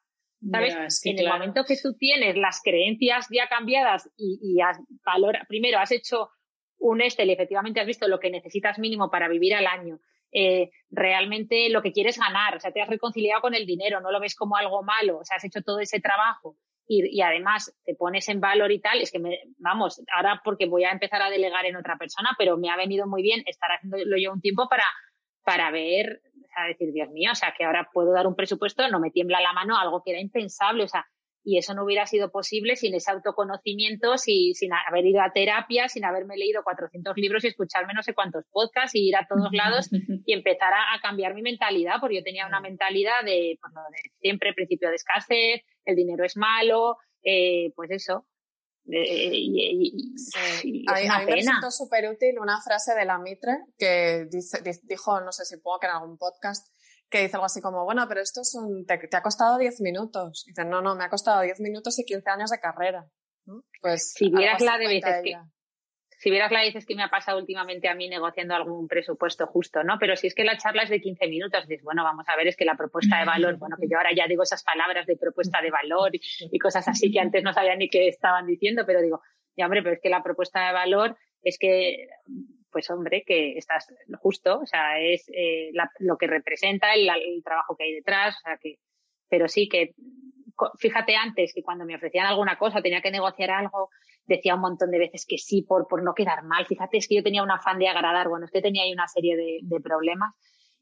¿Sabes? 0.50 1.04
en 1.04 1.18
el 1.18 1.28
momento 1.28 1.64
que 1.64 1.76
tú 1.76 1.94
tienes 1.98 2.34
las 2.34 2.62
creencias 2.64 3.26
ya 3.30 3.46
cambiadas 3.46 4.08
y, 4.16 4.38
y 4.42 4.62
has 4.62 4.80
valor, 5.04 5.36
primero 5.46 5.78
has 5.78 5.92
hecho 5.92 6.30
un 6.78 7.02
Excel 7.02 7.28
y 7.28 7.34
efectivamente 7.34 7.80
has 7.80 7.86
visto 7.86 8.08
lo 8.08 8.18
que 8.18 8.30
necesitas 8.30 8.78
mínimo 8.78 9.10
para 9.10 9.28
vivir 9.28 9.54
al 9.54 9.66
año, 9.66 10.00
eh, 10.32 10.70
realmente 10.90 11.68
lo 11.70 11.82
que 11.82 11.92
quieres 11.92 12.18
ganar, 12.18 12.56
o 12.56 12.60
sea, 12.60 12.72
te 12.72 12.80
has 12.80 12.88
reconciliado 12.88 13.40
con 13.40 13.54
el 13.54 13.66
dinero, 13.66 14.00
no 14.00 14.10
lo 14.10 14.20
ves 14.20 14.34
como 14.34 14.56
algo 14.56 14.82
malo, 14.82 15.18
o 15.18 15.24
sea, 15.24 15.36
has 15.36 15.44
hecho 15.44 15.62
todo 15.62 15.80
ese 15.80 16.00
trabajo 16.00 16.56
y, 16.86 17.16
y 17.16 17.22
además 17.22 17.74
te 17.84 17.94
pones 17.94 18.28
en 18.28 18.40
valor 18.40 18.72
y 18.72 18.80
tal, 18.80 19.00
es 19.00 19.10
que 19.10 19.18
me, 19.18 19.38
vamos, 19.58 20.02
ahora 20.14 20.40
porque 20.44 20.66
voy 20.66 20.84
a 20.84 20.92
empezar 20.92 21.22
a 21.22 21.30
delegar 21.30 21.66
en 21.66 21.76
otra 21.76 21.96
persona, 21.96 22.30
pero 22.38 22.56
me 22.56 22.70
ha 22.70 22.76
venido 22.76 23.06
muy 23.06 23.22
bien 23.22 23.42
estar 23.46 23.70
haciéndolo 23.70 24.16
yo 24.18 24.32
un 24.32 24.40
tiempo 24.40 24.68
para, 24.68 24.84
para 25.44 25.70
ver, 25.70 26.20
o 26.44 26.48
sea, 26.54 26.66
decir, 26.66 26.92
Dios 26.92 27.10
mío, 27.10 27.30
o 27.32 27.36
sea, 27.36 27.54
que 27.56 27.64
ahora 27.64 27.88
puedo 27.92 28.12
dar 28.12 28.26
un 28.26 28.36
presupuesto, 28.36 28.88
no 28.88 29.00
me 29.00 29.10
tiembla 29.10 29.40
la 29.40 29.52
mano, 29.52 29.78
algo 29.78 30.02
que 30.02 30.10
era 30.10 30.20
impensable, 30.20 30.84
o 30.84 30.88
sea, 30.88 31.06
y 31.42 31.58
eso 31.58 31.74
no 31.74 31.84
hubiera 31.84 32.06
sido 32.06 32.30
posible 32.30 32.76
sin 32.76 32.94
ese 32.94 33.10
autoconocimiento, 33.10 34.18
sin, 34.18 34.54
sin 34.54 34.70
haber 34.72 35.06
ido 35.06 35.22
a 35.22 35.32
terapia, 35.32 35.88
sin 35.88 36.04
haberme 36.04 36.36
leído 36.36 36.62
400 36.62 37.16
libros 37.16 37.44
y 37.44 37.48
escucharme 37.48 37.94
no 37.94 38.02
sé 38.02 38.14
cuántos 38.14 38.44
podcasts 38.50 38.94
y 38.94 39.08
ir 39.08 39.16
a 39.16 39.26
todos 39.26 39.50
lados 39.52 39.88
y 40.26 40.32
empezar 40.32 40.72
a, 40.72 41.00
cambiar 41.00 41.34
mi 41.34 41.42
mentalidad, 41.42 41.94
porque 42.00 42.16
yo 42.16 42.22
tenía 42.22 42.46
una 42.46 42.60
mentalidad 42.60 43.24
de, 43.24 43.58
pues, 43.60 43.72
de 43.72 44.10
siempre 44.20 44.52
principio 44.52 44.90
de 44.90 44.96
escasez, 44.96 45.62
el 45.84 45.96
dinero 45.96 46.24
es 46.24 46.36
malo, 46.36 46.98
eh, 47.22 47.72
pues 47.74 47.90
eso. 47.90 48.26
y, 48.84 50.84
a, 50.88 51.20
mí 51.20 51.26
me 51.26 51.36
resultó 51.36 51.70
súper 51.70 52.10
útil 52.10 52.38
una 52.38 52.60
frase 52.60 52.94
de 52.94 53.06
la 53.06 53.18
Mitre 53.18 53.64
que 53.78 54.26
dice, 54.30 54.60
dijo, 54.82 55.20
no 55.20 55.32
sé 55.32 55.46
si 55.46 55.56
puedo 55.56 55.78
que 55.78 55.86
en 55.86 55.94
algún 55.94 56.18
podcast, 56.18 56.68
que 57.10 57.22
dice 57.22 57.36
algo 57.36 57.46
así 57.46 57.60
como, 57.60 57.84
bueno, 57.84 58.06
pero 58.08 58.20
esto 58.20 58.40
es 58.42 58.54
un, 58.54 58.86
te, 58.86 58.94
ha 58.94 59.22
costado 59.22 59.58
10 59.58 59.80
minutos. 59.80 60.44
Y 60.46 60.50
dice, 60.50 60.64
no, 60.64 60.80
no, 60.80 60.94
me 60.94 61.04
ha 61.04 61.10
costado 61.10 61.42
10 61.42 61.60
minutos 61.60 61.98
y 61.98 62.04
15 62.04 62.30
años 62.30 62.50
de 62.50 62.60
carrera. 62.60 63.06
Pues 63.80 64.12
si 64.12 64.30
vieras 64.30 64.60
la 64.60 64.78
de 64.78 64.86
veces 64.86 65.22
que, 65.24 65.36
si 66.20 66.30
vieras 66.30 66.52
la 66.52 66.60
dices 66.60 66.84
que 66.84 66.94
me 66.94 67.02
ha 67.02 67.08
pasado 67.08 67.38
últimamente 67.38 67.88
a 67.88 67.94
mí 67.94 68.06
negociando 68.06 68.54
algún 68.54 68.86
presupuesto 68.86 69.46
justo, 69.46 69.82
¿no? 69.82 69.96
Pero 69.98 70.16
si 70.16 70.26
es 70.26 70.34
que 70.34 70.44
la 70.44 70.58
charla 70.58 70.82
es 70.82 70.90
de 70.90 71.00
15 71.00 71.26
minutos, 71.28 71.66
dices, 71.66 71.82
bueno, 71.82 72.04
vamos 72.04 72.26
a 72.28 72.36
ver, 72.36 72.46
es 72.46 72.56
que 72.56 72.66
la 72.66 72.76
propuesta 72.76 73.18
de 73.18 73.24
valor, 73.24 73.56
bueno, 73.56 73.76
que 73.80 73.88
yo 73.88 73.96
ahora 73.96 74.10
ya 74.14 74.26
digo 74.28 74.42
esas 74.42 74.62
palabras 74.62 75.06
de 75.06 75.16
propuesta 75.16 75.62
de 75.62 75.70
valor 75.70 76.10
y, 76.12 76.58
cosas 76.58 76.86
así 76.88 77.10
que 77.10 77.20
antes 77.20 77.42
no 77.42 77.54
sabía 77.54 77.74
ni 77.74 77.88
qué 77.88 78.06
estaban 78.08 78.46
diciendo, 78.46 78.84
pero 78.86 79.00
digo, 79.00 79.22
ya 79.56 79.64
hombre, 79.64 79.82
pero 79.82 79.94
es 79.94 80.02
que 80.02 80.10
la 80.10 80.22
propuesta 80.22 80.66
de 80.66 80.72
valor 80.74 81.16
es 81.42 81.56
que 81.58 82.08
pues 82.70 82.90
hombre, 82.90 83.24
que 83.26 83.56
estás 83.56 83.86
justo, 84.20 84.60
o 84.60 84.66
sea, 84.66 85.00
es 85.00 85.30
eh, 85.34 85.70
lo 85.98 86.16
que 86.16 86.26
representa 86.26 86.94
el, 86.94 87.08
trabajo 87.44 87.76
que 87.76 87.84
hay 87.84 87.94
detrás, 87.94 88.36
o 88.36 88.40
sea, 88.42 88.58
que, 88.58 88.76
pero 89.28 89.48
sí 89.48 89.68
que, 89.68 89.94
fíjate 90.78 91.16
antes 91.16 91.52
que 91.54 91.62
cuando 91.62 91.84
me 91.84 91.96
ofrecían 91.96 92.26
alguna 92.26 92.58
cosa, 92.58 92.82
tenía 92.82 93.00
que 93.00 93.10
negociar 93.10 93.50
algo, 93.50 93.90
decía 94.26 94.54
un 94.54 94.60
montón 94.60 94.90
de 94.90 94.98
veces 94.98 95.26
que 95.26 95.38
sí 95.38 95.62
por, 95.62 95.86
por 95.88 96.02
no 96.02 96.14
quedar 96.14 96.44
mal. 96.44 96.66
Fíjate, 96.66 96.98
es 96.98 97.08
que 97.08 97.16
yo 97.16 97.22
tenía 97.22 97.42
un 97.42 97.50
afán 97.50 97.78
de 97.78 97.88
agradar, 97.88 98.28
bueno, 98.28 98.44
es 98.44 98.50
que 98.50 98.62
tenía 98.62 98.84
ahí 98.84 98.92
una 98.92 99.08
serie 99.08 99.36
de, 99.36 99.80
problemas. 99.80 100.34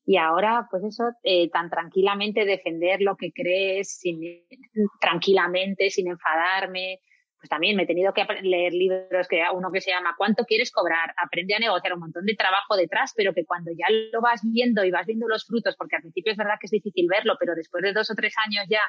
Y 0.05 0.16
ahora, 0.16 0.66
pues 0.70 0.85
eso, 0.85 1.05
eh, 1.22 1.51
tan 1.51 1.68
tranquilamente 1.68 2.46
defender 2.46 3.01
lo 3.03 3.16
que 3.16 3.31
crees, 3.31 4.01
tranquilamente, 5.01 5.90
sin 5.90 6.09
enfadarme, 6.09 7.01
pues 7.38 7.48
también 7.48 7.77
me 7.77 7.85
he 7.85 7.87
tenido 7.87 8.12
que 8.12 8.27
leer 8.42 8.72
libros 8.72 9.29
que 9.29 9.42
uno 9.55 9.70
que 9.70 9.81
se 9.81 9.90
llama 9.90 10.14
¿Cuánto 10.18 10.44
quieres 10.44 10.72
cobrar? 10.72 11.14
Aprende 11.16 11.55
a 11.55 11.61
negociar 11.61 11.94
un 11.94 12.01
montón 12.01 12.27
de 12.27 12.35
trabajo 12.35 12.77
detrás, 12.77 13.12
pero 13.16 13.33
que 13.33 13.44
cuando 13.44 13.70
ya 13.70 13.87
lo 14.12 14.20
vas 14.20 14.40
viendo 14.44 14.85
y 14.85 14.90
vas 14.90 15.07
viendo 15.07 15.29
los 15.29 15.46
frutos, 15.46 15.77
porque 15.77 15.96
al 15.96 16.03
principio 16.03 16.33
es 16.33 16.38
verdad 16.38 16.55
que 16.61 16.66
es 16.66 16.72
difícil 16.72 17.07
verlo, 17.09 17.37
pero 17.38 17.55
después 17.55 17.83
de 17.83 17.92
dos 17.92 18.11
o 18.11 18.14
tres 18.14 18.35
años 18.44 18.66
ya, 18.68 18.83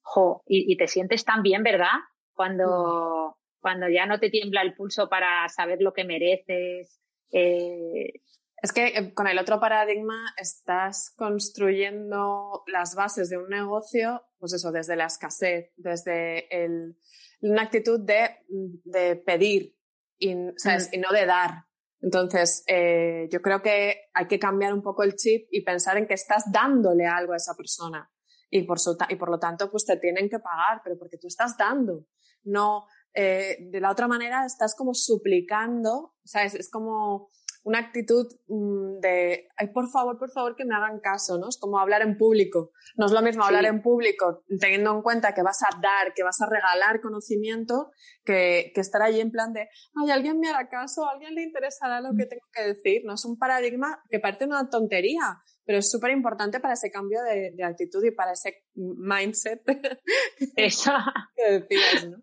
jo, 0.00 0.42
y, 0.46 0.74
te 0.76 0.88
sientes 0.88 1.24
tan 1.24 1.42
bien, 1.42 1.62
¿verdad? 1.62 1.98
Cuando, 2.32 3.36
cuando 3.60 3.88
ya 3.90 4.06
no 4.06 4.18
te 4.18 4.30
tiembla 4.30 4.62
el 4.62 4.74
pulso 4.74 5.10
para 5.10 5.46
saber 5.50 5.82
lo 5.82 5.92
que 5.92 6.04
mereces. 6.04 6.98
Eh, 7.30 8.20
es 8.62 8.72
que 8.72 8.86
eh, 8.88 9.14
con 9.14 9.26
el 9.26 9.38
otro 9.38 9.60
paradigma 9.60 10.34
estás 10.36 11.12
construyendo 11.16 12.62
las 12.66 12.94
bases 12.94 13.30
de 13.30 13.38
un 13.38 13.48
negocio, 13.48 14.22
pues 14.38 14.52
eso, 14.52 14.72
desde 14.72 14.96
la 14.96 15.06
escasez, 15.06 15.72
desde 15.76 16.64
el, 16.64 16.96
una 17.40 17.62
actitud 17.62 18.00
de, 18.00 18.36
de 18.48 19.16
pedir 19.16 19.76
y, 20.18 20.34
¿sabes? 20.56 20.90
Mm. 20.90 20.94
y 20.94 20.98
no 20.98 21.10
de 21.10 21.26
dar. 21.26 21.64
Entonces, 22.02 22.64
eh, 22.66 23.28
yo 23.30 23.42
creo 23.42 23.60
que 23.60 24.08
hay 24.14 24.26
que 24.26 24.38
cambiar 24.38 24.72
un 24.72 24.82
poco 24.82 25.02
el 25.02 25.16
chip 25.16 25.48
y 25.50 25.62
pensar 25.62 25.98
en 25.98 26.06
que 26.06 26.14
estás 26.14 26.44
dándole 26.50 27.06
algo 27.06 27.34
a 27.34 27.36
esa 27.36 27.54
persona. 27.54 28.10
Y 28.48 28.62
por, 28.64 28.80
su, 28.80 28.96
y 29.08 29.16
por 29.16 29.30
lo 29.30 29.38
tanto, 29.38 29.70
pues 29.70 29.84
te 29.84 29.96
tienen 29.96 30.28
que 30.28 30.38
pagar, 30.38 30.80
pero 30.82 30.98
porque 30.98 31.18
tú 31.18 31.28
estás 31.28 31.56
dando. 31.56 32.06
No, 32.42 32.86
eh, 33.12 33.58
de 33.60 33.80
la 33.80 33.90
otra 33.90 34.08
manera 34.08 34.46
estás 34.46 34.74
como 34.74 34.94
suplicando, 34.94 36.14
¿sabes? 36.24 36.54
Es 36.54 36.70
como, 36.70 37.30
una 37.62 37.78
actitud 37.78 38.26
mm, 38.48 39.00
de, 39.00 39.48
ay, 39.56 39.68
por 39.68 39.88
favor, 39.90 40.18
por 40.18 40.30
favor, 40.30 40.56
que 40.56 40.64
me 40.64 40.74
hagan 40.74 41.00
caso, 41.00 41.38
¿no? 41.38 41.48
Es 41.48 41.58
como 41.58 41.78
hablar 41.78 42.02
en 42.02 42.16
público. 42.16 42.72
No 42.96 43.06
es 43.06 43.12
lo 43.12 43.22
mismo 43.22 43.44
hablar 43.44 43.66
en 43.66 43.82
público 43.82 44.44
teniendo 44.60 44.94
en 44.94 45.02
cuenta 45.02 45.34
que 45.34 45.42
vas 45.42 45.62
a 45.62 45.78
dar, 45.80 46.14
que 46.14 46.22
vas 46.22 46.40
a 46.40 46.48
regalar 46.48 47.00
conocimiento, 47.00 47.90
que, 48.24 48.72
que 48.74 48.80
estar 48.80 49.02
allí 49.02 49.20
en 49.20 49.30
plan 49.30 49.52
de, 49.52 49.68
ay, 49.94 50.10
alguien 50.10 50.38
me 50.40 50.48
hará 50.48 50.68
caso, 50.68 51.08
alguien 51.08 51.34
le 51.34 51.42
interesará 51.42 52.00
lo 52.00 52.14
que 52.16 52.26
tengo 52.26 52.46
que 52.52 52.62
decir, 52.62 53.02
¿no? 53.04 53.14
Es 53.14 53.24
un 53.24 53.38
paradigma 53.38 54.02
que 54.08 54.20
parece 54.20 54.46
una 54.46 54.68
tontería, 54.70 55.42
pero 55.64 55.78
es 55.78 55.90
súper 55.90 56.10
importante 56.12 56.60
para 56.60 56.74
ese 56.74 56.90
cambio 56.90 57.22
de, 57.22 57.52
de, 57.54 57.64
actitud 57.64 58.04
y 58.04 58.10
para 58.10 58.32
ese 58.32 58.64
mindset 58.74 59.62
Eso. 60.56 60.92
que 61.36 61.60
decías, 61.60 62.08
¿no? 62.08 62.18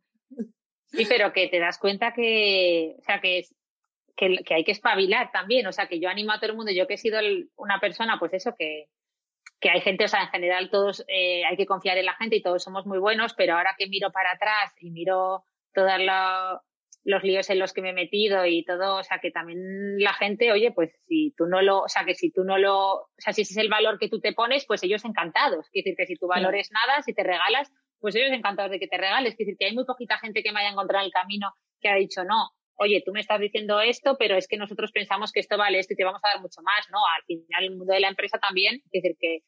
Sí, 0.92 1.06
pero 1.08 1.34
que 1.34 1.48
te 1.48 1.60
das 1.60 1.78
cuenta 1.78 2.14
que, 2.14 2.96
o 2.98 3.02
sea, 3.04 3.20
que 3.20 3.40
es, 3.40 3.54
que, 4.18 4.38
que, 4.44 4.54
hay 4.56 4.64
que 4.64 4.72
espabilar 4.72 5.32
también. 5.32 5.68
O 5.68 5.72
sea, 5.72 5.88
que 5.88 6.00
yo 6.00 6.10
animo 6.10 6.34
a 6.34 6.40
todo 6.40 6.52
el 6.52 6.58
mundo, 6.58 6.72
yo 6.72 6.88
que 6.88 6.96
he 6.96 6.98
sido 6.98 7.20
una 7.56 7.80
persona, 7.80 8.18
pues 8.20 8.34
eso, 8.34 8.54
que, 8.58 8.88
que 9.60 9.70
hay 9.70 9.82
gente, 9.82 10.06
o 10.06 10.08
sea, 10.08 10.24
en 10.24 10.30
general 10.30 10.70
todos 10.70 11.04
eh, 11.08 11.46
hay 11.46 11.58
que 11.58 11.66
confiar 11.66 11.98
en 11.98 12.06
la 12.06 12.16
gente 12.16 12.36
y 12.36 12.42
todos 12.42 12.64
somos 12.64 12.86
muy 12.86 13.00
buenos, 13.00 13.34
pero 13.34 13.56
ahora 13.56 13.76
que 13.78 13.88
miro 13.88 14.12
para 14.12 14.32
atrás 14.32 14.74
y 14.80 14.92
miro 14.92 15.44
todos 15.74 15.92
los 17.04 17.24
líos 17.24 17.50
en 17.50 17.60
los 17.60 17.74
que 17.74 17.82
me 17.82 17.92
he 17.92 17.94
metido 17.94 18.46
y 18.46 18.66
todo, 18.66 18.98
o 18.98 19.04
sea, 19.04 19.20
que 19.20 19.32
también 19.32 19.60
la 20.00 20.14
gente, 20.14 20.52
oye, 20.52 20.72
pues 20.72 20.92
si 21.08 21.34
tú 21.38 21.46
no 21.46 21.62
lo, 21.62 21.84
o 21.84 21.88
sea, 21.88 22.04
que 22.04 22.16
si 22.16 22.32
tú 22.32 22.44
no 22.44 22.58
lo, 22.58 22.96
o 22.96 23.10
sea, 23.18 23.34
si 23.34 23.44
ese 23.44 23.54
es 23.54 23.58
el 23.58 23.70
valor 23.70 23.98
que 23.98 24.10
tú 24.10 24.20
te 24.20 24.34
pones, 24.34 24.66
pues 24.66 24.84
ellos 24.84 25.06
encantados. 25.06 25.70
Quiere 25.70 25.92
decir 25.92 25.98
que 25.98 26.06
si 26.06 26.16
tu 26.16 26.28
valor 26.28 26.56
es 26.56 26.70
nada, 26.72 27.02
si 27.02 27.14
te 27.14 27.24
regalas, 27.24 27.72
pues 28.00 28.16
ellos 28.16 28.32
encantados 28.32 28.72
de 28.72 28.80
que 28.80 28.88
te 28.88 28.98
regales. 28.98 29.36
Quiere 29.36 29.52
decir 29.52 29.58
que 29.58 29.66
hay 29.68 29.76
muy 29.76 29.86
poquita 29.86 30.18
gente 30.18 30.44
que 30.44 30.52
me 30.52 30.60
haya 30.60 30.72
encontrado 30.72 31.06
el 31.06 31.12
camino 31.12 31.54
que 31.80 31.90
ha 31.90 31.96
dicho, 31.96 32.24
no, 32.24 32.52
oye, 32.78 33.04
tú 33.06 33.12
me 33.12 33.20
estás 33.20 33.40
diciendo 33.40 33.82
esto, 33.82 34.16
pero 34.18 34.38
es 34.38 34.48
que 34.48 34.58
nosotros 34.58 34.92
pensamos 34.92 35.32
que 35.32 35.40
esto 35.40 35.58
vale 35.58 35.80
esto 35.80 35.94
y 35.94 35.98
te 35.98 36.04
vamos 36.04 36.22
a 36.24 36.34
dar 36.34 36.42
mucho 36.42 36.62
más, 36.62 36.88
¿no? 36.92 37.00
Al 37.18 37.24
final, 37.26 37.64
el 37.64 37.76
mundo 37.76 37.94
de 37.94 38.00
la 38.00 38.10
empresa 38.10 38.38
también, 38.40 38.76
es 38.76 39.02
decir, 39.02 39.18
que, 39.20 39.40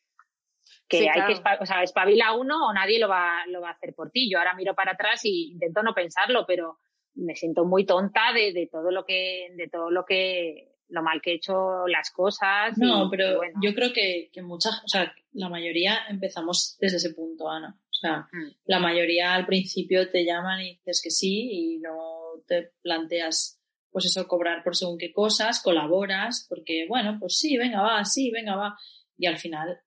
que 0.88 1.10
hay 1.10 1.34
que, 1.34 1.42
o 1.60 1.66
sea, 1.66 1.84
espabila 1.84 2.34
uno 2.36 2.68
o 2.68 2.74
nadie 2.74 3.00
lo 3.00 3.08
va, 3.08 3.46
lo 3.48 3.62
va 3.62 3.70
a 3.70 3.74
hacer 3.74 3.94
por 3.94 4.12
ti. 4.12 4.30
Yo 4.30 4.40
ahora 4.40 4.56
miro 4.56 4.76
para 4.76 4.94
atrás 4.94 5.22
y 5.24 5.52
intento 5.52 5.84
no 5.84 5.94
pensarlo, 5.94 6.46
pero 6.48 6.80
me 7.16 7.36
siento 7.36 7.66
muy 7.66 7.86
tonta 7.86 8.34
de, 8.34 8.54
de 8.54 8.68
todo 8.72 8.92
lo 8.92 9.06
que, 9.06 9.50
de 9.56 9.68
todo 9.68 9.92
lo 9.92 10.06
que, 10.06 10.70
lo 10.90 11.04
mal 11.04 11.22
que 11.22 11.32
he 11.32 11.36
hecho 11.36 11.88
las 11.88 12.12
cosas. 12.12 12.78
No, 12.78 13.10
pero 13.10 13.42
yo 13.62 13.74
creo 13.74 13.94
que, 13.94 14.30
que 14.34 14.42
muchas, 14.42 14.82
o 14.84 14.88
sea, 14.88 15.14
la 15.34 15.50
mayoría 15.50 16.00
empezamos 16.10 16.78
desde 16.80 16.98
ese 16.98 17.14
punto, 17.14 17.50
Ana. 17.50 17.78
O 17.90 17.94
sea, 17.94 18.28
mm. 18.32 18.52
la 18.66 18.80
mayoría 18.80 19.34
al 19.34 19.46
principio 19.46 20.10
te 20.10 20.26
llaman 20.26 20.62
y 20.62 20.76
dices 20.76 21.02
que 21.04 21.12
sí 21.12 21.50
y 21.52 21.80
no 21.80 22.19
te 22.48 22.72
planteas, 22.82 23.60
pues 23.92 24.06
eso, 24.06 24.28
cobrar 24.28 24.64
por 24.64 24.76
según 24.76 24.98
qué 24.98 25.12
cosas, 25.12 25.62
colaboras, 25.62 26.46
porque 26.50 26.86
bueno, 26.88 27.18
pues 27.20 27.38
sí, 27.38 27.58
venga, 27.58 27.82
va, 27.82 28.06
sí, 28.06 28.32
venga, 28.32 28.56
va. 28.56 28.78
Y 29.18 29.28
al 29.28 29.38
final 29.38 29.80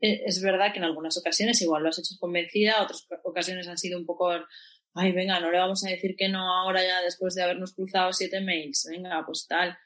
eh, 0.00 0.22
es 0.26 0.42
verdad 0.42 0.72
que 0.72 0.78
en 0.78 0.84
algunas 0.84 1.16
ocasiones 1.18 1.60
igual 1.62 1.82
lo 1.82 1.88
has 1.88 1.98
hecho 1.98 2.14
convencida, 2.18 2.82
otras 2.82 3.06
ocasiones 3.24 3.68
han 3.68 3.78
sido 3.78 3.98
un 3.98 4.06
poco, 4.06 4.30
ay, 4.94 5.12
venga, 5.12 5.40
no 5.40 5.50
le 5.50 5.58
vamos 5.58 5.84
a 5.84 5.90
decir 5.90 6.14
que 6.16 6.28
no 6.28 6.40
ahora 6.40 6.82
ya 6.82 7.02
después 7.02 7.34
de 7.34 7.42
habernos 7.42 7.74
cruzado 7.74 8.12
siete 8.12 8.40
mails, 8.40 8.86
venga, 8.90 9.24
pues 9.26 9.46
tal. 9.48 9.76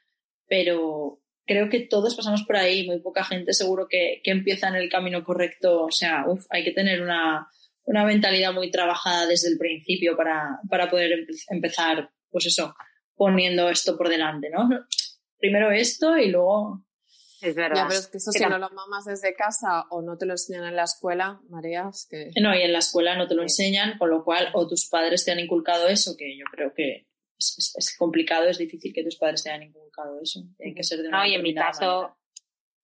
Pero 0.47 1.21
creo 1.45 1.69
que 1.69 1.81
todos 1.81 2.15
pasamos 2.15 2.43
por 2.43 2.57
ahí, 2.57 2.85
muy 2.85 2.99
poca 2.99 3.23
gente 3.23 3.53
seguro 3.53 3.87
que, 3.89 4.21
que 4.23 4.31
empieza 4.31 4.67
en 4.67 4.75
el 4.75 4.89
camino 4.89 5.23
correcto. 5.23 5.85
O 5.85 5.91
sea, 5.91 6.25
uf, 6.27 6.45
hay 6.49 6.63
que 6.63 6.71
tener 6.71 7.01
una, 7.01 7.47
una 7.85 8.05
mentalidad 8.05 8.53
muy 8.53 8.71
trabajada 8.71 9.27
desde 9.27 9.49
el 9.49 9.57
principio 9.57 10.15
para, 10.15 10.59
para 10.69 10.89
poder 10.89 11.27
empezar, 11.49 12.09
pues 12.29 12.45
eso, 12.45 12.75
poniendo 13.15 13.69
esto 13.69 13.97
por 13.97 14.09
delante, 14.09 14.49
¿no? 14.49 14.69
Primero 15.37 15.71
esto 15.71 16.17
y 16.17 16.29
luego 16.29 16.85
Es 17.41 17.55
verdad. 17.55 17.83
Ya, 17.83 17.87
pero 17.87 17.99
es 17.99 18.07
que 18.07 18.17
eso 18.17 18.31
si 18.31 18.43
no 18.45 18.57
lo 18.57 18.69
mamas 18.69 19.05
desde 19.05 19.35
casa 19.35 19.85
o 19.89 20.01
no 20.01 20.17
te 20.17 20.25
lo 20.25 20.33
enseñan 20.33 20.65
en 20.65 20.75
la 20.75 20.83
escuela, 20.83 21.41
María, 21.49 21.89
es 21.89 22.07
que... 22.09 22.31
No, 22.41 22.55
y 22.55 22.61
en 22.61 22.71
la 22.71 22.79
escuela 22.79 23.17
no 23.17 23.27
te 23.27 23.35
lo 23.35 23.41
enseñan, 23.41 23.97
con 23.97 24.09
lo 24.09 24.23
cual 24.23 24.49
o 24.53 24.67
tus 24.67 24.87
padres 24.89 25.25
te 25.25 25.31
han 25.31 25.39
inculcado 25.39 25.87
eso, 25.87 26.15
que 26.17 26.37
yo 26.37 26.45
creo 26.51 26.73
que 26.73 27.07
es, 27.37 27.95
complicado, 27.97 28.47
es 28.47 28.57
difícil 28.57 28.93
que 28.93 29.03
tus 29.03 29.17
padres 29.17 29.43
te 29.43 29.49
hayan 29.49 29.63
inculcado 29.63 30.21
eso. 30.21 30.41
Hay 30.63 30.73
que 30.73 30.83
ser 30.83 31.01
de 31.01 31.09
una 31.09 31.19
No, 31.19 31.25
y 31.25 31.33
en 31.33 31.43
mi 31.43 31.53
caso... 31.53 32.15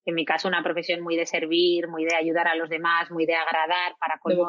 En 0.10 0.16
mi 0.16 0.26
caso, 0.26 0.48
una 0.48 0.64
profesión 0.64 1.02
muy 1.02 1.16
de 1.16 1.28
servir, 1.28 1.88
muy 1.88 2.04
de 2.04 2.16
ayudar 2.16 2.48
a 2.48 2.56
los 2.56 2.68
demás, 2.68 3.12
muy 3.12 3.28
de 3.28 3.36
agradar, 3.36 3.96
para 4.00 4.18
como, 4.18 4.48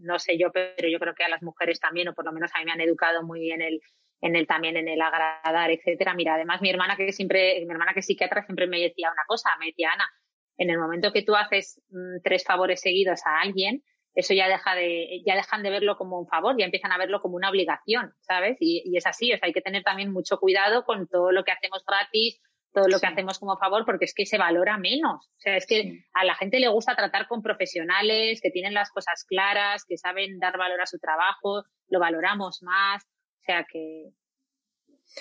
no 0.00 0.18
sé 0.18 0.38
yo, 0.38 0.50
pero 0.50 0.88
yo 0.88 0.98
creo 0.98 1.14
que 1.14 1.24
a 1.24 1.28
las 1.28 1.42
mujeres 1.42 1.80
también, 1.80 2.08
o 2.08 2.14
por 2.14 2.24
lo 2.24 2.32
menos 2.32 2.50
a 2.54 2.58
mí 2.58 2.64
me 2.64 2.72
han 2.72 2.80
educado 2.80 3.22
muy 3.22 3.52
en 3.52 3.60
el, 3.60 3.82
en 4.22 4.36
el 4.36 4.46
también 4.46 4.78
en 4.78 4.88
el 4.88 5.02
agradar, 5.02 5.70
etcétera. 5.70 6.14
Mira, 6.14 6.36
además 6.36 6.62
mi 6.62 6.70
hermana 6.70 6.96
que 6.96 7.12
siempre, 7.12 7.62
mi 7.66 7.70
hermana 7.70 7.92
que 7.92 8.00
es 8.00 8.06
psiquiatra 8.06 8.42
siempre 8.46 8.66
me 8.66 8.80
decía 8.80 9.10
una 9.12 9.24
cosa, 9.26 9.50
me 9.60 9.66
decía 9.66 9.90
Ana, 9.92 10.08
en 10.56 10.70
el 10.70 10.78
momento 10.78 11.12
que 11.12 11.22
tú 11.22 11.36
haces 11.36 11.82
mm, 11.90 12.22
tres 12.24 12.42
favores 12.42 12.80
seguidos 12.80 13.20
a 13.26 13.42
alguien, 13.42 13.82
eso 14.14 14.32
ya 14.32 14.48
deja 14.48 14.74
de, 14.74 15.20
ya 15.26 15.34
dejan 15.36 15.62
de 15.62 15.68
verlo 15.68 15.98
como 15.98 16.18
un 16.18 16.26
favor, 16.26 16.56
ya 16.58 16.64
empiezan 16.64 16.92
a 16.92 16.98
verlo 16.98 17.20
como 17.20 17.36
una 17.36 17.50
obligación, 17.50 18.14
¿sabes? 18.20 18.56
Y, 18.60 18.82
y 18.86 18.96
es 18.96 19.06
así, 19.06 19.30
o 19.30 19.36
sea, 19.36 19.46
hay 19.46 19.52
que 19.52 19.60
tener 19.60 19.82
también 19.82 20.10
mucho 20.10 20.38
cuidado 20.38 20.84
con 20.84 21.06
todo 21.06 21.32
lo 21.32 21.44
que 21.44 21.52
hacemos 21.52 21.84
gratis, 21.86 22.40
todo 22.72 22.88
lo 22.88 22.98
que 22.98 23.06
hacemos 23.06 23.38
como 23.38 23.56
favor, 23.58 23.84
porque 23.84 24.06
es 24.06 24.14
que 24.14 24.26
se 24.26 24.38
valora 24.38 24.78
menos. 24.78 25.26
O 25.26 25.40
sea, 25.40 25.56
es 25.56 25.66
que 25.66 26.04
a 26.14 26.24
la 26.24 26.34
gente 26.34 26.58
le 26.58 26.68
gusta 26.68 26.96
tratar 26.96 27.28
con 27.28 27.42
profesionales 27.42 28.40
que 28.42 28.50
tienen 28.50 28.74
las 28.74 28.90
cosas 28.90 29.24
claras, 29.26 29.84
que 29.86 29.98
saben 29.98 30.38
dar 30.38 30.56
valor 30.58 30.80
a 30.80 30.86
su 30.86 30.98
trabajo, 30.98 31.64
lo 31.88 32.00
valoramos 32.00 32.62
más. 32.62 33.04
O 33.04 33.44
sea 33.44 33.66
que, 33.70 34.12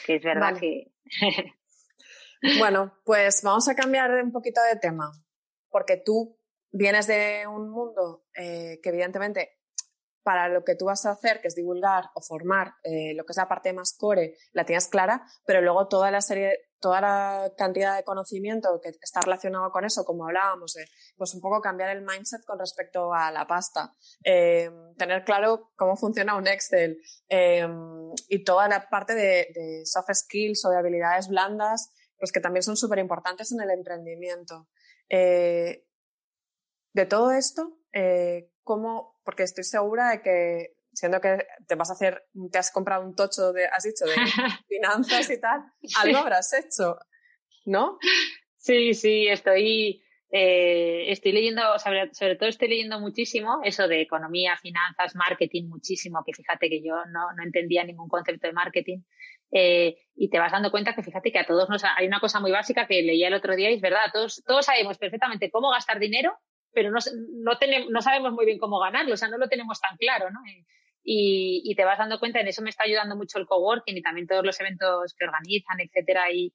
es 0.08 0.24
verdad 0.24 0.58
que. 0.58 0.92
bueno, 2.60 2.94
pues 3.04 3.42
vamos 3.44 3.68
a 3.68 3.76
cambiar 3.76 4.12
un 4.24 4.32
poquito 4.32 4.62
de 4.64 4.80
tema, 4.80 5.12
porque 5.70 5.98
tú 5.98 6.38
vienes 6.72 7.08
de 7.08 7.46
un 7.48 7.70
mundo 7.70 8.24
eh, 8.36 8.80
que 8.82 8.90
evidentemente 8.90 9.62
para 10.24 10.50
lo 10.50 10.64
que 10.64 10.76
tú 10.76 10.86
vas 10.86 11.06
a 11.06 11.12
hacer, 11.12 11.42
que 11.42 11.48
es 11.48 11.56
divulgar 11.56 12.06
o 12.14 12.22
formar 12.22 12.74
eh, 12.84 13.14
lo 13.16 13.26
que 13.26 13.32
es 13.32 13.38
la 13.38 13.48
parte 13.48 13.74
más 13.74 13.96
core, 13.98 14.36
la 14.54 14.66
tienes 14.66 14.88
clara, 14.88 15.26
pero 15.46 15.62
luego 15.62 15.88
toda 15.88 16.12
la 16.12 16.22
serie, 16.22 16.58
toda 16.82 17.00
la 17.00 17.54
cantidad 17.58 17.96
de 17.96 18.04
conocimiento 18.04 18.82
que 18.82 18.90
está 19.02 19.22
relacionado 19.22 19.72
con 19.72 19.86
eso, 19.86 20.04
como 20.04 20.26
hablábamos, 20.26 20.76
pues 21.16 21.34
un 21.34 21.40
poco 21.40 21.62
cambiar 21.62 21.96
el 21.96 22.02
mindset 22.02 22.44
con 22.46 22.60
respecto 22.60 23.14
a 23.14 23.32
la 23.32 23.48
pasta, 23.48 23.94
eh, 24.26 24.70
tener 24.98 25.24
claro 25.24 25.72
cómo 25.78 25.96
funciona 25.96 26.36
un 26.36 26.48
Excel 26.48 27.00
eh, 27.30 27.68
y 28.28 28.44
toda 28.44 28.68
la 28.68 28.90
parte 28.90 29.16
de, 29.16 29.84
soft 29.86 30.10
skills 30.14 30.66
o 30.66 30.70
de 30.70 30.78
habilidades 30.78 31.30
blandas, 31.30 31.94
pues 32.18 32.32
que 32.32 32.42
también 32.42 32.64
son 32.64 32.76
súper 32.76 33.00
importantes 33.00 33.52
en 33.52 33.62
el 33.62 33.70
emprendimiento. 33.70 34.68
de 35.08 37.06
todo 37.08 37.32
esto, 37.32 37.78
cómo, 38.64 39.20
porque 39.24 39.44
estoy 39.44 39.64
segura 39.64 40.10
de 40.10 40.22
que, 40.22 40.81
siendo 41.02 41.20
que 41.20 41.48
te 41.68 41.74
vas 41.74 41.90
a 41.90 41.94
hacer, 41.94 42.26
te 42.52 42.60
has 42.60 42.72
comprado 42.72 43.04
un 43.04 43.16
tocho 43.16 43.52
de, 43.54 43.66
has 43.66 43.84
dicho, 43.84 44.06
de 44.06 44.14
finanzas 44.70 45.32
y 45.32 45.42
tal, 45.42 45.64
algo 46.00 46.20
habrás 46.20 46.54
hecho, 46.54 46.96
¿no? 47.66 47.98
Sí, 48.56 48.94
sí, 48.94 49.28
estoy, 49.28 50.04
eh, 50.30 51.06
estoy 51.08 51.32
leyendo, 51.32 51.80
sobre, 51.80 52.14
sobre, 52.14 52.36
todo 52.36 52.50
estoy 52.50 52.68
leyendo 52.68 53.00
muchísimo 53.00 53.62
eso 53.64 53.88
de 53.88 54.02
economía, 54.02 54.56
finanzas, 54.58 55.16
marketing, 55.16 55.70
muchísimo, 55.70 56.24
que 56.24 56.34
fíjate 56.34 56.70
que 56.70 56.84
yo 56.84 56.94
no, 57.12 57.34
no 57.36 57.44
entendía 57.44 57.84
ningún 57.84 58.08
concepto 58.08 58.46
de 58.46 58.54
marketing. 58.54 59.00
Eh, 59.52 59.98
y 60.16 60.30
te 60.30 60.38
vas 60.38 60.52
dando 60.52 60.70
cuenta 60.70 60.94
que 60.94 61.02
fíjate 61.02 61.32
que 61.32 61.40
a 61.40 61.48
todos 61.48 61.68
nos 61.68 61.84
hay 61.84 62.06
una 62.06 62.20
cosa 62.20 62.40
muy 62.40 62.52
básica 62.52 62.86
que 62.86 63.02
leía 63.02 63.28
el 63.28 63.34
otro 63.34 63.56
día 63.56 63.72
y 63.72 63.74
es 63.74 63.82
verdad, 63.82 64.12
todos, 64.14 64.44
todos 64.46 64.68
sabemos 64.68 65.00
perfectamente 65.00 65.50
cómo 65.50 65.72
gastar 65.72 66.00
dinero 66.00 66.38
pero 66.74 66.92
no, 66.92 67.00
no, 67.44 67.58
tenemos, 67.58 67.90
no 67.90 68.02
sabemos 68.02 68.32
muy 68.34 68.46
bien 68.46 68.58
cómo 68.58 68.80
ganarlo, 68.80 69.14
o 69.14 69.18
sea, 69.18 69.28
no 69.28 69.38
lo 69.38 69.50
tenemos 69.50 69.80
tan 69.80 69.98
claro, 69.98 70.30
¿no? 70.32 70.40
Y, 71.04 71.74
te 71.76 71.86
vas 71.86 71.98
dando 71.98 72.20
cuenta, 72.20 72.40
en 72.40 72.48
eso 72.48 72.62
me 72.62 72.70
está 72.70 72.84
ayudando 72.84 73.16
mucho 73.16 73.40
el 73.40 73.46
coworking 73.46 73.98
y 73.98 74.02
también 74.02 74.28
todos 74.28 74.46
los 74.46 74.60
eventos 74.60 75.16
que 75.18 75.26
organizan, 75.26 75.80
etcétera. 75.80 76.32
Y, 76.32 76.54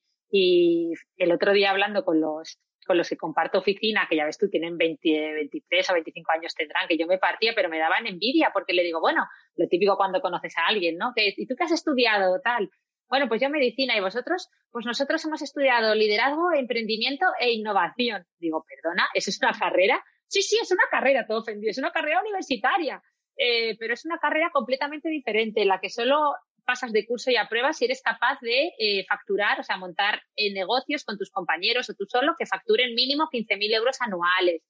el 1.17 1.33
otro 1.33 1.53
día 1.53 1.71
hablando 1.71 2.05
con 2.05 2.21
los, 2.21 2.59
con 2.87 2.99
los 2.99 3.09
que 3.09 3.17
comparto 3.17 3.59
oficina, 3.59 4.07
que 4.09 4.17
ya 4.17 4.25
ves 4.25 4.39
tú, 4.39 4.49
tienen 4.49 4.77
20, 4.77 5.33
23 5.35 5.91
o 5.91 5.95
25 5.95 6.33
años 6.33 6.55
tendrán, 6.55 6.89
que 6.89 6.99
yo 6.99 7.07
me 7.07 7.19
partía, 7.19 7.53
pero 7.55 7.69
me 7.69 7.79
daban 7.79 8.07
envidia 8.07 8.51
porque 8.53 8.73
le 8.73 8.83
digo, 8.83 9.01
bueno, 9.01 9.25
lo 9.57 9.69
típico 9.69 9.97
cuando 9.97 10.21
conoces 10.21 10.57
a 10.59 10.67
alguien, 10.67 10.97
¿no? 10.99 11.13
¿Y 11.17 11.47
tú 11.47 11.55
qué 11.57 11.65
has 11.65 11.73
estudiado 11.73 12.41
tal? 12.41 12.71
Bueno, 13.09 13.29
pues 13.29 13.41
yo 13.41 13.49
medicina 13.49 13.97
y 13.97 14.01
vosotros, 14.01 14.51
pues 14.73 14.85
nosotros 14.85 15.25
hemos 15.25 15.41
estudiado 15.41 15.95
liderazgo, 15.95 16.53
emprendimiento 16.53 17.27
e 17.39 17.53
innovación. 17.53 18.27
Digo, 18.39 18.65
perdona, 18.67 19.09
¿eso 19.15 19.31
es 19.31 19.39
una 19.41 19.53
carrera? 19.53 20.05
Sí, 20.27 20.43
sí, 20.43 20.59
es 20.61 20.73
una 20.73 20.83
carrera, 20.91 21.25
todo 21.27 21.39
ofendido, 21.39 21.71
es 21.71 21.79
una 21.79 21.93
carrera 21.93 22.21
universitaria, 22.21 23.01
eh, 23.37 23.77
pero 23.79 23.95
es 23.95 24.05
una 24.05 24.19
carrera 24.19 24.51
completamente 24.53 25.09
diferente, 25.09 25.63
en 25.63 25.69
la 25.69 25.81
que 25.81 25.91
solo 25.91 26.35
pasas 26.65 26.93
de 26.93 27.07
curso 27.07 27.31
y 27.31 27.37
a 27.37 27.49
prueba 27.49 27.73
si 27.73 27.85
eres 27.85 28.03
capaz 28.03 28.39
de 28.41 28.73
eh, 28.79 29.05
facturar, 29.09 29.61
o 29.61 29.63
sea, 29.63 29.77
montar 29.77 30.23
eh, 30.35 30.53
negocios 30.53 31.05
con 31.05 31.17
tus 31.17 31.31
compañeros 31.31 31.89
o 31.89 31.95
tú 31.95 32.07
solo 32.09 32.35
que 32.39 32.47
facturen 32.47 32.95
mínimo 32.95 33.29
15.000 33.33 33.75
euros 33.75 34.01
anuales. 34.01 34.63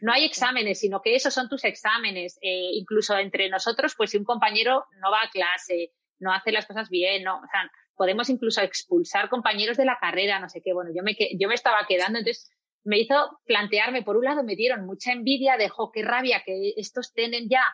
no 0.00 0.12
hay 0.12 0.24
exámenes, 0.24 0.80
sino 0.80 1.00
que 1.00 1.14
esos 1.14 1.32
son 1.32 1.48
tus 1.48 1.64
exámenes. 1.64 2.38
incluso 2.42 3.16
entre 3.16 3.48
nosotros, 3.48 3.94
pues 3.96 4.10
si 4.10 4.18
un 4.18 4.24
compañero 4.24 4.86
no 5.00 5.10
va 5.10 5.22
a 5.22 5.30
clase, 5.30 5.92
no 6.18 6.32
hace 6.32 6.52
las 6.52 6.66
cosas 6.66 6.88
bien, 6.88 7.22
no, 7.22 7.36
o 7.36 7.46
sea, 7.50 7.70
podemos 7.94 8.28
incluso 8.30 8.60
expulsar 8.62 9.28
compañeros 9.28 9.76
de 9.76 9.84
la 9.84 9.98
carrera, 10.00 10.40
no 10.40 10.48
sé 10.48 10.60
qué. 10.60 10.72
Bueno, 10.72 10.90
yo 10.94 11.02
me, 11.02 11.16
yo 11.38 11.48
me 11.48 11.54
estaba 11.54 11.86
quedando, 11.88 12.18
entonces 12.18 12.50
me 12.84 12.98
hizo 12.98 13.40
plantearme, 13.44 14.02
por 14.02 14.16
un 14.16 14.24
lado 14.24 14.42
me 14.42 14.56
dieron 14.56 14.86
mucha 14.86 15.12
envidia 15.12 15.56
de, 15.56 15.70
qué 15.92 16.02
rabia 16.02 16.42
que 16.44 16.74
estos 16.76 17.12
tienen 17.12 17.48
ya, 17.48 17.64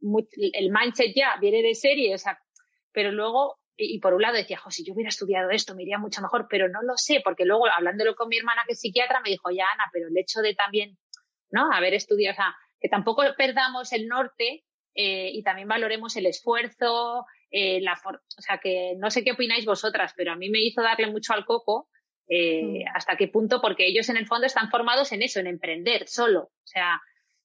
el 0.00 0.70
mindset 0.70 1.14
ya 1.14 1.36
viene 1.40 1.62
de 1.62 1.74
serie, 1.74 2.14
pero 2.92 3.12
luego, 3.12 3.58
y, 3.76 3.98
por 4.00 4.14
un 4.14 4.22
lado 4.22 4.36
decía, 4.36 4.58
jo, 4.58 4.70
si 4.70 4.84
yo 4.84 4.92
hubiera 4.92 5.08
estudiado 5.08 5.50
esto 5.50 5.74
me 5.74 5.82
iría 5.82 5.98
mucho 5.98 6.20
mejor, 6.20 6.46
pero 6.48 6.68
no 6.68 6.82
lo 6.82 6.96
sé, 6.96 7.20
porque 7.24 7.44
luego 7.44 7.66
hablándolo 7.66 8.14
con 8.14 8.28
mi 8.28 8.36
hermana 8.36 8.62
que 8.66 8.72
es 8.72 8.80
psiquiatra 8.80 9.20
me 9.20 9.30
dijo, 9.30 9.50
ya 9.50 9.64
Ana, 9.72 9.84
pero 9.92 10.08
el 10.08 10.18
hecho 10.18 10.40
de 10.40 10.54
también, 10.54 10.98
¿no? 11.50 11.72
Haber 11.72 11.94
estudiado, 11.94 12.36
o 12.38 12.54
que 12.80 12.88
tampoco 12.88 13.22
perdamos 13.36 13.92
el 13.92 14.06
norte 14.06 14.64
eh, 14.94 15.30
y 15.32 15.42
también 15.42 15.68
valoremos 15.68 16.16
el 16.16 16.26
esfuerzo, 16.26 17.24
eh, 17.50 17.80
la 17.80 17.92
o 17.92 18.42
sea, 18.42 18.58
que 18.58 18.94
no 18.98 19.10
sé 19.10 19.24
qué 19.24 19.32
opináis 19.32 19.64
vosotras, 19.64 20.12
pero 20.16 20.32
a 20.32 20.36
mí 20.36 20.50
me 20.50 20.60
hizo 20.60 20.82
darle 20.82 21.06
mucho 21.06 21.32
al 21.32 21.44
coco. 21.44 21.88
Eh, 22.28 22.84
mm. 22.84 22.88
hasta 22.94 23.16
qué 23.16 23.28
punto, 23.28 23.60
porque 23.60 23.86
ellos 23.86 24.08
en 24.08 24.18
el 24.18 24.26
fondo 24.26 24.46
están 24.46 24.70
formados 24.70 25.12
en 25.12 25.22
eso, 25.22 25.40
en 25.40 25.46
emprender 25.46 26.06
solo. 26.08 26.42
O 26.42 26.66
sea, 26.66 27.00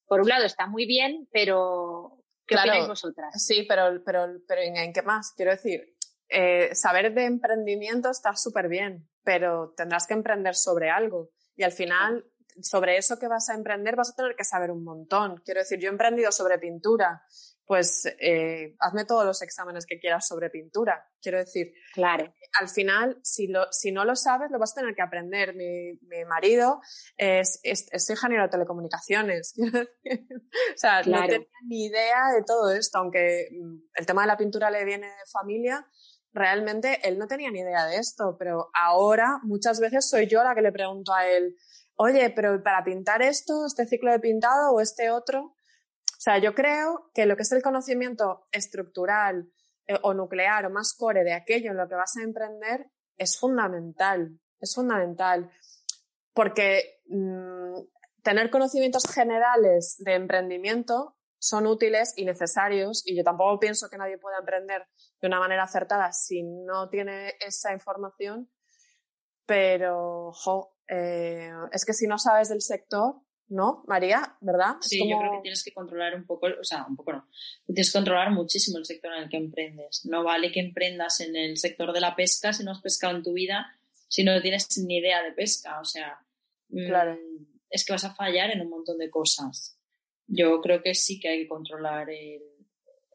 por 0.06 0.22
un 0.22 0.28
lado 0.28 0.46
está 0.46 0.68
muy 0.68 0.86
bien, 0.86 1.28
pero 1.32 2.24
¿qué 2.46 2.56
opináis 2.56 2.88
vosotras? 2.88 3.44
Sí, 3.44 3.66
pero, 3.68 4.04
pero, 4.06 4.28
pero 4.48 4.62
¿en, 4.62 4.92
qué 4.92 5.02
más? 5.02 5.34
Quiero 5.36 5.52
decir, 5.52 5.96
eh, 6.28 6.76
saber 6.76 7.14
de 7.14 7.26
emprendimiento 7.26 8.10
está 8.10 8.36
súper 8.36 8.68
bien, 8.68 9.08
pero 9.24 9.74
tendrás 9.78 10.06
que 10.06 10.16
emprender 10.16 10.56
sobre 10.56 10.90
algo. 10.90 11.30
Y 11.56 11.64
al 11.64 11.72
final, 11.72 12.26
sobre 12.62 12.98
eso 12.98 13.18
que 13.18 13.28
vas 13.28 13.50
a 13.50 13.56
emprender, 13.56 13.96
vas 13.96 14.12
a 14.12 14.16
tener 14.16 14.36
que 14.36 14.44
saber 14.44 14.72
un 14.72 14.84
montón. 14.84 15.42
Quiero 15.46 15.62
decir, 15.62 15.80
yo 15.80 15.88
he 15.88 15.92
emprendido 15.92 16.32
sobre 16.32 16.60
pintura 16.60 17.24
pues 17.66 18.06
eh, 18.20 18.76
hazme 18.80 19.06
todos 19.06 19.26
los 19.26 19.42
exámenes 19.42 19.86
que 19.86 20.00
quieras 20.00 20.28
sobre 20.28 20.50
pintura. 20.50 21.08
Quiero 21.22 21.38
decir, 21.38 21.74
claro. 21.94 22.34
al 22.60 22.70
final, 22.70 23.20
si, 23.24 23.48
lo, 23.48 23.72
si 23.72 23.92
no 23.92 24.04
lo 24.04 24.16
sabes, 24.16 24.52
lo 24.52 24.60
vas 24.60 24.74
a 24.74 24.82
tener 24.82 24.94
que 24.96 25.02
aprender. 25.02 25.56
Mi, 25.56 25.94
mi 26.02 26.26
marido 26.26 26.82
es, 27.16 27.60
es, 27.64 28.10
ingeniero 28.10 28.44
de 28.44 28.50
telecomunicaciones. 28.50 29.56
o 29.58 30.78
sea, 30.78 31.04
no 31.04 31.22
tenía 31.22 31.48
ni 31.66 31.86
idea 31.86 32.32
de 32.36 32.44
todo 32.44 32.72
esto, 32.74 33.00
aunque 33.00 33.48
mm, 33.52 33.76
el 33.96 34.06
tema 34.06 34.24
de 34.24 34.28
la 34.28 34.38
pintura 34.38 34.70
le 34.70 34.84
viene 34.84 35.08
de 35.08 35.32
familia. 35.32 35.88
Realmente 36.34 37.00
él 37.08 37.18
no 37.18 37.28
tenía 37.28 37.52
ni 37.52 37.60
idea 37.60 37.86
de 37.86 37.98
esto, 37.98 38.36
pero 38.38 38.70
ahora 38.74 39.40
muchas 39.44 39.80
veces 39.80 40.10
soy 40.10 40.28
yo 40.28 40.44
la 40.44 40.56
que 40.56 40.62
le 40.62 40.72
pregunto 40.72 41.14
a 41.14 41.28
él, 41.28 41.56
oye, 41.96 42.30
pero 42.32 42.62
para 42.62 42.84
pintar 42.84 43.22
esto, 43.22 43.66
este 43.68 43.86
ciclo 43.86 44.12
de 44.12 44.20
pintado 44.20 44.72
o 44.72 44.82
este 44.82 45.12
otro, 45.12 45.56
sea, 46.24 46.38
yo 46.38 46.56
creo 46.56 47.12
que 47.14 47.26
lo 47.26 47.36
que 47.36 47.42
es 47.42 47.52
el 47.52 47.62
conocimiento 47.62 48.48
estructural 48.52 49.52
eh, 49.88 50.00
o 50.04 50.14
nuclear 50.14 50.66
o 50.66 50.70
más 50.70 50.96
core 50.98 51.26
de 51.26 51.34
aquello 51.34 51.72
en 51.72 51.78
lo 51.78 51.90
que 51.90 51.96
vas 51.96 52.16
a 52.16 52.24
emprender 52.24 52.90
es 53.18 53.38
fundamental, 53.38 54.40
es 54.60 54.74
fundamental. 54.74 55.52
Porque 56.34 57.02
mm, 57.08 57.76
tener 58.24 58.50
conocimientos 58.50 59.04
generales 59.14 59.98
de 60.00 60.14
emprendimiento 60.14 61.18
son 61.38 61.68
útiles 61.68 62.14
y 62.16 62.24
necesarios 62.24 63.04
y 63.06 63.18
yo 63.18 63.24
tampoco 63.26 63.60
pienso 63.60 63.90
que 63.90 63.98
nadie 63.98 64.18
pueda 64.18 64.38
emprender 64.40 64.88
de 65.20 65.28
una 65.28 65.42
manera 65.42 65.64
acertada 65.64 66.14
si 66.14 66.42
no 66.42 66.88
tiene 66.88 67.34
esa 67.46 67.74
información, 67.74 68.50
pero 69.46 70.32
eh, 70.88 71.52
es 71.74 71.84
que 71.84 71.92
si 71.92 72.08
no 72.08 72.18
sabes 72.18 72.48
del 72.48 72.62
sector, 72.62 73.16
¿no, 73.50 73.84
María? 73.88 74.36
¿Verdad? 74.42 74.76
Sí, 74.82 75.00
yo 75.10 75.18
creo 75.20 75.32
que 75.34 75.42
tienes 75.42 75.64
que 75.64 75.74
controlar 75.74 76.16
un 76.16 76.26
poco, 76.26 76.48
o 76.60 76.64
sea, 76.64 76.86
un 76.88 76.96
poco 76.96 77.14
no, 77.14 77.28
tienes 77.68 77.92
que 77.92 77.98
controlar 77.98 78.32
muchísimo 78.32 78.78
el 78.78 78.86
sector 78.86 79.14
en 79.14 79.24
el 79.24 79.30
que 79.30 79.38
emprendes. 79.38 80.06
No 80.06 80.24
vale 80.24 80.52
que 80.52 80.60
emprendas 80.60 81.20
en 81.20 81.36
el 81.36 81.58
sector 81.58 81.94
de 81.94 82.02
la 82.02 82.16
pesca 82.16 82.54
si 82.54 82.64
no 82.64 82.72
has 82.72 82.82
pescado 82.82 83.16
en 83.16 83.24
tu 83.24 83.34
vida, 83.34 83.78
si 84.08 84.24
no 84.24 84.42
tienes 84.42 84.78
ni 84.80 84.98
idea 84.98 85.22
de 85.24 85.32
pesca. 85.32 85.80
O 85.80 85.86
sea, 85.86 86.20
mm, 86.70 86.88
Claro. 86.88 87.18
es 87.70 87.86
que 87.86 87.94
vas 87.94 88.04
a 88.06 88.16
fallar 88.16 88.52
en 88.52 88.62
un 88.62 88.70
montón 88.70 88.98
de 88.98 89.10
cosas. 89.10 89.78
Yo 90.28 90.62
creo 90.62 90.82
que 90.82 90.96
sí 90.96 91.20
que 91.20 91.30
hay 91.30 91.42
que 91.44 91.48
controlar 91.48 92.10
el, 92.10 92.42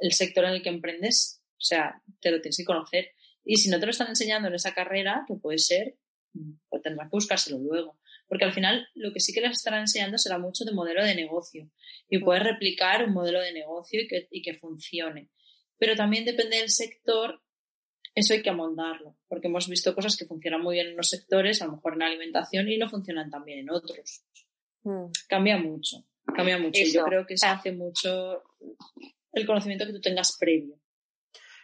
el 0.01 0.13
sector 0.13 0.45
en 0.45 0.53
el 0.53 0.63
que 0.63 0.69
emprendes, 0.69 1.43
o 1.53 1.61
sea, 1.61 2.03
te 2.21 2.31
lo 2.31 2.41
tienes 2.41 2.57
que 2.59 2.65
conocer. 2.65 3.13
Y 3.45 3.57
si 3.57 3.71
no 3.71 3.81
te 3.81 3.87
lo 3.87 3.91
están 3.91 4.09
enseñando 4.09 4.49
en 4.49 4.55
esa 4.55 4.75
carrera, 4.75 5.25
que 5.27 5.35
puede 5.35 5.59
ser, 5.59 5.97
pues 6.69 6.83
tendrás 6.83 7.09
que 7.09 7.17
buscárselo 7.17 7.59
luego. 7.59 7.97
Porque 8.29 8.45
al 8.45 8.53
final 8.53 8.87
lo 8.95 9.13
que 9.13 9.21
sí 9.21 9.33
que 9.33 9.41
les 9.41 9.53
estarán 9.53 9.81
enseñando 9.81 10.19
será 10.19 10.39
mucho 10.39 10.65
de 10.65 10.73
modelo 10.73 11.03
de 11.05 11.15
negocio 11.15 11.71
y 12.09 12.19
puedes 12.19 12.43
replicar 12.43 13.05
un 13.05 13.15
modelo 13.15 13.41
de 13.41 13.53
negocio 13.53 14.03
y 14.03 14.07
que, 14.07 14.29
y 14.31 14.43
que 14.43 14.55
funcione. 14.55 15.31
Pero 15.79 15.97
también 15.97 16.25
depende 16.25 16.59
del 16.59 16.71
sector, 16.71 17.41
eso 18.15 18.35
hay 18.35 18.43
que 18.43 18.51
amoldarlo, 18.51 19.17
porque 19.29 19.47
hemos 19.47 19.69
visto 19.69 19.95
cosas 19.95 20.17
que 20.17 20.27
funcionan 20.27 20.61
muy 20.61 20.75
bien 20.75 20.89
en 20.89 20.95
unos 20.95 21.09
sectores, 21.09 21.63
a 21.63 21.67
lo 21.67 21.73
mejor 21.73 21.95
en 21.95 22.03
alimentación, 22.03 22.69
y 22.69 22.77
no 22.77 22.89
funcionan 22.89 23.31
tan 23.31 23.45
bien 23.45 23.61
en 23.61 23.71
otros. 23.71 24.25
Mm. 24.83 25.07
Cambia 25.29 25.57
mucho, 25.57 26.05
cambia 26.35 26.59
mucho. 26.59 26.81
Y 26.81 26.93
yo 26.93 27.01
Eso. 27.01 27.05
creo 27.05 27.27
que 27.27 27.37
se 27.37 27.47
hace 27.47 27.73
mucho 27.73 28.43
el 29.33 29.47
conocimiento 29.47 29.87
que 29.87 29.93
tú 29.93 30.01
tengas 30.01 30.37
previo. 30.39 30.78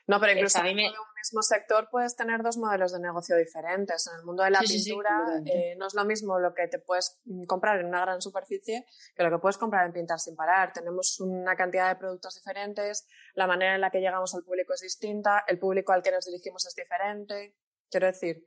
No, 0.06 0.20
pero 0.20 0.32
incluso 0.32 0.62
de 0.62 0.70
un 0.70 0.76
mismo 0.76 1.42
sector 1.42 1.88
puedes 1.90 2.14
tener 2.14 2.42
dos 2.42 2.58
modelos 2.58 2.92
de 2.92 3.00
negocio 3.00 3.36
diferentes. 3.36 4.06
En 4.06 4.18
el 4.18 4.24
mundo 4.24 4.42
de 4.42 4.50
la 4.50 4.60
Sí, 4.60 4.66
sí, 4.66 4.78
sí, 4.80 4.90
pintura 4.90 5.40
eh, 5.46 5.74
no 5.78 5.86
es 5.86 5.94
lo 5.94 6.04
mismo 6.04 6.38
lo 6.38 6.52
que 6.52 6.68
te 6.68 6.78
puedes 6.78 7.20
mm, 7.24 7.44
comprar 7.44 7.80
en 7.80 7.86
una 7.86 8.02
gran 8.02 8.20
superficie 8.20 8.84
que 9.16 9.22
lo 9.22 9.30
que 9.30 9.38
puedes 9.38 9.56
comprar 9.56 9.86
en 9.86 9.92
Pintar 9.92 10.20
sin 10.20 10.36
parar. 10.36 10.72
Tenemos 10.74 11.18
una 11.20 11.56
cantidad 11.56 11.88
de 11.88 11.96
productos 11.96 12.34
diferentes, 12.34 13.06
la 13.34 13.46
manera 13.46 13.76
en 13.76 13.80
la 13.80 13.90
que 13.90 14.00
llegamos 14.00 14.34
al 14.34 14.44
público 14.44 14.74
es 14.74 14.80
distinta, 14.80 15.44
el 15.46 15.58
público 15.58 15.92
al 15.92 16.02
que 16.02 16.10
nos 16.10 16.26
dirigimos 16.26 16.66
es 16.66 16.74
diferente. 16.74 17.56
Quiero 17.90 18.06
decir, 18.06 18.46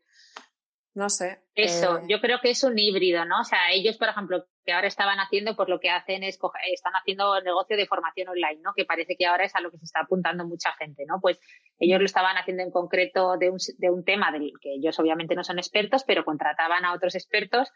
no 0.93 1.09
sé. 1.09 1.43
Eso, 1.55 1.97
eh, 1.97 2.01
yo 2.07 2.19
creo 2.21 2.39
que 2.41 2.51
es 2.51 2.63
un 2.63 2.77
híbrido, 2.77 3.25
¿no? 3.25 3.41
O 3.41 3.43
sea, 3.43 3.71
ellos, 3.71 3.97
por 3.97 4.09
ejemplo, 4.09 4.45
que 4.67 4.73
ahora 4.73 4.87
estaban 4.87 5.17
haciendo, 5.19 5.55
pues 5.55 5.69
lo 5.69 5.79
que 5.79 5.89
hacen 5.89 6.23
es, 6.23 6.37
están 6.73 6.93
haciendo 6.93 7.41
negocio 7.41 7.77
de 7.77 7.87
formación 7.87 8.27
online, 8.27 8.59
¿no? 8.61 8.73
Que 8.75 8.83
parece 8.83 9.15
que 9.15 9.25
ahora 9.25 9.45
es 9.45 9.55
a 9.55 9.61
lo 9.61 9.71
que 9.71 9.77
se 9.77 9.85
está 9.85 10.01
apuntando 10.01 10.45
mucha 10.45 10.73
gente, 10.73 11.05
¿no? 11.07 11.21
Pues 11.21 11.39
ellos 11.79 11.99
lo 11.99 12.05
estaban 12.05 12.35
haciendo 12.35 12.63
en 12.63 12.71
concreto 12.71 13.37
de 13.37 13.49
un, 13.49 13.59
de 13.77 13.89
un 13.89 14.03
tema 14.03 14.29
del 14.33 14.51
que 14.61 14.73
ellos 14.73 14.99
obviamente 14.99 15.35
no 15.35 15.45
son 15.45 15.57
expertos, 15.57 16.03
pero 16.05 16.25
contrataban 16.25 16.83
a 16.83 16.93
otros 16.93 17.15
expertos. 17.15 17.71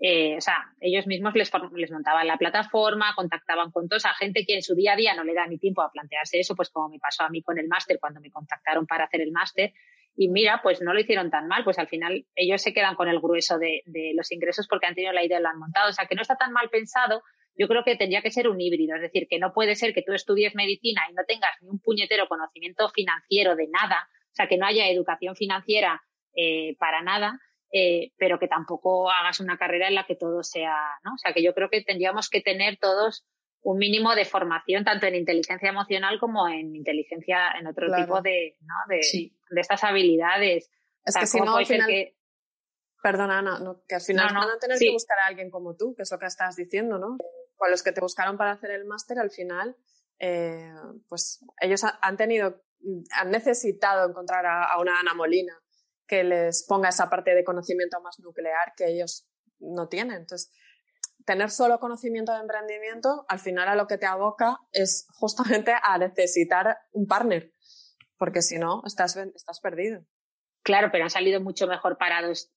eh, 0.00 0.36
o 0.36 0.40
sea, 0.40 0.56
ellos 0.80 1.06
mismos 1.06 1.32
les, 1.36 1.48
les 1.76 1.92
montaban 1.92 2.26
la 2.26 2.36
plataforma, 2.36 3.14
contactaban 3.14 3.70
con 3.70 3.88
toda 3.88 3.98
esa 3.98 4.14
gente 4.14 4.44
que 4.44 4.56
en 4.56 4.62
su 4.62 4.74
día 4.74 4.94
a 4.94 4.96
día 4.96 5.14
no 5.14 5.22
le 5.22 5.34
da 5.34 5.46
ni 5.46 5.58
tiempo 5.58 5.80
a 5.80 5.92
plantearse 5.92 6.40
eso, 6.40 6.56
pues 6.56 6.70
como 6.70 6.88
me 6.88 6.98
pasó 6.98 7.22
a 7.22 7.28
mí 7.28 7.40
con 7.40 7.56
el 7.56 7.68
máster 7.68 7.98
cuando 8.00 8.20
me 8.20 8.32
contactaron 8.32 8.84
para 8.84 9.04
hacer 9.04 9.20
el 9.20 9.30
máster, 9.30 9.72
y 10.14 10.28
mira, 10.28 10.60
pues 10.62 10.82
no 10.82 10.92
lo 10.92 11.00
hicieron 11.00 11.30
tan 11.30 11.48
mal, 11.48 11.64
pues 11.64 11.78
al 11.78 11.88
final 11.88 12.26
ellos 12.34 12.60
se 12.60 12.72
quedan 12.74 12.94
con 12.96 13.08
el 13.08 13.20
grueso 13.20 13.58
de, 13.58 13.82
de 13.86 14.12
los 14.14 14.30
ingresos 14.30 14.66
porque 14.68 14.86
han 14.86 14.94
tenido 14.94 15.12
la 15.12 15.24
idea 15.24 15.38
y 15.38 15.42
lo 15.42 15.48
han 15.48 15.58
montado. 15.58 15.88
O 15.88 15.92
sea, 15.92 16.06
que 16.06 16.14
no 16.14 16.22
está 16.22 16.36
tan 16.36 16.52
mal 16.52 16.68
pensado. 16.70 17.22
Yo 17.54 17.68
creo 17.68 17.84
que 17.84 17.96
tendría 17.96 18.22
que 18.22 18.30
ser 18.30 18.48
un 18.48 18.60
híbrido, 18.60 18.96
es 18.96 19.02
decir, 19.02 19.26
que 19.28 19.38
no 19.38 19.52
puede 19.52 19.74
ser 19.74 19.92
que 19.92 20.02
tú 20.02 20.12
estudies 20.12 20.54
medicina 20.54 21.02
y 21.10 21.14
no 21.14 21.22
tengas 21.26 21.50
ni 21.60 21.68
un 21.68 21.80
puñetero 21.80 22.26
conocimiento 22.28 22.88
financiero 22.90 23.56
de 23.56 23.68
nada, 23.68 24.08
o 24.08 24.34
sea, 24.34 24.48
que 24.48 24.56
no 24.56 24.66
haya 24.66 24.88
educación 24.88 25.36
financiera 25.36 26.02
eh, 26.34 26.76
para 26.78 27.02
nada, 27.02 27.38
eh, 27.70 28.12
pero 28.16 28.38
que 28.38 28.48
tampoco 28.48 29.10
hagas 29.10 29.40
una 29.40 29.58
carrera 29.58 29.88
en 29.88 29.94
la 29.94 30.04
que 30.04 30.16
todo 30.16 30.42
sea, 30.42 30.76
¿no? 31.04 31.12
O 31.14 31.18
sea, 31.18 31.34
que 31.34 31.42
yo 31.42 31.52
creo 31.54 31.68
que 31.68 31.82
tendríamos 31.82 32.30
que 32.30 32.40
tener 32.40 32.78
todos 32.78 33.26
un 33.64 33.78
mínimo 33.78 34.14
de 34.14 34.24
formación 34.24 34.84
tanto 34.84 35.06
en 35.06 35.14
inteligencia 35.14 35.68
emocional 35.68 36.18
como 36.18 36.48
en 36.48 36.74
inteligencia 36.74 37.52
en 37.60 37.66
otro 37.66 37.86
Claro. 37.86 38.04
tipo 38.04 38.20
de, 38.22 38.56
¿no? 38.62 38.74
de, 38.94 39.02
Sí. 39.02 39.36
De 39.54 39.60
estas 39.60 39.84
habilidades. 39.84 40.70
es 41.04 41.10
O 41.10 41.12
sea, 41.12 41.20
que 41.20 41.26
si 41.26 41.38
¿cómo 41.38 41.50
no, 41.52 41.56
al 41.58 41.66
final, 41.66 41.86
que- 41.88 42.16
perdona 43.02 43.38
Ana, 43.38 43.58
no, 43.58 43.82
que 43.88 43.94
al 43.96 44.00
final 44.00 44.26
No, 44.28 44.34
no, 44.34 44.40
van 44.46 44.56
a 44.56 44.58
tener 44.58 44.76
sí. 44.78 44.86
que 44.86 44.92
buscar 44.92 45.18
a 45.24 45.26
alguien 45.28 45.50
como 45.50 45.74
tú, 45.76 45.94
que 45.96 46.02
es 46.02 46.10
lo 46.10 46.18
que 46.18 46.26
estás 46.26 46.56
diciendo, 46.56 46.98
¿no? 46.98 47.18
Con 47.56 47.70
los 47.70 47.82
que 47.82 47.92
te 47.92 48.00
buscaron 48.00 48.36
para 48.36 48.52
hacer 48.52 48.70
el 48.70 48.84
máster, 48.84 49.18
al 49.18 49.30
final, 49.30 49.76
eh, 50.18 50.72
pues 51.08 51.40
ellos 51.60 51.82
ha- 51.84 51.98
han 52.00 52.16
tenido, 52.16 52.62
han 53.18 53.30
necesitado 53.30 54.08
encontrar 54.08 54.46
a, 54.46 54.64
a 54.64 54.80
una 54.80 54.98
Ana 55.00 55.14
Molina 55.14 55.56
que 56.06 56.22
les 56.24 56.64
ponga 56.68 56.88
esa 56.90 57.08
parte 57.10 57.34
de 57.34 57.42
conocimiento 57.44 58.00
más 58.00 58.18
nuclear 58.20 58.72
que 58.76 58.86
ellos 58.86 59.28
no 59.58 59.88
tienen. 59.88 60.18
Entonces, 60.18 60.52
tener 61.24 61.50
solo 61.50 61.78
conocimiento 61.80 62.32
de 62.32 62.40
emprendimiento, 62.40 63.24
al 63.28 63.38
final 63.38 63.68
a 63.68 63.74
lo 63.76 63.86
que 63.86 63.98
te 63.98 64.06
aboca 64.06 64.58
es 64.72 65.06
justamente 65.14 65.72
a 65.80 65.98
necesitar 65.98 66.76
un 66.92 67.06
partner, 67.06 67.52
porque 68.22 68.40
si 68.40 68.56
no, 68.56 68.82
estás, 68.86 69.16
estás 69.16 69.58
perdido. 69.60 70.04
Claro, 70.62 70.90
pero 70.92 71.02
han 71.02 71.10
salido 71.10 71.40
mucho 71.40 71.66
mejor 71.66 71.98
parados 71.98 72.52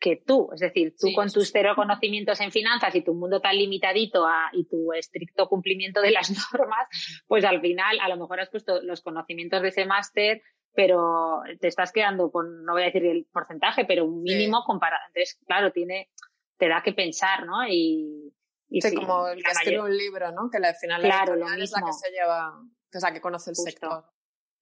que 0.00 0.16
tú. 0.16 0.48
Es 0.54 0.60
decir, 0.60 0.94
tú 0.98 1.08
Sí, 1.08 1.14
con 1.14 1.30
tus 1.30 1.44
sí. 1.48 1.50
cero 1.52 1.74
conocimientos 1.76 2.40
en 2.40 2.50
finanzas 2.50 2.94
y 2.94 3.02
tu 3.02 3.12
mundo 3.12 3.38
tan 3.42 3.54
limitadito 3.56 4.26
a- 4.26 4.48
y 4.54 4.66
tu 4.66 4.94
estricto 4.94 5.46
cumplimiento 5.46 6.00
de 6.00 6.10
las 6.10 6.28
normas, 6.54 6.88
pues 7.26 7.44
al 7.44 7.60
final 7.60 8.00
a 8.00 8.08
lo 8.08 8.16
mejor 8.16 8.40
has 8.40 8.48
puesto 8.48 8.80
los 8.82 9.02
conocimientos 9.02 9.60
de 9.60 9.68
ese 9.68 9.84
máster, 9.84 10.40
pero 10.72 11.42
te 11.60 11.68
estás 11.68 11.92
quedando 11.92 12.30
con, 12.30 12.64
no 12.64 12.72
voy 12.72 12.82
a 12.82 12.86
decir 12.86 13.04
el 13.04 13.26
porcentaje, 13.30 13.84
pero 13.84 14.06
un 14.06 14.22
mínimo 14.22 14.64
comparado. 14.64 15.02
Entonces, 15.08 15.38
claro, 15.46 15.70
tiene, 15.70 16.08
te 16.56 16.66
da 16.66 16.82
que 16.82 16.94
pensar, 16.94 17.44
¿no? 17.44 17.66
Y, 17.68 18.32
y 18.70 18.80
Sí, 18.80 18.88
sí, 18.88 18.96
como 18.96 19.28
el 19.28 19.42
que 19.44 19.50
escribe 19.50 19.82
mayor- 19.82 19.90
un 19.90 19.96
libro, 19.98 20.32
¿no? 20.32 20.48
Que 20.50 20.56
al 20.66 20.74
final 20.76 21.02
la 21.02 21.08
Claro, 21.08 21.32
lo 21.36 21.42
editorial 21.42 21.62
es 21.62 21.70
la 21.72 21.78
que 21.80 21.84
mismo. 21.84 21.98
se 22.00 22.10
lleva, 22.10 22.58
es 22.90 23.02
la 23.02 23.12
que 23.12 23.20
conoce 23.20 23.50
el 23.50 23.54
Justo. 23.56 23.70
sector. 23.70 24.04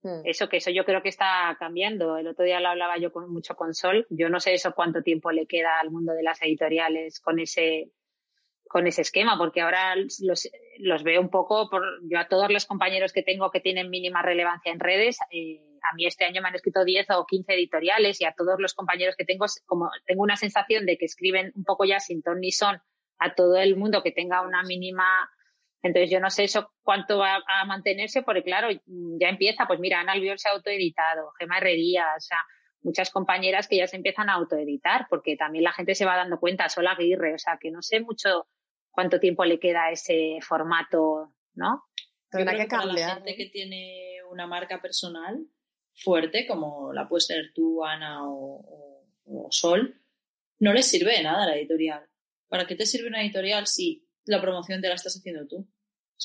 Mm. 0.03 0.23
Eso 0.25 0.49
que 0.49 0.57
eso 0.59 0.71
yo 0.71 0.85
creo 0.85 1.03
que 1.03 1.09
está 1.09 1.57
cambiando. 1.59 2.17
El 2.17 2.27
otro 2.27 2.45
día 2.45 2.61
lo 2.61 2.69
hablaba 2.69 2.99
yo 2.99 3.13
con, 3.13 3.31
mucho 3.33 3.55
con 3.55 3.75
Sol. 3.75 4.07
Yo 4.11 4.29
no 4.29 4.41
sé 4.41 4.55
eso 4.55 4.75
cuánto 4.75 5.03
tiempo 5.03 5.31
le 5.31 5.47
queda 5.47 5.81
al 5.81 5.91
mundo 5.91 6.13
de 6.13 6.23
las 6.23 6.43
editoriales 6.43 7.21
con 7.21 7.39
ese 7.39 7.91
con 8.69 8.87
ese 8.87 9.03
esquema, 9.03 9.37
porque 9.37 9.61
ahora 9.61 9.95
los, 9.97 10.49
los 10.79 11.03
veo 11.03 11.21
un 11.21 11.29
poco, 11.29 11.69
por, 11.69 11.83
yo 12.09 12.19
a 12.19 12.27
todos 12.27 12.51
los 12.51 12.65
compañeros 12.65 13.13
que 13.13 13.23
tengo 13.23 13.51
que 13.51 13.61
tienen 13.61 13.91
mínima 13.91 14.23
relevancia 14.23 14.73
en 14.73 14.81
redes, 14.81 15.19
eh, 15.31 15.61
a 15.83 15.95
mí 15.95 16.07
este 16.07 16.25
año 16.25 16.41
me 16.41 16.49
han 16.49 16.55
escrito 16.55 16.83
10 16.83 17.11
o 17.11 17.27
15 17.27 17.53
editoriales 17.53 18.21
y 18.23 18.25
a 18.25 18.33
todos 18.33 18.59
los 18.59 18.73
compañeros 18.73 19.15
que 19.15 19.27
tengo, 19.27 19.45
como 19.67 19.91
tengo 20.07 20.23
una 20.23 20.37
sensación 20.37 20.87
de 20.87 20.97
que 20.97 21.05
escriben 21.05 21.53
un 21.55 21.65
poco 21.65 21.85
ya 21.85 22.01
sin 22.01 22.23
ton 22.23 22.41
ni 22.41 22.51
son 22.51 22.81
a 23.19 23.35
todo 23.35 23.57
el 23.57 23.77
mundo 23.77 24.03
que 24.03 24.11
tenga 24.11 24.41
una 24.41 24.63
mínima 24.63 25.31
entonces 25.83 26.11
yo 26.11 26.21
no 26.21 26.31
sé 26.31 26.45
eso 26.45 26.73
cuánto 26.83 27.19
va 27.19 27.43
a 27.47 27.65
mantenerse, 27.65 28.23
porque 28.23 28.43
claro, 28.43 28.69
ya 29.21 29.29
empieza, 29.29 29.67
pues 29.67 29.81
mira, 29.81 30.01
Ana 30.01 30.13
Albiol 30.13 30.39
se 30.39 30.49
ha 30.49 30.53
autoeditado, 30.53 31.33
Gema 31.39 31.59
Herrería, 31.59 32.07
o 32.17 32.21
sea, 32.21 32.39
muchas 32.83 33.11
compañeras 33.11 33.69
que 33.69 33.77
ya 33.77 33.87
se 33.87 33.97
empiezan 33.97 34.29
a 34.29 34.35
autoeditar, 34.35 35.07
porque 35.11 35.37
también 35.37 35.65
la 35.65 35.73
gente 35.73 35.95
se 35.95 36.05
va 36.05 36.17
dando 36.17 36.39
cuenta, 36.41 36.69
Sol 36.69 36.87
Aguirre, 36.87 37.35
o 37.35 37.39
sea, 37.39 37.59
que 37.61 37.71
no 37.71 37.83
sé 37.83 38.01
mucho 38.01 38.47
cuánto 38.91 39.19
tiempo 39.21 39.45
le 39.45 39.59
queda 39.61 39.85
a 39.87 39.91
ese 39.93 40.39
formato, 40.41 41.33
¿no? 41.55 41.85
Tendrá 42.31 42.57
que 42.57 42.67
para 42.67 42.85
la 42.85 42.89
cambiar. 42.95 43.15
gente 43.17 43.37
que 43.37 43.47
tiene 43.51 44.17
una 44.31 44.47
marca 44.47 44.81
personal 44.81 45.39
fuerte, 45.95 46.47
como 46.47 46.93
la 46.93 47.09
puedes 47.09 47.27
tener 47.27 47.53
tú, 47.55 47.85
Ana 47.85 48.27
o, 48.27 48.35
o- 48.35 49.05
o 49.25 49.49
Sol, 49.51 50.01
no 50.59 50.73
les 50.73 50.87
sirve 50.89 51.13
de 51.17 51.23
nada 51.23 51.47
la 51.47 51.57
editorial. 51.57 52.07
¿Para 52.49 52.67
qué 52.67 52.75
te 52.75 52.87
sirve 52.87 53.09
una 53.09 53.23
editorial 53.23 53.67
si 53.67 54.07
la 54.25 54.41
promoción 54.41 54.81
te 54.81 54.89
la 54.89 54.95
estás 54.95 55.17
haciendo 55.17 55.47
tú? 55.47 55.69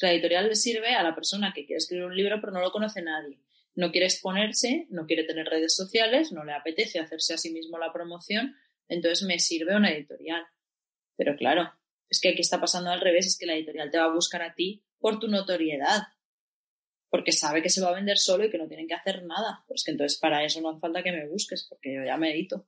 La 0.01 0.11
editorial 0.11 0.47
le 0.47 0.55
sirve 0.55 0.95
a 0.95 1.03
la 1.03 1.15
persona 1.15 1.53
que 1.53 1.65
quiere 1.65 1.77
escribir 1.77 2.05
un 2.05 2.15
libro 2.15 2.39
pero 2.39 2.53
no 2.53 2.61
lo 2.61 2.71
conoce 2.71 3.01
nadie. 3.01 3.39
No 3.75 3.91
quiere 3.91 4.07
exponerse, 4.07 4.87
no 4.89 5.05
quiere 5.05 5.23
tener 5.23 5.45
redes 5.45 5.75
sociales, 5.75 6.31
no 6.31 6.43
le 6.43 6.53
apetece 6.53 6.99
hacerse 6.99 7.33
a 7.33 7.37
sí 7.37 7.51
mismo 7.51 7.77
la 7.77 7.93
promoción, 7.93 8.55
entonces 8.87 9.25
me 9.27 9.39
sirve 9.39 9.75
una 9.75 9.91
editorial. 9.91 10.43
Pero 11.15 11.35
claro, 11.35 11.71
es 12.09 12.19
que 12.19 12.29
aquí 12.29 12.41
está 12.41 12.59
pasando 12.59 12.89
al 12.89 13.01
revés, 13.01 13.27
es 13.27 13.37
que 13.37 13.45
la 13.45 13.53
editorial 13.53 13.91
te 13.91 13.99
va 13.99 14.05
a 14.05 14.13
buscar 14.13 14.41
a 14.41 14.53
ti 14.53 14.83
por 14.99 15.19
tu 15.19 15.27
notoriedad, 15.27 16.03
porque 17.09 17.31
sabe 17.31 17.61
que 17.61 17.69
se 17.69 17.81
va 17.81 17.89
a 17.89 17.95
vender 17.95 18.17
solo 18.17 18.45
y 18.45 18.49
que 18.49 18.57
no 18.57 18.67
tienen 18.67 18.87
que 18.87 18.93
hacer 18.93 19.23
nada. 19.23 19.63
Pues 19.67 19.83
que 19.83 19.91
entonces 19.91 20.19
para 20.19 20.43
eso 20.43 20.61
no 20.61 20.69
hace 20.69 20.79
falta 20.79 21.03
que 21.03 21.11
me 21.11 21.27
busques, 21.27 21.65
porque 21.69 21.93
yo 21.93 22.03
ya 22.03 22.17
me 22.17 22.31
edito. 22.31 22.67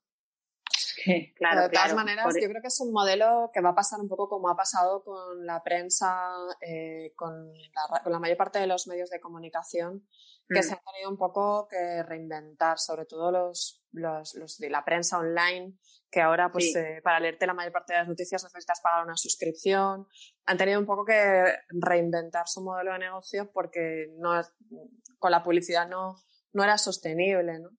Claro, 1.36 1.62
de 1.64 1.70
todas 1.70 1.86
claro. 1.86 1.96
maneras, 1.96 2.26
Por- 2.26 2.42
yo 2.42 2.50
creo 2.50 2.62
que 2.62 2.68
es 2.68 2.80
un 2.82 2.92
modelo 2.92 3.50
que 3.54 3.62
va 3.62 3.70
a 3.70 3.76
pasar 3.76 4.00
un 4.00 4.08
poco 4.10 4.28
como 4.30 4.50
ha 4.50 4.56
pasado 4.56 5.04
con 5.04 5.46
la 5.46 5.62
prensa, 5.64 6.34
eh, 6.62 7.14
con, 7.16 7.52
la, 7.54 8.02
con 8.04 8.12
la 8.12 8.20
mayor 8.20 8.38
parte 8.38 8.60
de 8.60 8.68
los 8.68 8.88
medios 8.88 9.10
de 9.10 9.20
comunicación, 9.20 10.08
que 10.48 10.60
Mm. 10.60 10.64
se 10.64 10.74
han 10.74 10.80
tenido 10.92 11.10
un 11.12 11.18
poco 11.18 11.68
que 11.70 12.04
reinventar, 12.04 12.80
sobre 12.80 13.06
todo 13.06 13.32
los, 13.32 13.84
los, 13.92 14.34
los 14.36 14.58
de 14.58 14.70
la 14.70 14.84
prensa 14.84 15.20
online, 15.20 15.78
que 16.12 16.22
ahora, 16.22 16.52
pues, 16.52 16.72
Sí. 16.74 16.80
eh, 16.80 17.02
para 17.04 17.20
leerte 17.20 17.46
la 17.46 17.54
mayor 17.54 17.72
parte 17.72 17.94
de 17.94 18.00
las 18.00 18.08
noticias 18.08 18.44
necesitas 18.44 18.82
pagar 18.82 19.04
una 19.06 19.16
suscripción. 19.16 20.08
Han 20.48 20.58
tenido 20.58 20.80
un 20.80 20.88
poco 20.88 21.06
que 21.06 21.46
reinventar 21.70 22.48
su 22.48 22.64
modelo 22.64 22.94
de 22.94 23.00
negocio 23.00 23.52
porque 23.52 24.08
no, 24.18 24.42
con 25.20 25.30
la 25.32 25.44
publicidad 25.44 25.88
no, 25.88 26.16
no 26.54 26.64
era 26.64 26.80
sostenible, 26.80 27.60
¿no? 27.60 27.70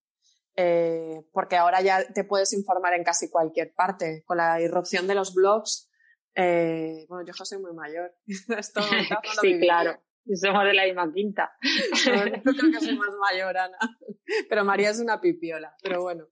Eh, 0.57 1.22
porque 1.32 1.57
ahora 1.57 1.80
ya 1.80 2.05
te 2.12 2.24
puedes 2.24 2.53
informar 2.53 2.94
en 2.94 3.05
casi 3.05 3.30
cualquier 3.30 3.72
parte. 3.74 4.22
Con 4.26 4.38
la 4.38 4.61
irrupción 4.61 5.07
de 5.07 5.14
los 5.14 5.34
blogs, 5.34 5.90
eh, 6.34 7.07
bueno, 7.09 7.24
yo 7.26 7.32
ya 7.36 7.44
soy 7.44 7.59
muy 7.59 7.72
mayor. 7.72 8.14
Esto 8.59 8.80
sí, 9.40 9.59
claro. 9.61 10.01
Somos 10.34 10.64
de 10.64 10.74
la 10.74 10.84
misma 10.84 11.12
quinta. 11.12 11.51
No, 12.07 12.26
yo 12.26 12.42
creo 12.42 12.42
que 12.72 12.80
soy 12.80 12.96
más 12.96 13.14
mayor, 13.30 13.57
Ana. 13.57 13.78
Pero 14.48 14.64
María 14.64 14.90
es 14.90 15.01
una 15.01 15.20
pipiola. 15.20 15.74
Pero 15.82 16.03
bueno. 16.03 16.28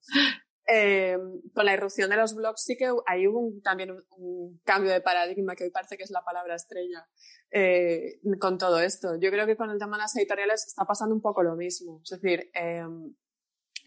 eh, 0.70 1.16
con 1.54 1.64
la 1.64 1.72
irrupción 1.72 2.10
de 2.10 2.16
los 2.16 2.34
blogs 2.34 2.62
sí 2.62 2.76
que 2.76 2.90
hay 3.06 3.26
un, 3.26 3.62
también 3.62 3.96
un, 4.10 4.60
cambio 4.64 4.92
de 4.92 5.00
paradigma 5.00 5.56
que 5.56 5.64
hoy 5.64 5.70
parece 5.70 5.96
que 5.96 6.04
es 6.04 6.10
la 6.10 6.22
palabra 6.22 6.54
estrella 6.54 7.08
eh, 7.50 8.20
con 8.38 8.58
todo 8.58 8.78
esto. 8.78 9.16
Yo 9.18 9.30
creo 9.30 9.46
que 9.46 9.56
con 9.56 9.70
el 9.70 9.78
tema 9.78 9.96
de 9.96 10.02
las 10.02 10.16
editoriales 10.16 10.66
está 10.66 10.84
pasando 10.84 11.14
un 11.14 11.22
poco 11.22 11.42
lo 11.42 11.56
mismo. 11.56 12.00
Es 12.04 12.20
decir, 12.20 12.50
em, 12.52 13.14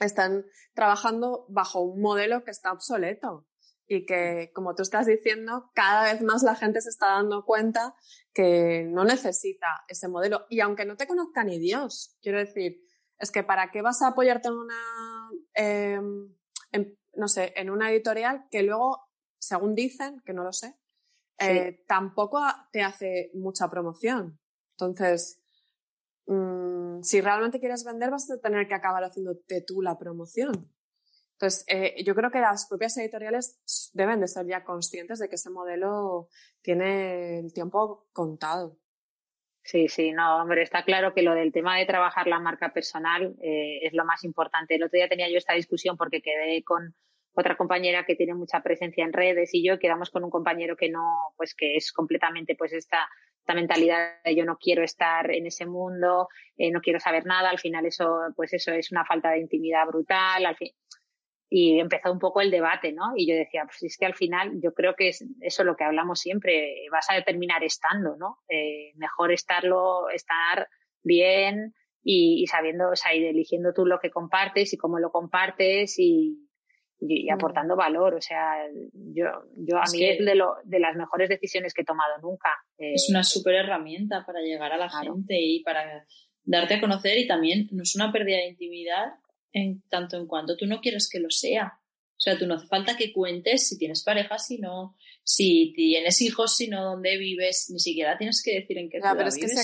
están 0.06 0.46
trabajando 0.74 1.46
bajo 1.50 1.82
un 1.82 2.02
modelo 2.02 2.44
que 2.44 2.52
está 2.52 2.72
obsoleto 2.72 3.48
y 3.88 4.06
que, 4.06 4.52
como 4.54 4.74
tú 4.74 4.84
estás 4.84 5.06
diciendo, 5.06 5.70
cada 5.74 6.04
vez 6.04 6.22
más 6.22 6.44
la 6.44 6.56
gente 6.56 6.80
se 6.80 6.90
está 6.90 7.08
dando 7.08 7.44
cuenta 7.44 7.94
que 8.34 8.86
no 8.88 9.04
necesita 9.04 9.68
ese 9.88 10.08
modelo. 10.08 10.46
Y 10.50 10.62
aunque 10.62 10.86
no 10.86 10.96
te 10.96 11.08
conozca 11.08 11.44
ni 11.44 11.60
Dios, 11.60 12.16
quiero 12.22 12.40
decir, 12.40 12.82
es 13.18 13.32
que 13.32 13.44
¿para 13.44 13.70
qué 13.70 13.82
vas 13.82 14.02
a 14.02 14.08
apoyarte 14.08 14.48
en 14.48 14.54
una, 14.54 15.30
em, 15.54 16.30
no 17.16 17.28
sé, 17.28 17.52
en 17.58 17.70
una 17.70 17.92
editorial 17.92 18.48
que 18.50 18.64
luego, 18.64 19.10
según 19.38 19.76
dicen, 19.76 20.22
que 20.26 20.34
no 20.34 20.44
lo 20.44 20.54
sé, 20.54 20.78
eh, 21.38 21.84
tampoco 21.86 22.42
te 22.72 22.84
hace 22.84 23.30
mucha 23.34 23.70
promoción? 23.70 24.40
Entonces, 24.78 25.41
mm, 26.26 27.02
si 27.02 27.22
realmente 27.22 27.60
quieres 27.60 27.84
vender, 27.84 28.10
vas 28.12 28.30
a 28.30 28.40
tener 28.40 28.68
que 28.68 28.74
acabar 28.74 29.04
haciéndote 29.04 29.62
tú 29.62 29.82
la 29.82 29.98
promoción. 29.98 30.72
Entonces, 31.34 31.66
eh, 31.68 32.04
yo 32.04 32.14
creo 32.14 32.30
que 32.30 32.40
las 32.40 32.68
propias 32.68 32.96
editoriales 32.98 33.60
deben 33.94 34.22
de 34.22 34.28
ser 34.28 34.46
ya 34.46 34.64
conscientes 34.64 35.18
de 35.18 35.28
que 35.28 35.36
ese 35.36 35.50
modelo 35.50 36.28
tiene 36.62 37.40
el 37.40 37.52
tiempo 37.52 38.08
contado. 38.14 38.78
Sí, 39.64 39.88
sí, 39.88 40.12
no, 40.12 40.38
hombre, 40.42 40.64
está 40.64 40.84
claro 40.84 41.14
que 41.14 41.22
lo 41.22 41.34
del 41.34 41.52
tema 41.52 41.78
de 41.78 41.86
trabajar 41.86 42.28
la 42.28 42.40
marca 42.40 42.74
personal 42.74 43.36
eh, 43.42 43.80
es 43.84 43.94
lo 43.94 44.06
más 44.06 44.24
importante. 44.24 44.76
El 44.76 44.84
otro 44.84 44.98
día 44.98 45.10
tenía 45.10 45.30
yo 45.30 45.38
esta 45.38 45.54
discusión 45.54 45.98
porque 45.98 46.22
quedé 46.22 46.64
con 46.64 46.96
otra 47.34 47.56
compañera 47.56 48.06
que 48.06 48.16
tiene 48.16 48.34
mucha 48.34 48.62
presencia 48.62 49.04
en 49.04 49.14
redes 49.14 49.54
y 49.54 49.66
yo 49.66 49.80
quedamos 49.80 50.10
con 50.10 50.24
un 50.24 50.30
compañero 50.30 50.76
que 50.76 50.90
no, 50.90 51.34
pues 51.38 51.56
que 51.56 51.76
es 51.76 51.92
completamente 51.92 52.56
pues 52.56 52.74
esta, 52.74 53.08
esta 53.42 53.54
mentalidad 53.54 54.22
de 54.24 54.36
yo 54.36 54.46
no 54.46 54.58
quiero 54.58 54.84
estar 54.84 55.32
en 55.32 55.48
ese 55.48 55.66
mundo, 55.66 56.30
eh, 56.58 56.72
no 56.72 56.80
quiero 56.80 57.00
saber 57.00 57.26
nada, 57.26 57.50
al 57.50 57.60
final 57.60 57.86
eso, 57.86 58.20
pues 58.36 58.54
eso 58.54 58.72
es 58.72 58.92
una 58.92 59.04
falta 59.04 59.32
de 59.32 59.40
intimidad 59.40 59.88
brutal, 59.88 60.46
al 60.46 60.56
fin, 60.56 60.72
y 61.50 61.80
empezó 61.80 62.12
un 62.12 62.20
poco 62.20 62.40
el 62.40 62.50
debate, 62.50 62.94
¿no? 62.94 63.12
Y 63.16 63.28
yo 63.28 63.36
decía, 63.36 63.66
pues 63.66 63.84
es 63.84 63.98
que 63.98 64.06
al 64.06 64.16
final 64.16 64.62
yo 64.64 64.74
creo 64.74 64.96
que 64.96 65.10
es 65.10 65.26
eso 65.42 65.66
lo 65.66 65.76
que 65.76 65.84
hablamos 65.84 66.22
siempre, 66.22 66.86
vas 66.92 67.08
a 67.10 67.22
terminar 67.24 67.62
estando, 67.64 68.16
¿no? 68.16 68.38
Eh, 68.48 68.94
mejor 68.96 69.34
estarlo, 69.34 70.10
estar 70.10 70.70
bien 71.04 71.74
y, 72.04 72.48
sabiendo, 72.48 72.92
o 72.92 72.96
sea, 72.96 73.14
y 73.14 73.26
eligiendo 73.26 73.74
tú 73.74 73.86
lo 73.86 74.00
que 74.00 74.12
compartes 74.12 74.72
y 74.72 74.78
cómo 74.78 74.98
lo 74.98 75.12
compartes 75.12 76.00
y, 76.00 76.48
y, 77.02 77.30
aportando 77.30 77.76
valor. 77.76 78.14
O 78.14 78.22
sea, 78.22 78.56
yo, 78.94 79.26
yo 79.58 79.78
a 79.78 79.90
mí 79.92 80.04
es 80.04 80.24
de, 80.24 80.36
lo, 80.36 80.56
de 80.64 80.80
las 80.80 80.96
mejores 80.96 81.30
decisiones 81.30 81.74
que 81.74 81.82
he 81.82 81.86
tomado 81.86 82.18
nunca. 82.22 82.50
es 82.78 83.10
una 83.10 83.24
súper 83.24 83.56
herramienta 83.56 84.24
para 84.26 84.42
llegar 84.42 84.72
a 84.72 84.78
la 84.78 84.90
gente 84.90 85.36
y 85.40 85.64
para 85.64 86.06
darte 86.44 86.76
a 86.76 86.82
conocer 86.82 87.18
y 87.18 87.28
también 87.28 87.68
no 87.72 87.84
es 87.84 87.96
una 87.96 88.12
pérdida 88.12 88.38
de 88.38 88.50
intimidad 88.50 89.08
en 89.52 89.84
tanto 89.90 90.18
en 90.18 90.28
cuanto 90.28 90.56
tú 90.56 90.66
no 90.66 90.80
quieres 90.80 91.10
que 91.10 91.20
lo 91.20 91.30
sea. 91.30 91.78
O 92.22 92.24
sea, 92.24 92.38
tú 92.38 92.46
no 92.46 92.54
hace 92.54 92.68
falta 92.68 92.96
que 92.96 93.12
cuentes 93.12 93.68
si 93.68 93.80
tienes 93.80 94.04
pareja, 94.04 94.38
si 94.38 94.60
no, 94.60 94.96
si 95.24 95.74
tienes 95.76 96.22
hijos, 96.22 96.56
si 96.56 96.68
no 96.68 96.84
dónde 96.84 97.18
vives, 97.18 97.72
ni 97.72 97.80
siquiera 97.80 98.16
tienes 98.16 98.44
que 98.44 98.60
decir 98.60 98.78
en 98.78 98.92
qué 98.92 99.00
ciudad 99.00 99.16
pero 99.18 99.30
es 99.30 99.38
Que 99.40 99.48
se, 99.48 99.64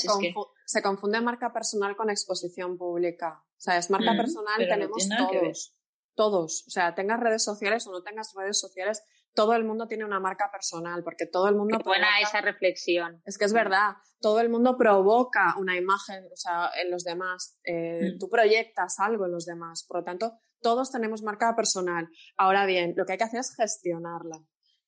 se, 0.66 0.82
confunde 0.82 1.22
marca 1.22 1.54
personal 1.54 1.96
con 1.96 2.10
exposición 2.10 2.76
pública. 2.80 3.44
O 3.46 3.60
sea, 3.60 3.78
es 3.78 3.92
marca 3.92 4.14
mm, 4.14 4.18
personal, 4.18 4.68
tenemos 4.68 5.08
todos. 5.08 5.77
Todos. 6.18 6.66
O 6.68 6.72
sea, 6.72 6.96
tengas 6.96 7.20
redes 7.20 7.44
sociales 7.44 7.86
o 7.86 7.92
no 7.92 8.02
tengas 8.02 8.34
redes 8.36 8.60
sociales, 8.60 9.04
todo 9.36 9.54
el 9.54 9.64
mundo 9.64 9.88
tiene 9.88 10.04
una 10.04 10.20
marca 10.20 10.50
personal, 10.52 11.04
porque 11.04 11.28
todo 11.28 11.48
el 11.48 11.56
mundo... 11.56 11.78
Qué 11.78 11.84
buena 11.84 12.08
esa 12.20 12.42
reflexión. 12.42 13.22
Es 13.24 13.38
que 13.38 13.46
es 13.46 13.54
verdad, 13.54 13.94
todo 14.20 14.40
el 14.40 14.50
mundo 14.50 14.78
provoca 14.80 15.54
una 15.60 15.78
imagen 15.78 16.26
o 16.26 16.36
sea, 16.36 16.72
en 16.82 16.90
los 16.90 17.04
demás, 17.04 17.60
eh, 17.64 18.16
mm. 18.16 18.20
tú 18.20 18.30
proyectas 18.30 19.00
algo 19.00 19.28
en 19.28 19.32
los 19.34 19.46
demás, 19.46 19.86
por 19.88 19.98
lo 19.98 20.04
tanto, 20.04 20.34
todos 20.60 20.92
tenemos 20.92 21.22
marca 21.22 21.56
personal. 21.56 22.10
Ahora 22.36 22.66
bien, 22.66 22.96
lo 22.98 23.06
que 23.06 23.12
hay 23.12 23.18
que 23.20 23.26
hacer 23.26 23.42
es 23.42 23.56
gestionarla, 23.56 24.44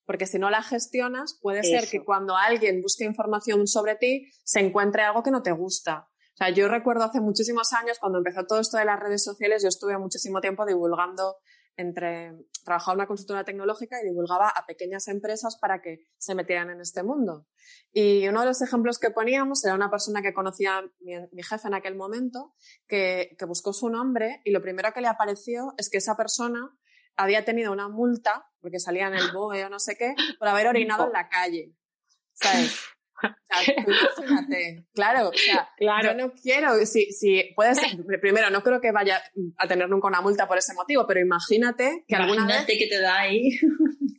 porque 0.07 0.25
si 0.25 0.39
no 0.39 0.49
la 0.49 0.63
gestionas, 0.63 1.37
puede 1.39 1.61
ser 1.61 1.87
que 1.87 2.03
cuando 2.03 2.35
alguien 2.35 2.81
busque 2.81 3.05
información 3.05 3.67
sobre 3.67 3.97
ti, 3.97 4.31
se 4.43 4.61
encuentre 4.61 5.03
algo 5.03 5.21
que 5.21 5.29
no 5.29 5.43
te 5.43 5.51
gusta. 5.51 6.09
Sea, 6.39 6.51
yo 6.51 6.69
recuerdo 6.69 7.03
hace 7.03 7.19
muchísimos 7.19 7.73
años, 7.73 7.99
cuando 7.99 8.19
empezó 8.19 8.45
todo 8.45 8.61
esto 8.61 8.77
de 8.77 8.85
las 8.85 8.97
redes 8.97 9.25
sociales, 9.25 9.61
yo 9.61 9.67
estuve 9.67 9.97
muchísimo 9.97 10.39
tiempo 10.39 10.65
divulgando 10.65 11.35
entre, 11.75 12.31
trabajaba 12.63 12.93
en 12.93 12.99
una 12.99 13.07
consultora 13.07 13.43
tecnológica 13.43 14.01
y 14.01 14.07
divulgaba 14.07 14.47
a 14.47 14.65
pequeñas 14.65 15.09
empresas 15.09 15.57
para 15.59 15.81
que 15.81 16.07
se 16.17 16.35
metieran 16.35 16.69
en 16.69 16.79
este 16.79 17.03
mundo. 17.03 17.45
Y 17.91 18.25
uno 18.29 18.39
de 18.39 18.47
los 18.47 18.61
ejemplos 18.61 18.99
que 18.99 19.11
poníamos 19.11 19.65
era 19.65 19.75
una 19.75 19.91
persona 19.91 20.21
que 20.21 20.33
conocía 20.33 20.81
mi, 21.01 21.13
mi 21.33 21.43
jefe 21.43 21.67
en 21.67 21.73
aquel 21.73 21.95
momento, 21.95 22.53
que, 22.87 23.35
que 23.37 23.45
buscó 23.45 23.73
su 23.73 23.89
nombre 23.89 24.41
y 24.45 24.51
lo 24.51 24.61
primero 24.61 24.93
que 24.93 25.01
le 25.01 25.07
apareció 25.09 25.73
es 25.77 25.89
que 25.89 25.97
esa 25.97 26.15
persona 26.15 26.73
había 27.17 27.43
tenido 27.43 27.73
una 27.73 27.89
multa, 27.89 28.49
porque 28.61 28.79
salía 28.79 29.07
en 29.07 29.15
el 29.15 29.31
BOE 29.33 29.65
o 29.65 29.69
no 29.69 29.79
sé 29.79 29.97
qué, 29.97 30.15
por 30.39 30.47
haber 30.47 30.67
orinado 30.67 31.07
en 31.07 31.11
la 31.11 31.27
calle. 31.27 31.75
¿Sabes? 32.33 32.79
Imagínate, 33.87 34.85
claro, 34.93 35.29
o 35.29 35.33
sea, 35.33 35.69
yo 36.03 36.13
no 36.13 36.31
quiero, 36.33 36.85
si, 36.85 37.11
si 37.11 37.51
puedes, 37.55 37.79
primero, 38.21 38.49
no 38.49 38.63
creo 38.63 38.81
que 38.81 38.91
vaya 38.91 39.21
a 39.57 39.67
tener 39.67 39.89
nunca 39.89 40.07
una 40.07 40.21
multa 40.21 40.47
por 40.47 40.57
ese 40.57 40.73
motivo, 40.73 41.05
pero 41.07 41.19
imagínate 41.19 42.05
que 42.07 42.15
alguna 42.15 42.45
vez... 42.45 42.65
que 42.65 42.87
te 42.87 42.99
da 42.99 43.19
ahí. 43.19 43.51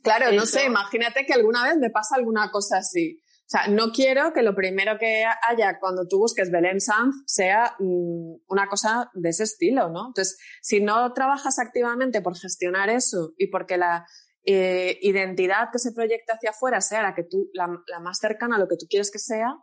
Claro, 0.03 0.31
no 0.31 0.47
sé, 0.47 0.65
imagínate 0.65 1.27
que 1.27 1.33
alguna 1.33 1.63
vez 1.63 1.77
me 1.77 1.91
pasa 1.91 2.15
alguna 2.15 2.49
cosa 2.49 2.77
así. 2.77 3.21
O 3.21 3.49
sea, 3.51 3.67
no 3.67 3.91
quiero 3.91 4.33
que 4.33 4.41
lo 4.41 4.55
primero 4.55 4.97
que 4.97 5.25
haya 5.47 5.77
cuando 5.79 6.07
tú 6.07 6.17
busques 6.17 6.49
Belén 6.49 6.79
Sanz 6.79 7.21
sea 7.27 7.75
mm, 7.77 8.35
una 8.47 8.67
cosa 8.67 9.11
de 9.13 9.29
ese 9.29 9.43
estilo, 9.43 9.89
¿no? 9.89 10.07
Entonces, 10.07 10.39
si 10.61 10.81
no 10.81 11.13
trabajas 11.13 11.59
activamente 11.59 12.21
por 12.21 12.35
gestionar 12.35 12.89
eso 12.89 13.33
y 13.37 13.47
porque 13.47 13.77
la, 13.77 14.07
eh, 14.43 14.97
identidad 15.01 15.69
que 15.71 15.79
se 15.79 15.91
proyecta 15.91 16.33
hacia 16.33 16.49
afuera 16.49 16.81
sea 16.81 17.03
la 17.03 17.13
que 17.13 17.23
tú, 17.23 17.49
la, 17.53 17.67
más 17.99 18.17
cercana 18.19 18.55
a 18.55 18.59
lo 18.59 18.67
que 18.67 18.77
tú 18.77 18.87
quieres 18.89 19.11
que 19.11 19.19
sea, 19.19 19.55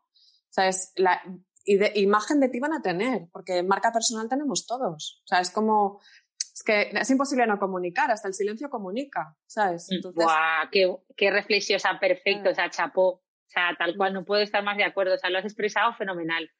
¿sabes? 0.50 0.92
La 0.96 1.20
imagen 1.64 2.40
de 2.40 2.48
ti 2.48 2.60
van 2.60 2.72
a 2.72 2.82
tener, 2.82 3.28
porque 3.32 3.62
marca 3.62 3.92
personal 3.92 4.28
tenemos 4.28 4.66
todos. 4.66 5.20
O 5.24 5.26
sea, 5.26 5.40
es 5.40 5.50
como, 5.50 6.00
es 6.36 6.62
que 6.62 6.90
es 6.92 7.10
imposible 7.10 7.46
no 7.46 7.58
comunicar, 7.58 8.10
hasta 8.10 8.28
el 8.28 8.34
silencio 8.34 8.70
comunica, 8.70 9.36
¿sabes? 9.46 9.88
Mm, 9.90 9.94
Entonces, 9.94 10.26
qué, 10.70 10.96
qué 11.16 11.30
reflexión, 11.30 11.80
perfecto, 12.00 12.50
o 12.50 12.54
sea, 12.54 12.70
chapó. 12.70 13.08
O 13.08 13.50
sea, 13.50 13.74
tal 13.78 13.96
cual, 13.96 14.12
no 14.12 14.24
puedo 14.24 14.42
estar 14.42 14.62
más 14.62 14.76
de 14.76 14.84
acuerdo. 14.84 15.14
O 15.14 15.18
sea, 15.18 15.30
lo 15.30 15.38
has 15.38 15.44
expresado 15.44 15.94
fenomenal, 15.94 16.50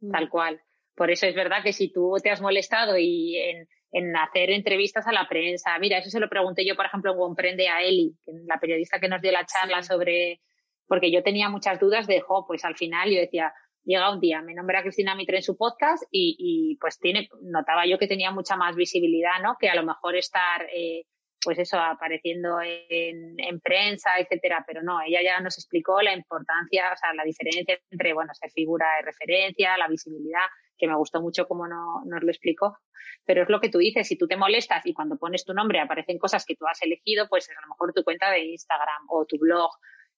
mm. 0.00 0.10
tal 0.10 0.28
cual. 0.30 0.62
Por 0.94 1.10
eso 1.10 1.26
es 1.26 1.34
verdad 1.34 1.62
que 1.62 1.72
si 1.72 1.92
tú 1.92 2.16
te 2.22 2.30
has 2.30 2.40
molestado 2.40 2.96
y 2.98 3.36
en, 3.36 3.68
en 3.92 4.14
hacer 4.16 4.50
entrevistas 4.50 5.06
a 5.06 5.12
la 5.12 5.28
prensa. 5.28 5.78
Mira, 5.78 5.98
eso 5.98 6.10
se 6.10 6.20
lo 6.20 6.28
pregunté 6.28 6.66
yo, 6.66 6.76
por 6.76 6.86
ejemplo, 6.86 7.12
en 7.12 7.18
Comprende 7.18 7.68
a 7.68 7.82
Eli, 7.82 8.14
la 8.46 8.58
periodista 8.58 9.00
que 9.00 9.08
nos 9.08 9.22
dio 9.22 9.32
la 9.32 9.46
charla 9.46 9.82
sobre, 9.82 10.40
porque 10.86 11.10
yo 11.10 11.22
tenía 11.22 11.48
muchas 11.48 11.80
dudas 11.80 12.06
de, 12.06 12.20
jo, 12.20 12.44
pues 12.46 12.64
al 12.64 12.76
final 12.76 13.10
yo 13.10 13.20
decía, 13.20 13.52
llega 13.84 14.12
un 14.12 14.20
día, 14.20 14.42
me 14.42 14.54
nombra 14.54 14.82
Cristina 14.82 15.14
Mitre 15.14 15.38
en 15.38 15.42
su 15.42 15.56
podcast 15.56 16.04
y, 16.10 16.36
y 16.38 16.76
pues 16.76 16.98
tiene, 16.98 17.28
notaba 17.42 17.86
yo 17.86 17.98
que 17.98 18.06
tenía 18.06 18.30
mucha 18.30 18.56
más 18.56 18.76
visibilidad, 18.76 19.40
¿no? 19.42 19.56
Que 19.58 19.70
a 19.70 19.74
lo 19.74 19.82
mejor 19.82 20.14
estar, 20.16 20.66
eh, 20.74 21.04
pues 21.42 21.58
eso, 21.58 21.78
apareciendo 21.78 22.60
en, 22.60 23.34
en, 23.38 23.60
prensa, 23.60 24.10
etcétera, 24.18 24.64
pero 24.66 24.82
no, 24.82 25.00
ella 25.00 25.22
ya 25.22 25.40
nos 25.40 25.56
explicó 25.56 26.02
la 26.02 26.12
importancia, 26.12 26.92
o 26.92 26.96
sea, 26.96 27.14
la 27.14 27.24
diferencia 27.24 27.78
entre, 27.90 28.12
bueno, 28.12 28.34
ser 28.34 28.50
figura 28.50 28.86
de 28.96 29.06
referencia, 29.06 29.78
la 29.78 29.88
visibilidad, 29.88 30.46
que 30.78 30.86
me 30.86 30.96
gustó 30.96 31.20
mucho 31.20 31.46
cómo 31.46 31.66
no, 31.66 32.02
nos 32.04 32.22
lo 32.22 32.30
explicó. 32.30 32.78
Pero 33.24 33.42
es 33.42 33.48
lo 33.48 33.60
que 33.60 33.68
tú 33.68 33.78
dices, 33.78 34.06
si 34.06 34.16
tú 34.16 34.26
te 34.26 34.36
molestas 34.36 34.86
y 34.86 34.94
cuando 34.94 35.18
pones 35.18 35.44
tu 35.44 35.52
nombre 35.52 35.80
aparecen 35.80 36.18
cosas 36.18 36.44
que 36.46 36.54
tú 36.54 36.66
has 36.66 36.80
elegido, 36.82 37.28
pues 37.28 37.48
a 37.50 37.60
lo 37.60 37.68
mejor 37.68 37.92
tu 37.92 38.04
cuenta 38.04 38.30
de 38.30 38.44
Instagram 38.44 39.06
o 39.08 39.26
tu 39.26 39.38
blog, 39.38 39.70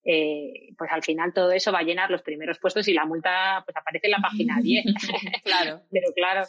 eh, 0.04 0.72
pues 0.78 0.90
al 0.92 1.02
final 1.02 1.32
todo 1.32 1.52
eso 1.52 1.72
va 1.72 1.80
a 1.80 1.82
llenar 1.82 2.10
los 2.10 2.22
primeros 2.22 2.58
puestos 2.58 2.88
y 2.88 2.94
la 2.94 3.04
multa 3.04 3.62
pues 3.64 3.76
aparece 3.76 4.06
en 4.06 4.12
la 4.12 4.20
página 4.22 4.58
10. 4.62 4.84
claro. 5.44 5.82
Pero 5.90 6.12
claro, 6.14 6.46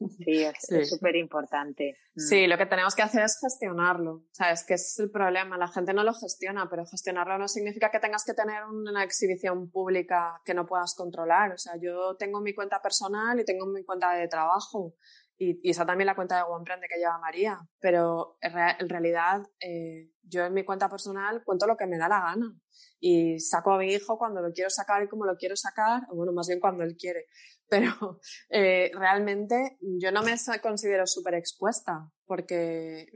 Sí, 0.24 0.42
es 0.42 0.88
súper 0.88 1.16
importante. 1.16 1.96
Mm. 2.14 2.20
Sí, 2.20 2.46
lo 2.46 2.56
que 2.56 2.66
tenemos 2.66 2.94
que 2.94 3.02
hacer 3.02 3.24
es 3.24 3.38
gestionarlo. 3.40 4.12
O 4.12 4.28
sea, 4.32 4.50
es 4.50 4.64
que 4.64 4.74
ese 4.74 4.84
es 4.84 4.98
el 5.00 5.10
problema. 5.10 5.58
La 5.58 5.68
gente 5.68 5.92
no 5.92 6.04
lo 6.04 6.14
gestiona, 6.14 6.68
pero 6.70 6.86
gestionarlo 6.86 7.38
no 7.38 7.48
significa 7.48 7.90
que 7.90 8.00
tengas 8.00 8.24
que 8.24 8.34
tener 8.34 8.64
una 8.64 9.04
exhibición 9.04 9.70
pública 9.70 10.40
que 10.44 10.54
no 10.54 10.66
puedas 10.66 10.94
controlar. 10.94 11.52
O 11.52 11.58
sea, 11.58 11.74
yo 11.80 12.16
tengo 12.16 12.40
mi 12.40 12.54
cuenta 12.54 12.80
personal 12.80 13.38
y 13.40 13.44
tengo 13.44 13.66
mi 13.66 13.84
cuenta 13.84 14.12
de 14.12 14.28
trabajo. 14.28 14.94
Y, 15.36 15.58
y 15.62 15.70
esa 15.70 15.86
también 15.86 16.06
la 16.06 16.14
cuenta 16.14 16.36
de 16.36 16.42
OnePrende 16.42 16.86
que 16.88 16.98
lleva 16.98 17.18
María. 17.18 17.58
Pero 17.78 18.38
en, 18.40 18.88
realidad, 18.88 19.42
eh, 19.60 20.10
yo 20.22 20.44
en 20.44 20.54
mi 20.54 20.64
cuenta 20.64 20.88
personal 20.88 21.42
cuento 21.44 21.66
lo 21.66 21.76
que 21.76 21.86
me 21.86 21.98
da 21.98 22.08
la 22.08 22.20
gana. 22.20 22.54
Y 22.98 23.38
saco 23.40 23.72
a 23.72 23.78
mi 23.78 23.92
hijo 23.92 24.18
cuando 24.18 24.40
lo 24.40 24.52
quiero 24.52 24.70
sacar 24.70 25.02
y 25.02 25.08
como 25.08 25.24
lo 25.24 25.36
quiero 25.36 25.56
sacar, 25.56 26.02
o 26.10 26.16
bueno, 26.16 26.32
más 26.32 26.48
bien 26.48 26.60
cuando 26.60 26.84
él 26.84 26.96
quiere 26.98 27.26
pero 27.70 28.20
eh, 28.50 28.90
realmente 28.94 29.78
yo 29.80 30.12
no 30.12 30.22
me 30.22 30.34
considero 30.60 31.06
súper 31.06 31.34
expuesta 31.34 32.10
porque 32.26 33.06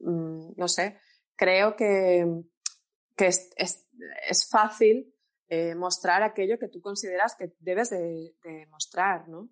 mm, 0.00 0.54
no 0.56 0.66
sé, 0.66 0.98
creo 1.36 1.76
que, 1.76 2.26
que 3.16 3.26
es, 3.26 3.50
es, 3.56 4.48
fácil 4.50 5.14
eh, 5.48 5.74
mostrar 5.74 6.22
aquello 6.22 6.58
que 6.58 6.68
tú 6.68 6.80
consideras 6.80 7.36
que 7.36 7.52
debes 7.60 7.90
de, 7.90 8.34
mostrar, 8.70 9.28
¿no? 9.28 9.50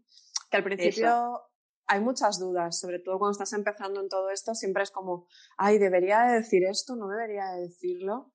Que 0.50 0.56
al 0.56 0.64
principio 0.64 1.42
hay 1.86 2.00
muchas 2.00 2.38
dudas, 2.38 2.78
sobre 2.78 2.98
todo 2.98 3.18
cuando 3.18 3.32
estás 3.32 3.52
empezando 3.52 4.00
en 4.00 4.08
todo 4.08 4.30
esto, 4.30 4.54
siempre 4.54 4.82
es 4.82 4.90
como, 4.90 5.26
ay, 5.56 5.78
debería 5.78 6.22
decir 6.24 6.64
esto, 6.64 6.96
no 6.96 7.08
debería 7.08 7.52
decirlo. 7.52 8.32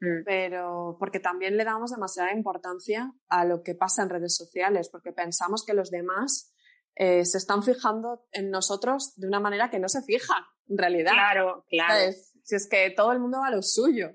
Mm. 0.00 0.24
Pero 0.24 0.96
porque 0.98 1.20
también 1.20 1.56
le 1.56 1.64
damos 1.64 1.90
demasiada 1.90 2.32
importancia 2.32 3.12
a 3.28 3.44
lo 3.44 3.62
que 3.62 3.74
pasa 3.74 4.02
en 4.02 4.10
redes 4.10 4.36
sociales, 4.36 4.88
porque 4.90 5.12
pensamos 5.12 5.64
que 5.64 5.74
los 5.74 5.90
demás 5.90 6.52
eh, 6.94 7.24
se 7.24 7.38
están 7.38 7.62
fijando 7.62 8.26
en 8.32 8.50
nosotros 8.50 9.14
de 9.16 9.26
una 9.26 9.40
manera 9.40 9.70
que 9.70 9.78
no 9.78 9.88
se 9.88 10.02
fija, 10.02 10.34
en 10.68 10.78
realidad. 10.78 11.12
Claro, 11.12 11.64
claro. 11.68 12.12
Si 12.42 12.54
es 12.54 12.68
que 12.68 12.90
todo 12.90 13.12
el 13.12 13.20
mundo 13.20 13.38
va 13.40 13.48
a 13.48 13.50
lo 13.50 13.62
suyo. 13.62 14.10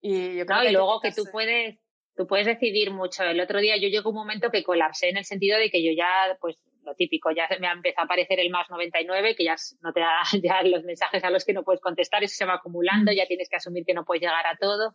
Y, 0.00 0.36
yo 0.36 0.46
creo 0.46 0.64
y 0.64 0.72
luego 0.72 1.00
que 1.00 1.12
tú 1.12 1.24
puedes, 1.30 1.78
tú 2.16 2.26
puedes 2.26 2.46
decidir 2.46 2.90
mucho. 2.90 3.22
El 3.22 3.40
otro 3.40 3.60
día 3.60 3.76
yo 3.76 3.88
llegó 3.88 4.10
un 4.10 4.16
momento 4.16 4.50
que 4.50 4.64
colapsé 4.64 5.08
en 5.08 5.16
el 5.16 5.24
sentido 5.24 5.58
de 5.58 5.70
que 5.70 5.82
yo 5.82 5.92
ya, 5.96 6.36
pues 6.40 6.56
lo 6.84 6.94
típico, 6.94 7.30
ya 7.30 7.48
me 7.60 7.68
ha 7.68 7.72
empezado 7.72 8.02
a 8.02 8.04
aparecer 8.06 8.40
el 8.40 8.50
más 8.50 8.68
99, 8.68 9.36
que 9.36 9.44
ya 9.44 9.54
no 9.80 9.92
te 9.92 10.00
da 10.00 10.18
ya 10.42 10.62
los 10.62 10.84
mensajes 10.84 11.22
a 11.22 11.30
los 11.30 11.44
que 11.44 11.52
no 11.52 11.62
puedes 11.62 11.80
contestar, 11.80 12.22
eso 12.24 12.34
se 12.36 12.44
va 12.44 12.54
acumulando, 12.54 13.12
ya 13.12 13.26
tienes 13.26 13.48
que 13.48 13.56
asumir 13.56 13.84
que 13.84 13.94
no 13.94 14.04
puedes 14.04 14.22
llegar 14.22 14.46
a 14.46 14.56
todo 14.56 14.92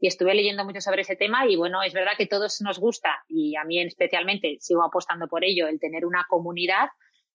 y 0.00 0.06
estuve 0.06 0.34
leyendo 0.34 0.64
mucho 0.64 0.80
sobre 0.80 1.02
ese 1.02 1.16
tema 1.16 1.46
y 1.46 1.56
bueno, 1.56 1.82
es 1.82 1.92
verdad 1.92 2.12
que 2.16 2.26
todos 2.26 2.60
nos 2.60 2.78
gusta 2.78 3.24
y 3.28 3.56
a 3.56 3.64
mí 3.64 3.80
especialmente 3.80 4.56
sigo 4.60 4.84
apostando 4.84 5.26
por 5.28 5.44
ello, 5.44 5.66
el 5.66 5.80
tener 5.80 6.06
una 6.06 6.26
comunidad, 6.28 6.88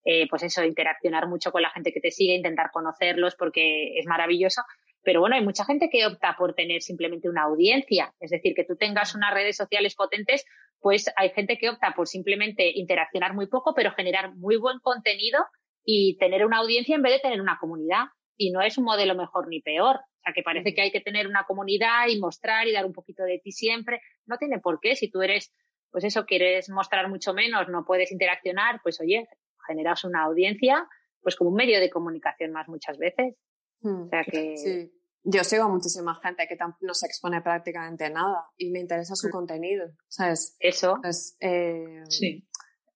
eh, 0.05 0.27
pues 0.29 0.43
eso, 0.43 0.63
interaccionar 0.63 1.27
mucho 1.27 1.51
con 1.51 1.61
la 1.61 1.69
gente 1.69 1.91
que 1.91 1.99
te 1.99 2.11
sigue, 2.11 2.35
intentar 2.35 2.71
conocerlos 2.71 3.35
porque 3.35 3.97
es 3.97 4.05
maravilloso. 4.05 4.61
Pero 5.01 5.19
bueno, 5.19 5.35
hay 5.35 5.43
mucha 5.43 5.65
gente 5.65 5.89
que 5.89 6.05
opta 6.05 6.35
por 6.37 6.53
tener 6.53 6.81
simplemente 6.81 7.27
una 7.27 7.43
audiencia, 7.43 8.13
es 8.21 8.31
decir, 8.31 8.53
que 8.55 8.63
tú 8.63 8.77
tengas 8.77 9.15
unas 9.15 9.33
redes 9.33 9.57
sociales 9.57 9.95
potentes, 9.95 10.45
pues 10.79 11.11
hay 11.17 11.29
gente 11.29 11.57
que 11.57 11.69
opta 11.69 11.93
por 11.93 12.07
simplemente 12.07 12.71
interaccionar 12.75 13.33
muy 13.33 13.47
poco, 13.47 13.73
pero 13.73 13.91
generar 13.91 14.35
muy 14.35 14.55
buen 14.55 14.79
contenido 14.79 15.45
y 15.83 16.17
tener 16.17 16.45
una 16.45 16.59
audiencia 16.59 16.95
en 16.95 17.01
vez 17.01 17.13
de 17.13 17.19
tener 17.19 17.41
una 17.41 17.57
comunidad. 17.59 18.05
Y 18.37 18.51
no 18.51 18.61
es 18.61 18.77
un 18.77 18.85
modelo 18.85 19.15
mejor 19.15 19.47
ni 19.47 19.61
peor. 19.61 19.99
O 20.23 20.25
sea, 20.25 20.33
que 20.33 20.41
parece 20.41 20.73
que 20.73 20.81
hay 20.81 20.91
que 20.91 21.01
tener 21.01 21.27
una 21.27 21.43
comunidad 21.43 22.07
y 22.07 22.17
mostrar 22.17 22.65
y 22.65 22.71
dar 22.71 22.85
un 22.85 22.93
poquito 22.93 23.23
de 23.23 23.41
ti 23.43 23.51
siempre. 23.51 23.99
No 24.25 24.37
tiene 24.37 24.59
por 24.59 24.79
qué. 24.79 24.95
Si 24.95 25.11
tú 25.11 25.21
eres, 25.21 25.51
pues 25.91 26.05
eso, 26.05 26.25
quieres 26.25 26.69
mostrar 26.69 27.09
mucho 27.09 27.33
menos, 27.33 27.67
no 27.67 27.83
puedes 27.83 28.09
interaccionar, 28.09 28.79
pues 28.81 29.01
oye, 29.01 29.27
generas 29.67 30.05
una 30.05 30.23
audiencia, 30.23 30.87
pues 31.21 31.35
como 31.35 31.49
un 31.49 31.57
medio 31.57 31.81
de 31.81 31.89
comunicación 31.89 32.53
más 32.53 32.69
muchas 32.69 32.97
veces. 32.97 33.35
Hmm. 33.81 34.03
O 34.03 34.07
sea 34.07 34.23
que. 34.23 34.55
Sí. 34.55 34.93
Yo 35.25 35.43
sigo 35.43 35.63
a 35.63 35.69
muchísima 35.69 36.19
gente 36.21 36.47
que 36.47 36.57
no 36.81 36.93
se 36.93 37.05
expone 37.05 37.41
prácticamente 37.41 38.09
nada 38.09 38.45
y 38.57 38.71
me 38.71 38.79
interesa 38.79 39.15
su 39.15 39.27
hmm. 39.27 39.31
contenido. 39.31 39.87
¿Sabes? 40.07 40.55
Eso. 40.59 41.01
Eh, 41.41 42.03
sí. 42.07 42.47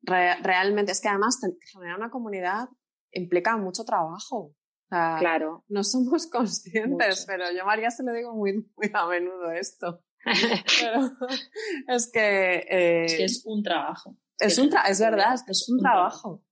realmente, 0.04 0.94
es 0.94 1.02
que 1.02 1.10
además 1.10 1.42
generar 1.74 1.98
una 1.98 2.10
comunidad 2.10 2.70
implica 3.12 3.58
mucho 3.58 3.84
trabajo 3.84 4.54
claro. 4.90 5.66
No 5.68 5.84
somos 5.84 6.28
conscientes, 6.28 7.26
pero 7.28 7.46
yo 7.52 7.64
a 7.64 7.66
María 7.66 7.92
se 7.92 8.04
lo 8.04 8.14
digo 8.14 8.34
muy, 8.34 8.54
muy 8.54 8.92
a 8.94 9.08
menudo 9.08 9.52
esto. 9.52 10.04
pero 10.24 11.12
es 11.88 12.12
que... 12.12 12.66
Eh, 12.70 13.06
es 13.06 13.18
que 13.18 13.24
es 13.26 13.44
un 13.46 13.64
trabajo. 13.64 14.18
Es, 14.40 14.58
un 14.58 14.70
es 14.88 15.00
verdad, 15.00 15.34
es 15.34 15.44
que 15.44 15.52
es 15.52 15.70
un, 15.70 15.80
trabajo. 15.80 16.44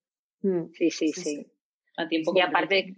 Mm. 0.42 0.72
Sí, 0.74 0.90
sí, 0.92 1.08
sí, 1.10 1.52
A 1.98 2.08
tiempo 2.08 2.34
y 2.36 2.42
aparte, 2.42 2.96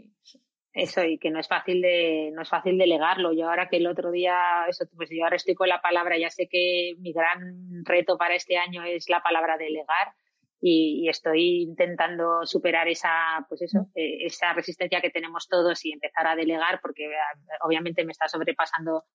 eso, 0.74 1.04
y 1.04 1.18
que 1.18 1.32
no 1.32 1.40
es 1.40 1.48
fácil 1.48 1.82
de, 1.82 2.32
no 2.34 2.44
es 2.44 2.50
fácil 2.50 2.78
delegarlo. 2.78 3.34
Yo 3.34 3.50
ahora 3.50 3.68
que 3.68 3.78
el 3.78 3.88
otro 3.88 4.12
día, 4.12 4.38
eso, 4.70 4.86
pues 4.96 5.10
yo 5.12 5.24
ahora 5.24 5.36
estoy 5.36 5.56
con 5.56 5.68
la 5.68 5.82
palabra, 5.82 6.18
ya 6.18 6.30
sé 6.30 6.48
que 6.48 6.96
mi 7.00 7.14
gran 7.14 7.84
reto 7.84 8.18
para 8.18 8.36
este 8.36 8.58
año 8.58 8.84
es 8.84 9.10
la 9.10 9.22
palabra 9.22 9.58
delegar 9.58 10.14
y, 10.60 11.08
estoy 11.10 11.62
intentando 11.62 12.46
superar 12.46 12.88
esa, 12.88 13.46
pues 13.48 13.62
eso, 13.62 13.90
eh, 13.96 14.26
esa 14.26 14.54
resistencia 14.54 15.02
que 15.02 15.10
tenemos 15.10 15.48
todos 15.48 15.86
y 15.86 15.94
empezar 15.94 16.28
a 16.28 16.36
delegar 16.36 16.80
porque 16.82 17.06
eh, 17.06 17.18
obviamente 17.62 18.04
me 18.04 18.12
está 18.12 18.28
sobrepasando 18.28 19.06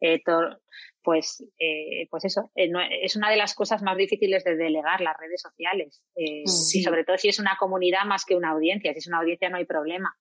eh, 0.00 0.20
todo, 0.22 0.60
pues, 1.02 1.42
eh, 1.58 2.08
pues 2.10 2.24
eso, 2.26 2.50
eh, 2.54 2.70
es 3.02 3.16
una 3.16 3.30
de 3.30 3.36
las 3.36 3.54
cosas 3.54 3.82
más 3.82 3.96
difíciles 3.96 4.44
de 4.44 4.56
delegar 4.56 5.00
las 5.00 5.16
redes 5.18 5.40
sociales. 5.40 6.02
Y 6.14 6.46
sobre 6.82 7.04
todo 7.04 7.16
si 7.16 7.28
es 7.28 7.38
una 7.38 7.56
comunidad 7.58 8.04
más 8.04 8.24
que 8.24 8.36
una 8.36 8.50
audiencia. 8.50 8.92
Si 8.92 8.98
es 8.98 9.06
una 9.06 9.20
audiencia 9.20 9.48
no 9.48 9.56
hay 9.56 9.64
problema. 9.64 10.14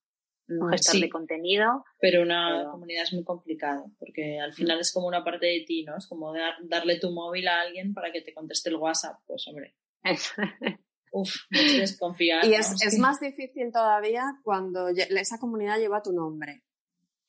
Un 0.48 0.70
gestor 0.72 1.02
de 1.02 1.10
contenido. 1.10 1.84
Pero 2.00 2.22
una 2.22 2.70
comunidad 2.72 3.04
es 3.04 3.14
muy 3.14 3.24
complicado 3.24 3.86
porque 3.98 4.40
al 4.40 4.54
final 4.54 4.80
es 4.80 4.94
como 4.94 5.08
una 5.08 5.24
parte 5.24 5.48
de 5.48 5.64
ti, 5.66 5.84
¿no? 5.84 5.98
Es 5.98 6.08
como 6.08 6.34
darle 6.64 7.00
tu 7.00 7.12
móvil 7.12 7.48
a 7.48 7.62
alguien 7.62 7.94
para 7.94 8.12
que 8.12 8.22
te 8.22 8.34
conteste 8.34 8.70
el 8.70 8.76
WhatsApp. 8.76 9.20
Pues 9.26 9.48
hombre, 9.48 9.76
Uf, 11.12 11.30
desconfiar. 11.52 12.44
Y 12.46 12.56
es, 12.56 12.98
más 12.98 13.20
difícil 13.20 13.72
todavía 13.72 14.40
cuando 14.44 14.88
esa 14.90 15.38
comunidad 15.38 15.78
lleva 15.78 16.02
tu 16.02 16.12
nombre. 16.12 16.64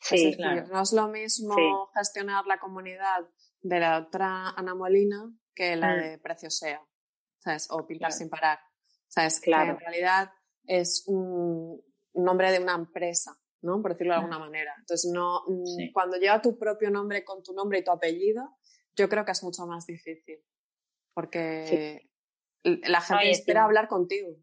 Sí, 0.01 0.35
claro. 0.37 0.67
No 0.69 0.83
es 0.83 0.93
lo 0.93 1.09
mismo 1.09 1.55
gestionar 1.95 2.47
la 2.47 2.59
comunidad 2.59 3.29
de 3.61 3.81
la 3.81 3.99
otra 3.99 4.51
Ana 4.51 4.75
Molina 4.75 5.31
que 5.55 5.77
la 5.77 5.97
mm. 5.97 6.01
de 6.01 6.19
Precio 6.19 6.51
Sea, 6.51 6.81
¿sabes? 7.39 7.69
O 7.71 7.87
Pintar 7.87 8.13
sin 8.13 8.31
parar. 8.31 8.59
¿Sabes? 9.07 9.41
Claro. 9.41 9.77
Que 9.77 9.85
en 9.85 9.91
realidad 9.91 10.33
es 10.67 11.05
un 11.07 11.83
nombre 12.15 12.53
de 12.53 12.61
una 12.61 12.75
empresa, 12.75 13.39
¿no? 13.61 13.83
Por 13.83 13.93
decirlo 13.93 14.15
de 14.15 14.21
alguna 14.21 14.39
mm. 14.39 14.43
manera. 14.43 14.75
Entonces, 14.79 15.11
no, 15.13 15.43
mm, 15.47 15.93
cuando 15.93 16.17
lleva 16.17 16.41
tu 16.41 16.59
propio 16.59 16.91
nombre 16.91 17.23
con 17.23 17.43
tu 17.43 17.53
nombre 17.53 17.81
y 17.81 17.85
tu 17.85 17.91
apellido, 17.91 18.57
yo 18.97 19.11
creo 19.11 19.27
que 19.27 19.33
es 19.33 19.43
mucho 19.43 19.67
más 19.67 19.87
difícil. 19.87 20.39
Porque 21.13 22.11
la 22.65 23.01
gente 23.01 23.31
espera 23.31 23.65
hablar 23.65 23.89
contigo. 23.89 24.37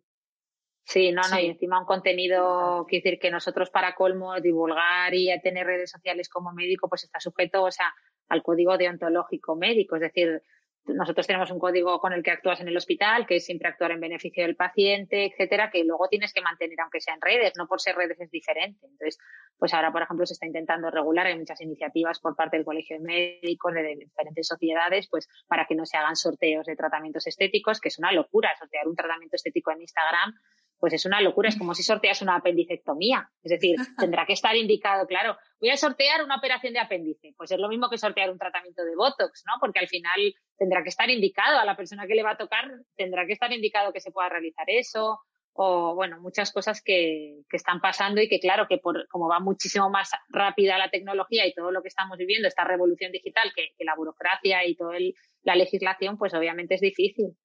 Sí, 0.83 1.11
no, 1.11 1.21
no, 1.29 1.39
y 1.39 1.45
encima 1.47 1.79
un 1.79 1.85
contenido, 1.85 2.85
quiere 2.87 3.03
decir 3.03 3.19
que 3.19 3.31
nosotros 3.31 3.69
para 3.69 3.95
colmo 3.95 4.39
divulgar 4.41 5.13
y 5.13 5.29
tener 5.41 5.65
redes 5.65 5.91
sociales 5.91 6.27
como 6.27 6.53
médico, 6.53 6.89
pues 6.89 7.03
está 7.03 7.19
sujeto, 7.19 7.63
o 7.63 7.71
sea, 7.71 7.93
al 8.29 8.41
código 8.41 8.77
deontológico 8.77 9.55
médico, 9.55 9.95
es 9.95 10.01
decir, 10.01 10.41
nosotros 10.85 11.27
tenemos 11.27 11.51
un 11.51 11.59
código 11.59 11.99
con 11.99 12.13
el 12.13 12.23
que 12.23 12.31
actúas 12.31 12.59
en 12.59 12.67
el 12.67 12.75
hospital, 12.75 13.25
que 13.27 13.35
es 13.37 13.45
siempre 13.45 13.69
actuar 13.69 13.91
en 13.91 13.99
beneficio 13.99 14.43
del 14.43 14.55
paciente, 14.55 15.25
etcétera, 15.25 15.69
que 15.69 15.83
luego 15.83 16.07
tienes 16.07 16.33
que 16.33 16.41
mantener 16.41 16.79
aunque 16.81 17.01
sea 17.01 17.13
en 17.13 17.21
redes, 17.21 17.53
no 17.57 17.67
por 17.67 17.79
ser 17.79 17.95
redes 17.95 18.19
es 18.19 18.31
diferente. 18.31 18.79
Entonces, 18.83 19.17
pues 19.57 19.73
ahora, 19.73 19.91
por 19.91 20.01
ejemplo, 20.01 20.25
se 20.25 20.33
está 20.33 20.45
intentando 20.45 20.89
regular, 20.89 21.27
hay 21.27 21.37
muchas 21.37 21.61
iniciativas 21.61 22.19
por 22.19 22.35
parte 22.35 22.57
del 22.57 22.65
Colegio 22.65 22.97
de 22.97 23.03
Médicos, 23.03 23.73
de, 23.73 23.95
diferentes 23.95 24.47
sociedades, 24.47 25.07
pues 25.09 25.27
para 25.47 25.65
que 25.65 25.75
no 25.75 25.85
se 25.85 25.97
hagan 25.97 26.15
sorteos 26.15 26.65
de 26.65 26.75
tratamientos 26.75 27.27
estéticos, 27.27 27.79
que 27.79 27.89
es 27.89 27.99
una 27.99 28.11
locura 28.11 28.49
sortear 28.57 28.87
un 28.87 28.95
tratamiento 28.95 29.35
estético 29.35 29.71
en 29.71 29.81
Instagram 29.81 30.33
pues 30.81 30.93
es 30.93 31.05
una 31.05 31.21
locura, 31.21 31.47
es 31.47 31.57
como 31.57 31.75
si 31.75 31.83
sorteas 31.83 32.23
una 32.23 32.37
apendicectomía. 32.37 33.29
Es 33.43 33.51
decir, 33.51 33.75
tendrá 33.97 34.25
que 34.25 34.33
estar 34.33 34.55
indicado, 34.55 35.05
claro, 35.05 35.37
voy 35.59 35.69
a 35.69 35.77
sortear 35.77 36.23
una 36.23 36.37
operación 36.37 36.73
de 36.73 36.79
apéndice. 36.79 37.35
Pues 37.37 37.51
es 37.51 37.59
lo 37.59 37.69
mismo 37.69 37.87
que 37.87 37.99
sortear 37.99 38.31
un 38.31 38.39
tratamiento 38.39 38.83
de 38.83 38.95
Botox, 38.95 39.43
¿no? 39.45 39.53
Porque 39.61 39.79
al 39.79 39.87
final 39.87 40.33
tendrá 40.61 40.83
que 40.83 40.89
estar 40.89 41.09
indicado 41.09 41.57
a 41.57 41.65
la 41.65 41.75
persona 41.75 42.05
que 42.05 42.13
le 42.13 42.21
va 42.21 42.33
a 42.33 42.37
tocar, 42.37 42.69
tendrá 42.95 43.25
que 43.25 43.33
estar 43.33 43.51
indicado 43.51 43.91
que 43.91 43.99
se 43.99 44.11
pueda 44.11 44.29
realizar 44.29 44.65
eso. 44.67 45.19
O, 45.53 45.95
bueno, 45.95 46.21
muchas 46.21 46.51
cosas 46.53 46.83
que, 46.83 47.41
que 47.49 47.57
están 47.57 47.81
pasando 47.81 48.21
y 48.21 48.29
que, 48.29 48.39
claro, 48.39 48.67
que 48.69 48.77
por, 48.77 49.07
como 49.07 49.27
va 49.27 49.39
muchísimo 49.39 49.89
más 49.89 50.11
rápida 50.29 50.77
la 50.77 50.91
tecnología 50.91 51.47
y 51.47 51.53
todo 51.55 51.71
lo 51.71 51.81
que 51.81 51.87
estamos 51.87 52.15
viviendo, 52.15 52.47
esta 52.47 52.63
revolución 52.63 53.11
digital, 53.11 53.51
que, 53.55 53.73
la 53.83 53.95
burocracia 53.95 54.63
y 54.63 54.75
toda 54.75 54.97
la 55.41 55.55
legislación, 55.55 56.19
pues 56.19 56.31
obviamente 56.35 56.75
es 56.75 56.81
difícil. 56.81 57.35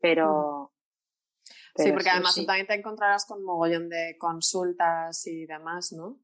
Pero, 0.00 0.72
sí, 1.76 1.92
porque 1.92 2.10
además 2.10 2.34
tú 2.34 2.44
también 2.44 2.66
te 2.66 2.74
encontrarás 2.74 3.24
con 3.24 3.44
mogollón 3.44 3.88
de 3.88 4.16
consultas 4.18 5.24
y 5.28 5.46
demás, 5.46 5.92
¿no? 5.96 6.18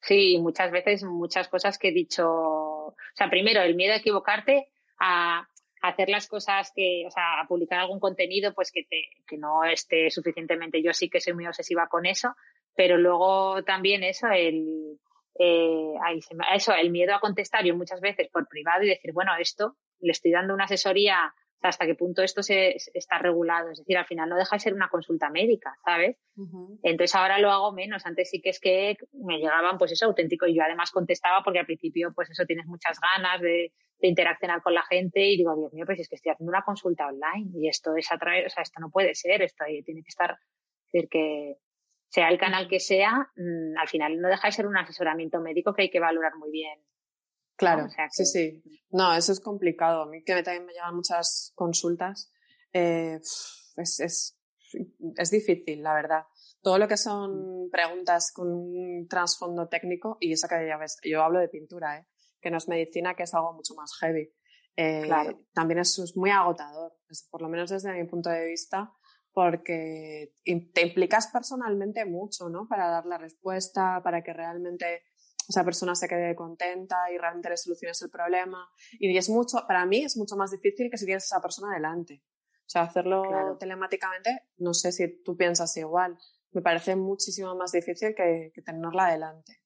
Sí, 0.00 0.38
muchas 0.40 0.70
veces 0.70 1.04
muchas 1.04 1.48
cosas 1.48 1.76
que 1.76 1.88
he 1.88 1.92
dicho, 1.92 2.26
o 2.26 2.96
sea, 3.14 3.28
primero 3.28 3.60
el 3.60 3.76
miedo 3.76 3.92
a 3.92 3.98
equivocarte, 3.98 4.72
a 4.98 5.46
hacer 5.82 6.08
las 6.08 6.26
cosas 6.26 6.72
que, 6.74 7.04
o 7.06 7.10
sea, 7.10 7.40
a 7.40 7.46
publicar 7.46 7.80
algún 7.80 8.00
contenido, 8.00 8.54
pues 8.54 8.70
que 8.72 8.84
te, 8.84 9.04
que 9.26 9.36
no 9.36 9.64
esté 9.64 10.10
suficientemente. 10.10 10.82
Yo 10.82 10.92
sí 10.92 11.08
que 11.08 11.20
soy 11.20 11.34
muy 11.34 11.46
obsesiva 11.46 11.88
con 11.88 12.06
eso, 12.06 12.34
pero 12.74 12.96
luego 12.96 13.62
también 13.64 14.02
eso, 14.02 14.28
el, 14.28 14.98
eh, 15.38 15.94
eso, 16.54 16.74
el 16.74 16.90
miedo 16.90 17.14
a 17.14 17.20
contestar 17.20 17.64
yo 17.64 17.76
muchas 17.76 18.00
veces 18.00 18.28
por 18.32 18.48
privado 18.48 18.84
y 18.84 18.88
decir, 18.88 19.12
bueno, 19.12 19.32
esto 19.38 19.76
le 20.00 20.12
estoy 20.12 20.32
dando 20.32 20.54
una 20.54 20.64
asesoría 20.64 21.34
hasta 21.68 21.86
qué 21.86 21.94
punto 21.94 22.22
esto 22.22 22.42
se, 22.42 22.76
está 22.94 23.18
regulado. 23.18 23.70
Es 23.70 23.78
decir, 23.78 23.96
al 23.96 24.06
final 24.06 24.28
no 24.28 24.36
deja 24.36 24.56
de 24.56 24.60
ser 24.60 24.74
una 24.74 24.88
consulta 24.88 25.30
médica, 25.30 25.76
¿sabes? 25.84 26.16
Entonces 26.82 27.14
ahora 27.14 27.38
lo 27.38 27.50
hago 27.50 27.72
menos. 27.72 28.06
Antes 28.06 28.30
sí 28.30 28.40
que 28.40 28.50
es 28.50 28.60
que 28.60 28.96
me 29.12 29.38
llegaban, 29.38 29.78
pues 29.78 29.92
eso, 29.92 30.06
auténtico. 30.06 30.46
Y 30.46 30.54
yo 30.54 30.62
además 30.62 30.90
contestaba 30.90 31.42
porque 31.44 31.60
al 31.60 31.66
principio, 31.66 32.12
pues 32.14 32.30
eso, 32.30 32.44
tienes 32.46 32.66
muchas 32.66 32.98
ganas 33.00 33.40
de, 33.40 33.72
interaccionar 34.00 34.60
con 34.62 34.74
la 34.74 34.82
gente 34.82 35.24
y 35.24 35.38
digo, 35.38 35.56
Dios 35.56 35.72
mío, 35.72 35.86
pues 35.86 35.98
es 35.98 36.08
que 36.08 36.16
estoy 36.16 36.32
haciendo 36.32 36.50
una 36.50 36.62
consulta 36.62 37.06
online 37.06 37.50
y 37.54 37.68
esto 37.68 37.96
es 37.96 38.12
atraer, 38.12 38.44
o 38.46 38.50
sea, 38.50 38.62
esto 38.62 38.78
no 38.78 38.90
puede 38.90 39.14
ser, 39.14 39.40
esto 39.40 39.64
tiene 39.86 40.02
que 40.02 40.10
estar, 40.10 40.32
es 40.32 40.92
decir, 40.92 41.08
que, 41.08 41.56
sea 42.08 42.28
el 42.28 42.38
canal 42.38 42.68
que 42.68 42.80
sea, 42.80 43.30
mm, 43.36 43.78
al 43.78 43.88
final 43.88 44.20
no 44.20 44.28
deja 44.28 44.48
de 44.48 44.52
ser 44.52 44.66
un 44.66 44.76
asesoramiento 44.76 45.40
médico 45.40 45.74
que 45.74 45.82
hay 45.82 45.90
que 45.90 46.00
valorar 46.00 46.36
muy 46.36 46.50
bien. 46.50 46.78
Claro, 47.56 47.88
sí, 48.10 48.26
sí. 48.26 48.62
No, 48.90 49.14
eso 49.14 49.32
es 49.32 49.40
complicado. 49.40 50.02
A 50.02 50.06
mí 50.06 50.22
que 50.22 50.42
también 50.42 50.66
me 50.66 50.72
llegan 50.72 50.94
muchas 50.94 51.52
consultas. 51.54 52.30
Eh, 52.72 53.18
es, 53.76 54.00
es, 54.00 54.38
es 55.16 55.30
difícil, 55.30 55.82
la 55.82 55.94
verdad. 55.94 56.24
Todo 56.60 56.78
lo 56.78 56.88
que 56.88 56.96
son 56.96 57.68
preguntas 57.70 58.32
con 58.32 58.48
un 58.48 59.06
trasfondo 59.08 59.68
técnico, 59.68 60.18
y 60.20 60.32
eso 60.32 60.48
que 60.48 60.66
ya 60.66 60.76
ves, 60.76 60.98
yo 61.02 61.22
hablo 61.22 61.38
de 61.38 61.48
pintura, 61.48 61.98
¿eh? 61.98 62.06
que 62.40 62.50
no 62.50 62.58
es 62.58 62.68
medicina, 62.68 63.14
que 63.14 63.22
es 63.22 63.34
algo 63.34 63.52
mucho 63.52 63.74
más 63.74 63.92
heavy. 64.00 64.32
Eh, 64.76 65.02
claro. 65.04 65.40
También 65.54 65.80
es, 65.80 65.98
es, 65.98 66.16
muy 66.16 66.30
agotador, 66.30 66.92
por 67.30 67.40
lo 67.40 67.48
menos 67.48 67.70
desde 67.70 67.92
mi 67.92 68.04
punto 68.04 68.30
de 68.30 68.46
vista, 68.46 68.92
porque 69.32 70.34
te 70.42 70.82
implicas 70.82 71.28
personalmente 71.28 72.04
mucho, 72.04 72.48
¿no? 72.48 72.66
Para 72.68 72.88
dar 72.88 73.06
la 73.06 73.18
respuesta, 73.18 74.00
para 74.02 74.22
que 74.22 74.32
realmente 74.32 75.02
esa 75.48 75.64
persona 75.64 75.94
se 75.94 76.08
quede 76.08 76.34
contenta 76.34 77.10
y 77.12 77.18
realmente 77.18 77.48
le 77.48 77.56
soluciones 77.56 78.00
el 78.02 78.10
problema. 78.10 78.68
Y 78.92 79.16
es 79.16 79.28
mucho, 79.28 79.64
para 79.66 79.86
mí 79.86 80.02
es 80.04 80.16
mucho 80.16 80.36
más 80.36 80.50
difícil 80.50 80.90
que 80.90 80.98
si 80.98 81.06
tienes 81.06 81.24
a 81.24 81.36
esa 81.36 81.42
persona 81.42 81.72
delante. 81.72 82.22
O 82.66 82.68
sea, 82.68 82.82
hacerlo 82.82 83.56
telemáticamente, 83.60 84.42
no 84.58 84.74
sé 84.74 84.90
si 84.90 85.22
tú 85.22 85.36
piensas 85.36 85.76
igual. 85.76 86.18
Me 86.50 86.62
parece 86.62 86.96
muchísimo 86.96 87.54
más 87.54 87.70
difícil 87.70 88.14
que, 88.14 88.50
tenerla 88.64 89.12
delante. 89.12 89.60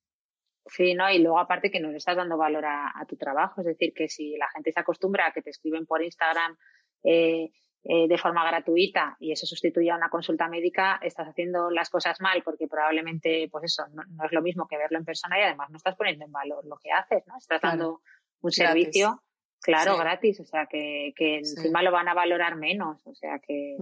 Sí, 0.66 0.92
¿no? 0.94 1.10
Y 1.10 1.18
luego 1.18 1.38
aparte 1.38 1.70
que 1.70 1.80
no 1.80 1.90
le 1.90 1.96
estás 1.96 2.16
dando 2.16 2.36
valor 2.36 2.66
a, 2.66 2.92
tu 3.08 3.16
trabajo. 3.16 3.62
Es 3.62 3.68
decir, 3.68 3.94
que 3.94 4.08
si 4.08 4.36
la 4.36 4.48
gente 4.50 4.72
se 4.72 4.80
acostumbra 4.80 5.26
a 5.26 5.32
que 5.32 5.40
te 5.40 5.50
escriben 5.50 5.86
por 5.86 6.02
Instagram 6.02 6.56
eh, 7.02 7.50
eh, 7.82 8.08
de 8.08 8.18
forma 8.18 8.46
gratuita 8.46 9.16
y 9.18 9.32
eso 9.32 9.46
sustituye 9.46 9.90
a 9.90 9.96
una 9.96 10.10
consulta 10.10 10.48
médica, 10.48 10.98
estás 11.02 11.28
haciendo 11.28 11.70
las 11.70 11.88
cosas 11.88 12.20
mal 12.20 12.42
porque 12.44 12.68
probablemente, 12.68 13.48
pues 13.50 13.64
eso, 13.64 13.84
no, 13.94 14.02
es 14.22 14.32
lo 14.32 14.42
mismo 14.42 14.68
que 14.68 14.76
verlo 14.76 14.98
en 14.98 15.06
persona 15.06 15.38
y 15.38 15.42
además 15.42 15.70
no 15.70 15.78
estás 15.78 15.96
poniendo 15.96 16.26
en 16.26 16.32
valor 16.32 16.66
lo 16.66 16.76
que 16.76 16.90
haces, 16.92 17.26
¿no? 17.26 17.38
Estás 17.38 17.62
dando 17.62 18.02
un 18.42 18.52
servicio, 18.52 19.22
claro, 19.62 19.96
gratis, 19.96 20.40
o 20.40 20.44
sea, 20.44 20.66
que, 20.66 21.14
que 21.16 21.38
encima 21.38 21.82
lo 21.82 21.90
van 21.90 22.08
a 22.08 22.14
valorar 22.14 22.56
menos, 22.56 23.06
o 23.06 23.14
sea, 23.14 23.38
que, 23.38 23.76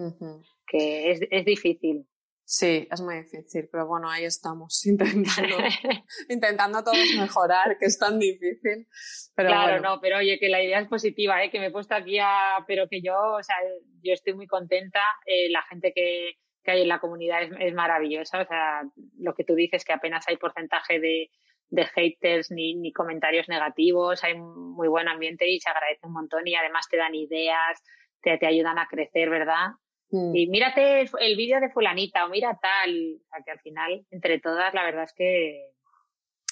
que 0.65 1.11
es, 1.11 1.21
es 1.29 1.45
difícil. 1.45 2.07
Sí, 2.51 2.89
es 2.91 3.03
muy 3.03 3.17
difícil, 3.17 3.69
pero 3.71 3.87
bueno, 3.87 4.09
ahí 4.09 4.25
estamos 4.25 4.81
intentando, 4.87 5.59
intentando 6.31 6.83
todos 6.83 6.97
mejorar, 7.19 7.77
que 7.79 7.85
es 7.85 7.99
tan 7.99 8.19
difícil. 8.19 8.87
Pero 9.37 9.51
claro, 9.51 9.83
no, 9.83 10.01
pero 10.01 10.17
oye, 10.17 10.39
que 10.39 10.49
la 10.49 10.63
idea 10.63 10.81
es 10.81 10.89
positiva, 10.89 11.45
¿eh? 11.45 11.51
que 11.51 11.61
me 11.61 11.67
he 11.67 11.71
puesto 11.71 11.95
aquí 11.95 12.19
a, 12.19 12.65
pero 12.67 12.89
que 12.89 13.03
yo, 13.03 13.15
o 13.39 13.43
sea, 13.43 13.55
yo 14.03 14.15
estoy 14.15 14.33
muy 14.33 14.47
contenta, 14.47 15.01
eh, 15.27 15.51
la 15.51 15.61
gente 15.65 15.93
que, 15.95 16.37
que, 16.65 16.71
hay 16.71 16.81
en 16.81 16.89
la 16.89 17.01
comunidad 17.01 17.43
es, 17.43 17.51
es, 17.61 17.75
maravillosa, 17.75 18.41
o 18.41 18.47
sea, 18.47 18.81
lo 19.19 19.35
que 19.35 19.45
tú 19.45 19.55
dices 19.55 19.85
que 19.85 19.93
apenas 19.93 20.27
hay 20.27 20.39
porcentaje 20.39 21.01
de, 21.01 21.31
de 21.69 21.85
haters 21.85 22.51
ni, 22.51 22.77
ni 22.77 22.95
comentarios 22.95 23.47
negativos, 23.51 24.25
hay 24.25 24.39
muy 24.39 24.89
buen 24.89 25.09
ambiente 25.09 25.47
y 25.47 25.61
se 25.61 25.69
agradece 25.69 26.07
un 26.07 26.15
montón 26.15 26.47
y 26.47 26.55
además 26.55 26.87
te 26.91 26.97
dan 26.97 27.15
ideas, 27.15 27.83
te, 28.23 28.39
te 28.39 28.47
ayudan 28.47 28.79
a 28.79 28.87
crecer, 28.87 29.29
¿verdad? 29.29 29.73
Mm. 30.11 30.35
Y 30.35 30.47
mírate 30.49 31.03
el, 31.03 31.37
vídeo 31.37 31.61
de 31.61 31.71
fulanita 31.71 32.25
o 32.25 32.29
mira 32.29 32.59
tal. 32.61 33.21
O 33.21 33.29
sea, 33.29 33.43
que 33.45 33.51
al 33.51 33.61
final, 33.61 34.07
entre 34.11 34.41
todas, 34.41 34.73
la 34.75 34.85
verdad 34.85 35.05
es 35.05 35.13
que... 35.15 35.71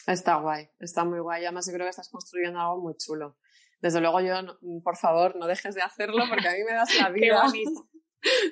Está 0.07 0.37
guay, 0.37 0.69
está 0.79 1.05
muy 1.05 1.19
guay. 1.19 1.45
Además, 1.45 1.67
yo 1.67 1.75
creo 1.75 1.87
que 1.87 1.91
estás 1.91 2.11
construyendo 2.11 2.61
algo 2.61 2.81
muy 2.81 2.95
chulo. 2.97 3.37
Desde 3.81 4.01
luego, 4.01 4.21
yo, 4.21 4.35
por 4.83 4.97
favor, 4.97 5.37
no 5.37 5.47
dejes 5.47 5.75
de 5.75 5.83
hacerlo 5.83 6.25
porque 6.29 6.49
a 6.49 6.53
mí 6.53 6.65
me 6.65 6.75
das 6.75 6.95
la 7.01 7.09
vida. 7.11 7.41
Qué 7.43 7.47
bonito. 7.47 7.89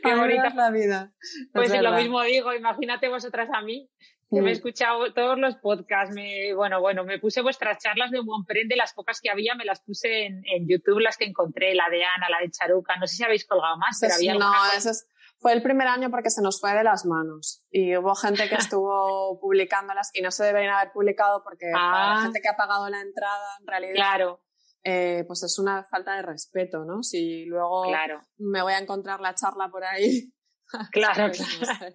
Qué 0.02 0.14
bonita 0.14 0.54
la 0.54 0.70
vida. 0.70 1.12
Pues 1.52 1.80
lo 1.80 1.92
mismo 1.92 2.22
digo, 2.22 2.52
imagínate 2.52 3.08
vosotras 3.08 3.48
a 3.52 3.62
mí 3.62 3.90
que 4.34 4.42
me 4.42 4.50
he 4.50 4.52
escuchado 4.52 5.12
todos 5.12 5.38
los 5.38 5.56
podcasts, 5.56 6.14
me, 6.14 6.54
bueno, 6.54 6.80
bueno, 6.80 7.04
me 7.04 7.18
puse 7.18 7.42
vuestras 7.42 7.78
charlas 7.78 8.10
de 8.10 8.20
Prende, 8.46 8.76
las 8.76 8.92
pocas 8.92 9.20
que 9.20 9.30
había, 9.30 9.54
me 9.54 9.64
las 9.64 9.80
puse 9.80 10.26
en, 10.26 10.42
en, 10.46 10.68
YouTube, 10.68 11.00
las 11.00 11.16
que 11.16 11.24
encontré, 11.24 11.74
la 11.74 11.88
de 11.90 12.02
Ana, 12.04 12.28
la 12.30 12.40
de 12.40 12.50
Charuca, 12.50 12.96
no 12.96 13.06
sé 13.06 13.16
si 13.16 13.24
habéis 13.24 13.46
colgado 13.46 13.76
más, 13.78 13.98
pero 14.00 14.14
había 14.14 14.34
No, 14.34 14.52
eso 14.76 14.90
fue 15.38 15.52
el 15.52 15.62
primer 15.62 15.88
año 15.88 16.10
porque 16.10 16.30
se 16.30 16.42
nos 16.42 16.60
fue 16.60 16.72
de 16.74 16.84
las 16.84 17.04
manos 17.04 17.62
y 17.70 17.96
hubo 17.96 18.14
gente 18.14 18.48
que 18.48 18.54
estuvo 18.78 19.38
publicándolas 19.40 20.10
y 20.14 20.22
no 20.22 20.30
se 20.30 20.44
deberían 20.44 20.74
haber 20.74 20.92
publicado 20.92 21.42
porque 21.44 21.66
la 21.72 22.16
ah. 22.16 22.22
gente 22.22 22.40
que 22.40 22.48
ha 22.48 22.56
pagado 22.56 22.88
la 22.88 23.00
entrada, 23.00 23.56
en 23.60 23.66
realidad, 23.66 23.94
claro. 23.94 24.40
Eh, 24.86 25.24
pues 25.26 25.42
es 25.42 25.58
una 25.58 25.82
falta 25.84 26.16
de 26.16 26.22
respeto, 26.22 26.84
¿no? 26.84 27.02
Si 27.02 27.46
luego 27.46 27.84
claro. 27.84 28.20
me 28.36 28.62
voy 28.62 28.74
a 28.74 28.78
encontrar 28.78 29.20
la 29.20 29.34
charla 29.34 29.68
por 29.68 29.84
ahí. 29.84 30.30
Claro, 30.90 31.30
claro. 31.30 31.94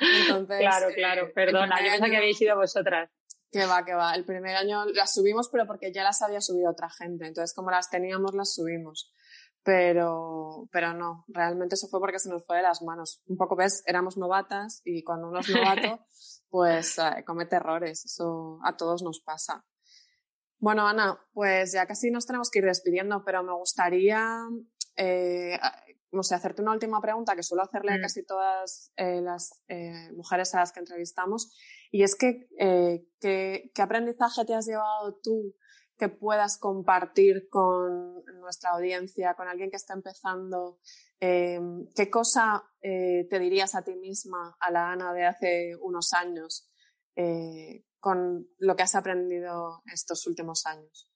Entonces, 0.00 0.58
claro, 0.58 0.88
claro, 0.94 1.26
eh, 1.26 1.32
perdona, 1.34 1.78
yo 1.80 1.90
pensaba 1.90 2.10
que 2.10 2.16
habéis 2.16 2.40
ido 2.40 2.56
vosotras. 2.56 3.10
Que 3.50 3.66
va, 3.66 3.84
que 3.84 3.94
va. 3.94 4.14
El 4.14 4.24
primer 4.24 4.54
año 4.54 4.84
las 4.86 5.12
subimos, 5.12 5.48
pero 5.48 5.66
porque 5.66 5.92
ya 5.92 6.04
las 6.04 6.22
había 6.22 6.40
subido 6.40 6.70
otra 6.70 6.88
gente. 6.88 7.26
Entonces, 7.26 7.52
como 7.54 7.70
las 7.70 7.90
teníamos, 7.90 8.34
las 8.34 8.54
subimos. 8.54 9.12
Pero, 9.62 10.68
pero 10.72 10.94
no, 10.94 11.24
realmente 11.28 11.74
eso 11.74 11.88
fue 11.88 12.00
porque 12.00 12.18
se 12.18 12.30
nos 12.30 12.46
fue 12.46 12.58
de 12.58 12.62
las 12.62 12.80
manos. 12.82 13.22
Un 13.26 13.36
poco, 13.36 13.56
ves, 13.56 13.82
éramos 13.86 14.16
novatas 14.16 14.80
y 14.84 15.02
cuando 15.02 15.28
uno 15.28 15.40
es 15.40 15.50
novato, 15.50 16.06
pues 16.48 16.98
eh, 16.98 17.24
comete 17.26 17.56
errores. 17.56 18.04
Eso 18.04 18.60
a 18.64 18.76
todos 18.76 19.02
nos 19.02 19.20
pasa. 19.20 19.66
Bueno, 20.58 20.86
Ana, 20.86 21.18
pues 21.32 21.72
ya 21.72 21.86
casi 21.86 22.10
nos 22.10 22.26
tenemos 22.26 22.50
que 22.50 22.60
ir 22.60 22.66
despidiendo, 22.66 23.24
pero 23.24 23.42
me 23.42 23.52
gustaría 23.52 24.38
eh, 24.96 25.58
no 26.12 26.22
sé, 26.22 26.34
hacerte 26.34 26.62
una 26.62 26.72
última 26.72 27.00
pregunta 27.00 27.36
que 27.36 27.42
suelo 27.42 27.62
hacerle 27.62 27.92
a 27.92 27.98
mm. 27.98 28.02
casi 28.02 28.24
todas 28.24 28.92
eh, 28.96 29.20
las 29.20 29.62
eh, 29.68 30.10
mujeres 30.12 30.54
a 30.54 30.60
las 30.60 30.72
que 30.72 30.80
entrevistamos, 30.80 31.54
y 31.90 32.02
es 32.02 32.16
que, 32.16 32.48
eh, 32.58 33.04
¿qué, 33.20 33.70
aprendizaje 33.80 34.44
te 34.44 34.54
has 34.54 34.66
llevado 34.66 35.18
tú 35.22 35.54
que 35.96 36.08
puedas 36.08 36.58
compartir 36.58 37.48
con 37.50 38.24
nuestra 38.40 38.70
audiencia, 38.70 39.34
con 39.34 39.48
alguien 39.48 39.70
que 39.70 39.76
está 39.76 39.94
empezando? 39.94 40.78
Em, 41.20 41.86
¿Qué 41.94 42.10
cosa 42.10 42.64
te 42.80 43.38
dirías 43.38 43.74
a 43.74 43.82
ti 43.82 43.94
misma, 43.96 44.56
a 44.58 44.70
la 44.70 44.92
Ana 44.92 45.12
de 45.12 45.26
hace 45.26 45.76
unos 45.80 46.14
años, 46.14 46.70
con 47.98 48.48
lo 48.58 48.76
que 48.76 48.82
has 48.82 48.94
aprendido 48.94 49.82
estos 49.92 50.26
últimos 50.26 50.64
años? 50.64 51.10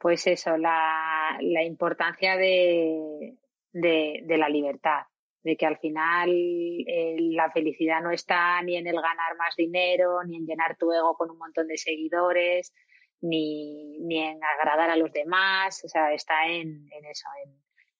Pues 0.00 0.26
eso, 0.26 0.56
la, 0.56 1.38
importancia 1.62 2.34
de, 2.38 3.36
la 3.74 4.48
libertad, 4.48 5.02
de 5.42 5.56
que 5.58 5.66
al 5.66 5.76
final 5.76 6.30
eh, 6.30 7.16
la 7.18 7.50
felicidad 7.50 8.00
no 8.00 8.10
está 8.10 8.62
ni 8.62 8.76
en 8.76 8.86
el 8.86 8.96
ganar 8.96 9.36
más 9.36 9.54
dinero, 9.56 10.24
ni 10.24 10.38
en 10.38 10.46
llenar 10.46 10.78
tu 10.78 10.90
ego 10.90 11.14
con 11.18 11.30
un 11.30 11.36
montón 11.36 11.68
de 11.68 11.76
seguidores, 11.76 12.72
ni, 13.20 13.98
en 14.10 14.40
agradar 14.42 14.88
a 14.88 14.96
los 14.96 15.12
demás, 15.12 15.84
o 15.84 15.88
sea, 15.88 16.14
está 16.14 16.48
en, 16.48 16.88
eso, 17.10 17.28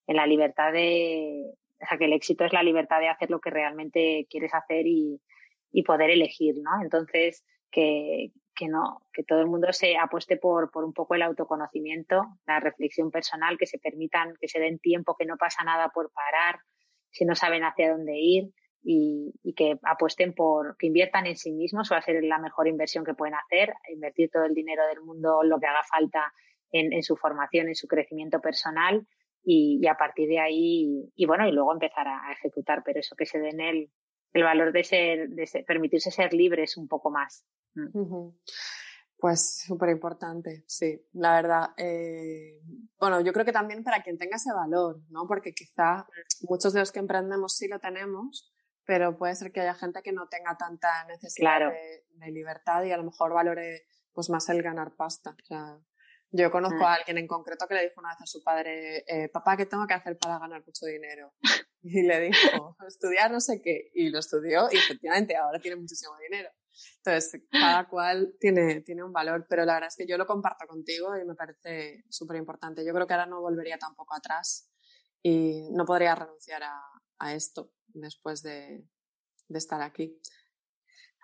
en, 0.06 0.16
la 0.16 0.26
libertad 0.26 0.72
de, 0.72 1.52
o 1.82 1.86
sea, 1.86 1.98
que 1.98 2.06
el 2.06 2.14
éxito 2.14 2.46
es 2.46 2.54
la 2.54 2.62
libertad 2.62 3.00
de 3.00 3.10
hacer 3.10 3.28
lo 3.30 3.40
que 3.40 3.50
realmente 3.50 4.26
quieres 4.30 4.54
hacer 4.54 4.86
y 4.86 5.20
poder 5.84 6.08
elegir, 6.08 6.54
¿no? 6.62 6.82
Entonces, 6.82 7.44
que, 7.70 8.32
que 8.60 8.68
no, 8.68 9.00
que 9.10 9.24
todo 9.24 9.40
el 9.40 9.46
mundo 9.46 9.72
se 9.72 9.96
apueste 9.96 10.36
por, 10.36 10.70
por 10.70 10.84
un 10.84 10.92
poco 10.92 11.14
el 11.14 11.22
autoconocimiento, 11.22 12.26
la 12.46 12.60
reflexión 12.60 13.10
personal, 13.10 13.56
que 13.56 13.64
se 13.64 13.78
permitan, 13.78 14.34
que 14.38 14.48
se 14.48 14.60
den 14.60 14.78
tiempo, 14.78 15.16
que 15.18 15.24
no 15.24 15.38
pasa 15.38 15.64
nada 15.64 15.88
por 15.88 16.12
parar, 16.12 16.60
si 17.10 17.24
no 17.24 17.34
saben 17.34 17.64
hacia 17.64 17.90
dónde 17.90 18.18
ir 18.18 18.50
y, 18.82 19.32
y 19.42 19.54
que 19.54 19.78
apuesten 19.82 20.34
por, 20.34 20.76
que 20.76 20.88
inviertan 20.88 21.26
en 21.26 21.36
sí 21.36 21.52
mismos, 21.52 21.88
va 21.90 21.96
a 21.96 22.02
ser 22.02 22.22
la 22.22 22.38
mejor 22.38 22.68
inversión 22.68 23.02
que 23.02 23.14
pueden 23.14 23.34
hacer, 23.34 23.72
invertir 23.90 24.28
todo 24.30 24.44
el 24.44 24.54
dinero 24.54 24.86
del 24.88 25.00
mundo, 25.00 25.42
lo 25.42 25.58
que 25.58 25.66
haga 25.66 25.82
falta 25.90 26.30
en, 26.70 26.92
en 26.92 27.02
su 27.02 27.16
formación, 27.16 27.68
en 27.68 27.74
su 27.74 27.88
crecimiento 27.88 28.42
personal 28.42 29.06
y, 29.42 29.80
y, 29.82 29.86
a 29.86 29.94
partir 29.94 30.28
de 30.28 30.38
ahí, 30.38 31.10
y 31.16 31.24
bueno, 31.24 31.48
y 31.48 31.52
luego 31.52 31.72
empezar 31.72 32.06
a, 32.06 32.30
ejecutar, 32.32 32.82
pero 32.84 33.00
eso 33.00 33.16
que 33.16 33.24
se 33.24 33.38
den 33.38 33.58
el, 33.62 33.88
el 34.32 34.42
valor 34.42 34.72
de 34.72 34.84
ser, 34.84 35.28
de 35.30 35.64
permitirse 35.66 36.10
ser 36.10 36.32
libres 36.32 36.76
un 36.76 36.88
poco 36.88 37.10
más. 37.10 37.44
Mm. 37.74 38.28
Pues 39.20 39.64
súper 39.66 39.90
importante, 39.90 40.64
sí, 40.66 41.06
la 41.12 41.34
verdad. 41.34 41.70
Eh, 41.76 42.58
bueno, 42.98 43.20
yo 43.20 43.32
creo 43.34 43.44
que 43.44 43.52
también 43.52 43.84
para 43.84 44.02
quien 44.02 44.16
tenga 44.16 44.36
ese 44.36 44.52
valor, 44.52 45.02
¿no? 45.10 45.26
Porque 45.26 45.52
quizá 45.52 46.06
muchos 46.48 46.72
de 46.72 46.80
los 46.80 46.90
que 46.90 47.00
emprendemos 47.00 47.54
sí 47.54 47.68
lo 47.68 47.78
tenemos, 47.80 48.50
pero 48.86 49.18
puede 49.18 49.34
ser 49.34 49.52
que 49.52 49.60
haya 49.60 49.74
gente 49.74 50.02
que 50.02 50.12
no 50.12 50.26
tenga 50.28 50.56
tanta 50.56 51.04
necesidad 51.04 51.70
de, 51.70 52.30
libertad 52.30 52.82
y 52.84 52.92
a 52.92 52.96
lo 52.96 53.04
mejor 53.04 53.32
valore 53.32 53.86
pues 54.12 54.30
más 54.30 54.48
el 54.48 54.62
ganar 54.62 54.96
pasta. 54.96 55.30
O 55.30 55.46
sea, 55.46 55.78
yo 56.30 56.50
conozco 56.50 56.78
mm. 56.78 56.84
a 56.84 56.94
alguien 56.94 57.18
en 57.18 57.26
concreto 57.26 57.66
que 57.68 57.74
le 57.74 57.82
dijo 57.82 58.00
una 58.00 58.10
vez 58.10 58.22
a 58.22 58.26
su 58.26 58.42
padre, 58.42 59.04
eh, 59.06 59.28
papá, 59.28 59.56
¿qué 59.56 59.66
tengo 59.66 59.86
que 59.86 59.94
hacer 59.94 60.16
para 60.16 60.38
ganar 60.38 60.62
mucho 60.64 60.86
dinero? 60.86 61.34
Y 61.82 62.02
le 62.02 62.20
dijo, 62.20 62.76
estudiar 62.86 63.30
no 63.30 63.40
sé 63.40 63.62
qué. 63.62 63.90
Y 63.94 64.10
lo 64.10 64.18
estudió 64.18 64.68
y 64.70 64.76
efectivamente 64.76 65.36
ahora 65.36 65.58
tiene 65.58 65.76
muchísimo 65.76 66.12
dinero. 66.18 66.50
Entonces, 66.98 67.42
cada 67.50 67.88
cual 67.88 68.34
tiene, 68.38 68.82
tiene 68.82 69.02
un 69.02 69.12
valor, 69.12 69.46
pero 69.48 69.64
la 69.64 69.74
verdad 69.74 69.88
es 69.88 69.96
que 69.96 70.06
yo 70.06 70.18
lo 70.18 70.26
comparto 70.26 70.66
contigo 70.66 71.16
y 71.16 71.24
me 71.24 71.34
parece 71.34 72.04
súper 72.08 72.36
importante. 72.36 72.84
Yo 72.84 72.92
creo 72.92 73.06
que 73.06 73.14
ahora 73.14 73.26
no 73.26 73.40
volvería 73.40 73.78
tampoco 73.78 74.14
atrás 74.14 74.70
y 75.22 75.70
no 75.72 75.84
podría 75.84 76.14
renunciar 76.14 76.62
a, 76.62 76.80
a 77.18 77.34
esto 77.34 77.72
después 77.88 78.42
de, 78.42 78.86
de 79.48 79.58
estar 79.58 79.82
aquí. 79.82 80.20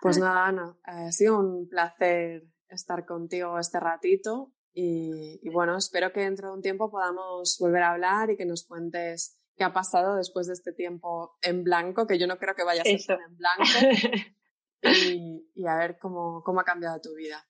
Pues 0.01 0.19
nada, 0.19 0.45
Ana, 0.45 0.77
ha 0.83 1.11
sido 1.11 1.39
un 1.39 1.67
placer 1.67 2.43
estar 2.69 3.05
contigo 3.05 3.57
este 3.57 3.79
ratito 3.79 4.53
y, 4.79 5.49
bueno, 5.49 5.75
espero 5.75 6.13
que 6.13 6.19
dentro 6.19 6.49
de 6.49 6.53
un 6.53 6.61
tiempo 6.61 6.91
podamos 6.91 7.57
volver 7.59 7.81
a 7.81 7.91
hablar 7.93 8.29
y 8.29 8.37
que 8.37 8.45
nos 8.45 8.63
cuentes 8.67 9.36
qué 9.57 9.63
ha 9.63 9.73
pasado 9.73 10.15
después 10.15 10.47
de 10.47 10.53
este 10.53 10.71
tiempo 10.71 11.37
en 11.41 11.63
blanco, 11.63 12.07
que 12.07 12.19
yo 12.19 12.27
no 12.27 12.37
creo 12.37 12.55
que 12.55 12.63
vaya 12.63 12.81
a 12.81 12.85
ser 12.85 13.19
en 13.27 13.37
blanco, 13.37 14.33
y, 15.55 15.65
a 15.65 15.77
ver 15.77 15.97
cómo, 15.99 16.43
cómo 16.43 16.61
ha 16.61 16.63
cambiado 16.63 17.01
tu 17.01 17.15
vida. 17.15 17.43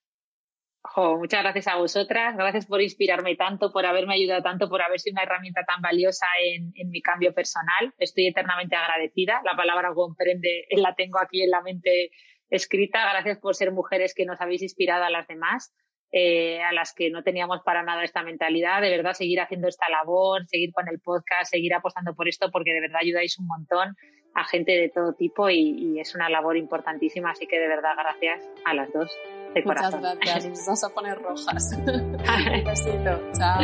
muchas 0.95 1.43
gracias 1.43 1.67
a 1.67 1.75
vosotras, 1.75 2.37
gracias 2.37 2.65
por 2.65 2.81
inspirarme 2.81 3.35
tanto, 3.35 3.71
por 3.71 3.85
haberme 3.85 4.15
ayudado 4.15 4.41
tanto, 4.41 4.69
por 4.69 4.81
haber 4.81 4.99
sido 4.99 5.15
una 5.15 5.23
herramienta 5.23 5.63
tan 5.65 5.81
valiosa 5.81 6.25
en, 6.41 6.71
en 6.75 6.89
mi 6.89 7.01
cambio 7.01 7.33
personal. 7.33 7.93
Estoy 7.97 8.27
eternamente 8.27 8.75
agradecida. 8.75 9.41
La 9.43 9.55
palabra 9.55 9.93
comprende 9.93 10.65
la 10.71 10.95
tengo 10.95 11.19
aquí 11.19 11.43
en 11.43 11.51
la 11.51 11.61
mente 11.61 12.11
escrita. 12.49 13.09
Gracias 13.11 13.39
por 13.39 13.55
ser 13.55 13.71
mujeres 13.71 14.13
que 14.15 14.25
nos 14.25 14.39
habéis 14.39 14.61
inspirado 14.61 15.03
a 15.03 15.09
las 15.09 15.27
demás, 15.27 15.73
eh, 16.11 16.61
a 16.61 16.71
las 16.71 16.93
que 16.93 17.09
no 17.09 17.23
teníamos 17.23 17.61
para 17.63 17.83
nada 17.83 18.03
esta 18.03 18.23
mentalidad. 18.23 18.81
De 18.81 18.89
verdad, 18.89 19.13
seguir 19.13 19.39
haciendo 19.41 19.67
esta 19.67 19.89
labor, 19.89 20.45
seguir 20.47 20.71
con 20.71 20.87
el 20.87 20.99
podcast, 20.99 21.51
seguir 21.51 21.73
apostando 21.73 22.15
por 22.15 22.27
esto, 22.27 22.49
porque 22.51 22.73
de 22.73 22.81
verdad 22.81 22.99
ayudáis 23.01 23.37
un 23.39 23.47
montón 23.47 23.95
a 24.37 24.43
gente 24.45 24.71
de 24.71 24.89
todo 24.89 25.13
tipo 25.13 25.49
y, 25.49 25.99
es 25.99 26.13
una 26.13 26.29
labor 26.29 26.57
importantísima. 26.57 27.31
Así 27.31 27.47
que 27.47 27.59
de 27.59 27.67
verdad, 27.67 27.91
gracias 27.97 28.47
a 28.65 28.73
las 28.73 28.93
dos. 28.93 29.11
De 29.53 29.63
Muchas 29.63 29.99
gracias. 29.99 30.45
Nos 30.49 30.67
vas 30.67 30.83
a 30.83 30.89
poner 30.89 31.17
rojas. 31.17 31.73
un 31.85 32.63
besito. 32.63 33.31
Chao. 33.33 33.61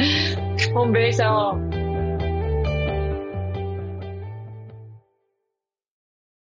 Un 0.82 0.92
beso. 0.92 1.83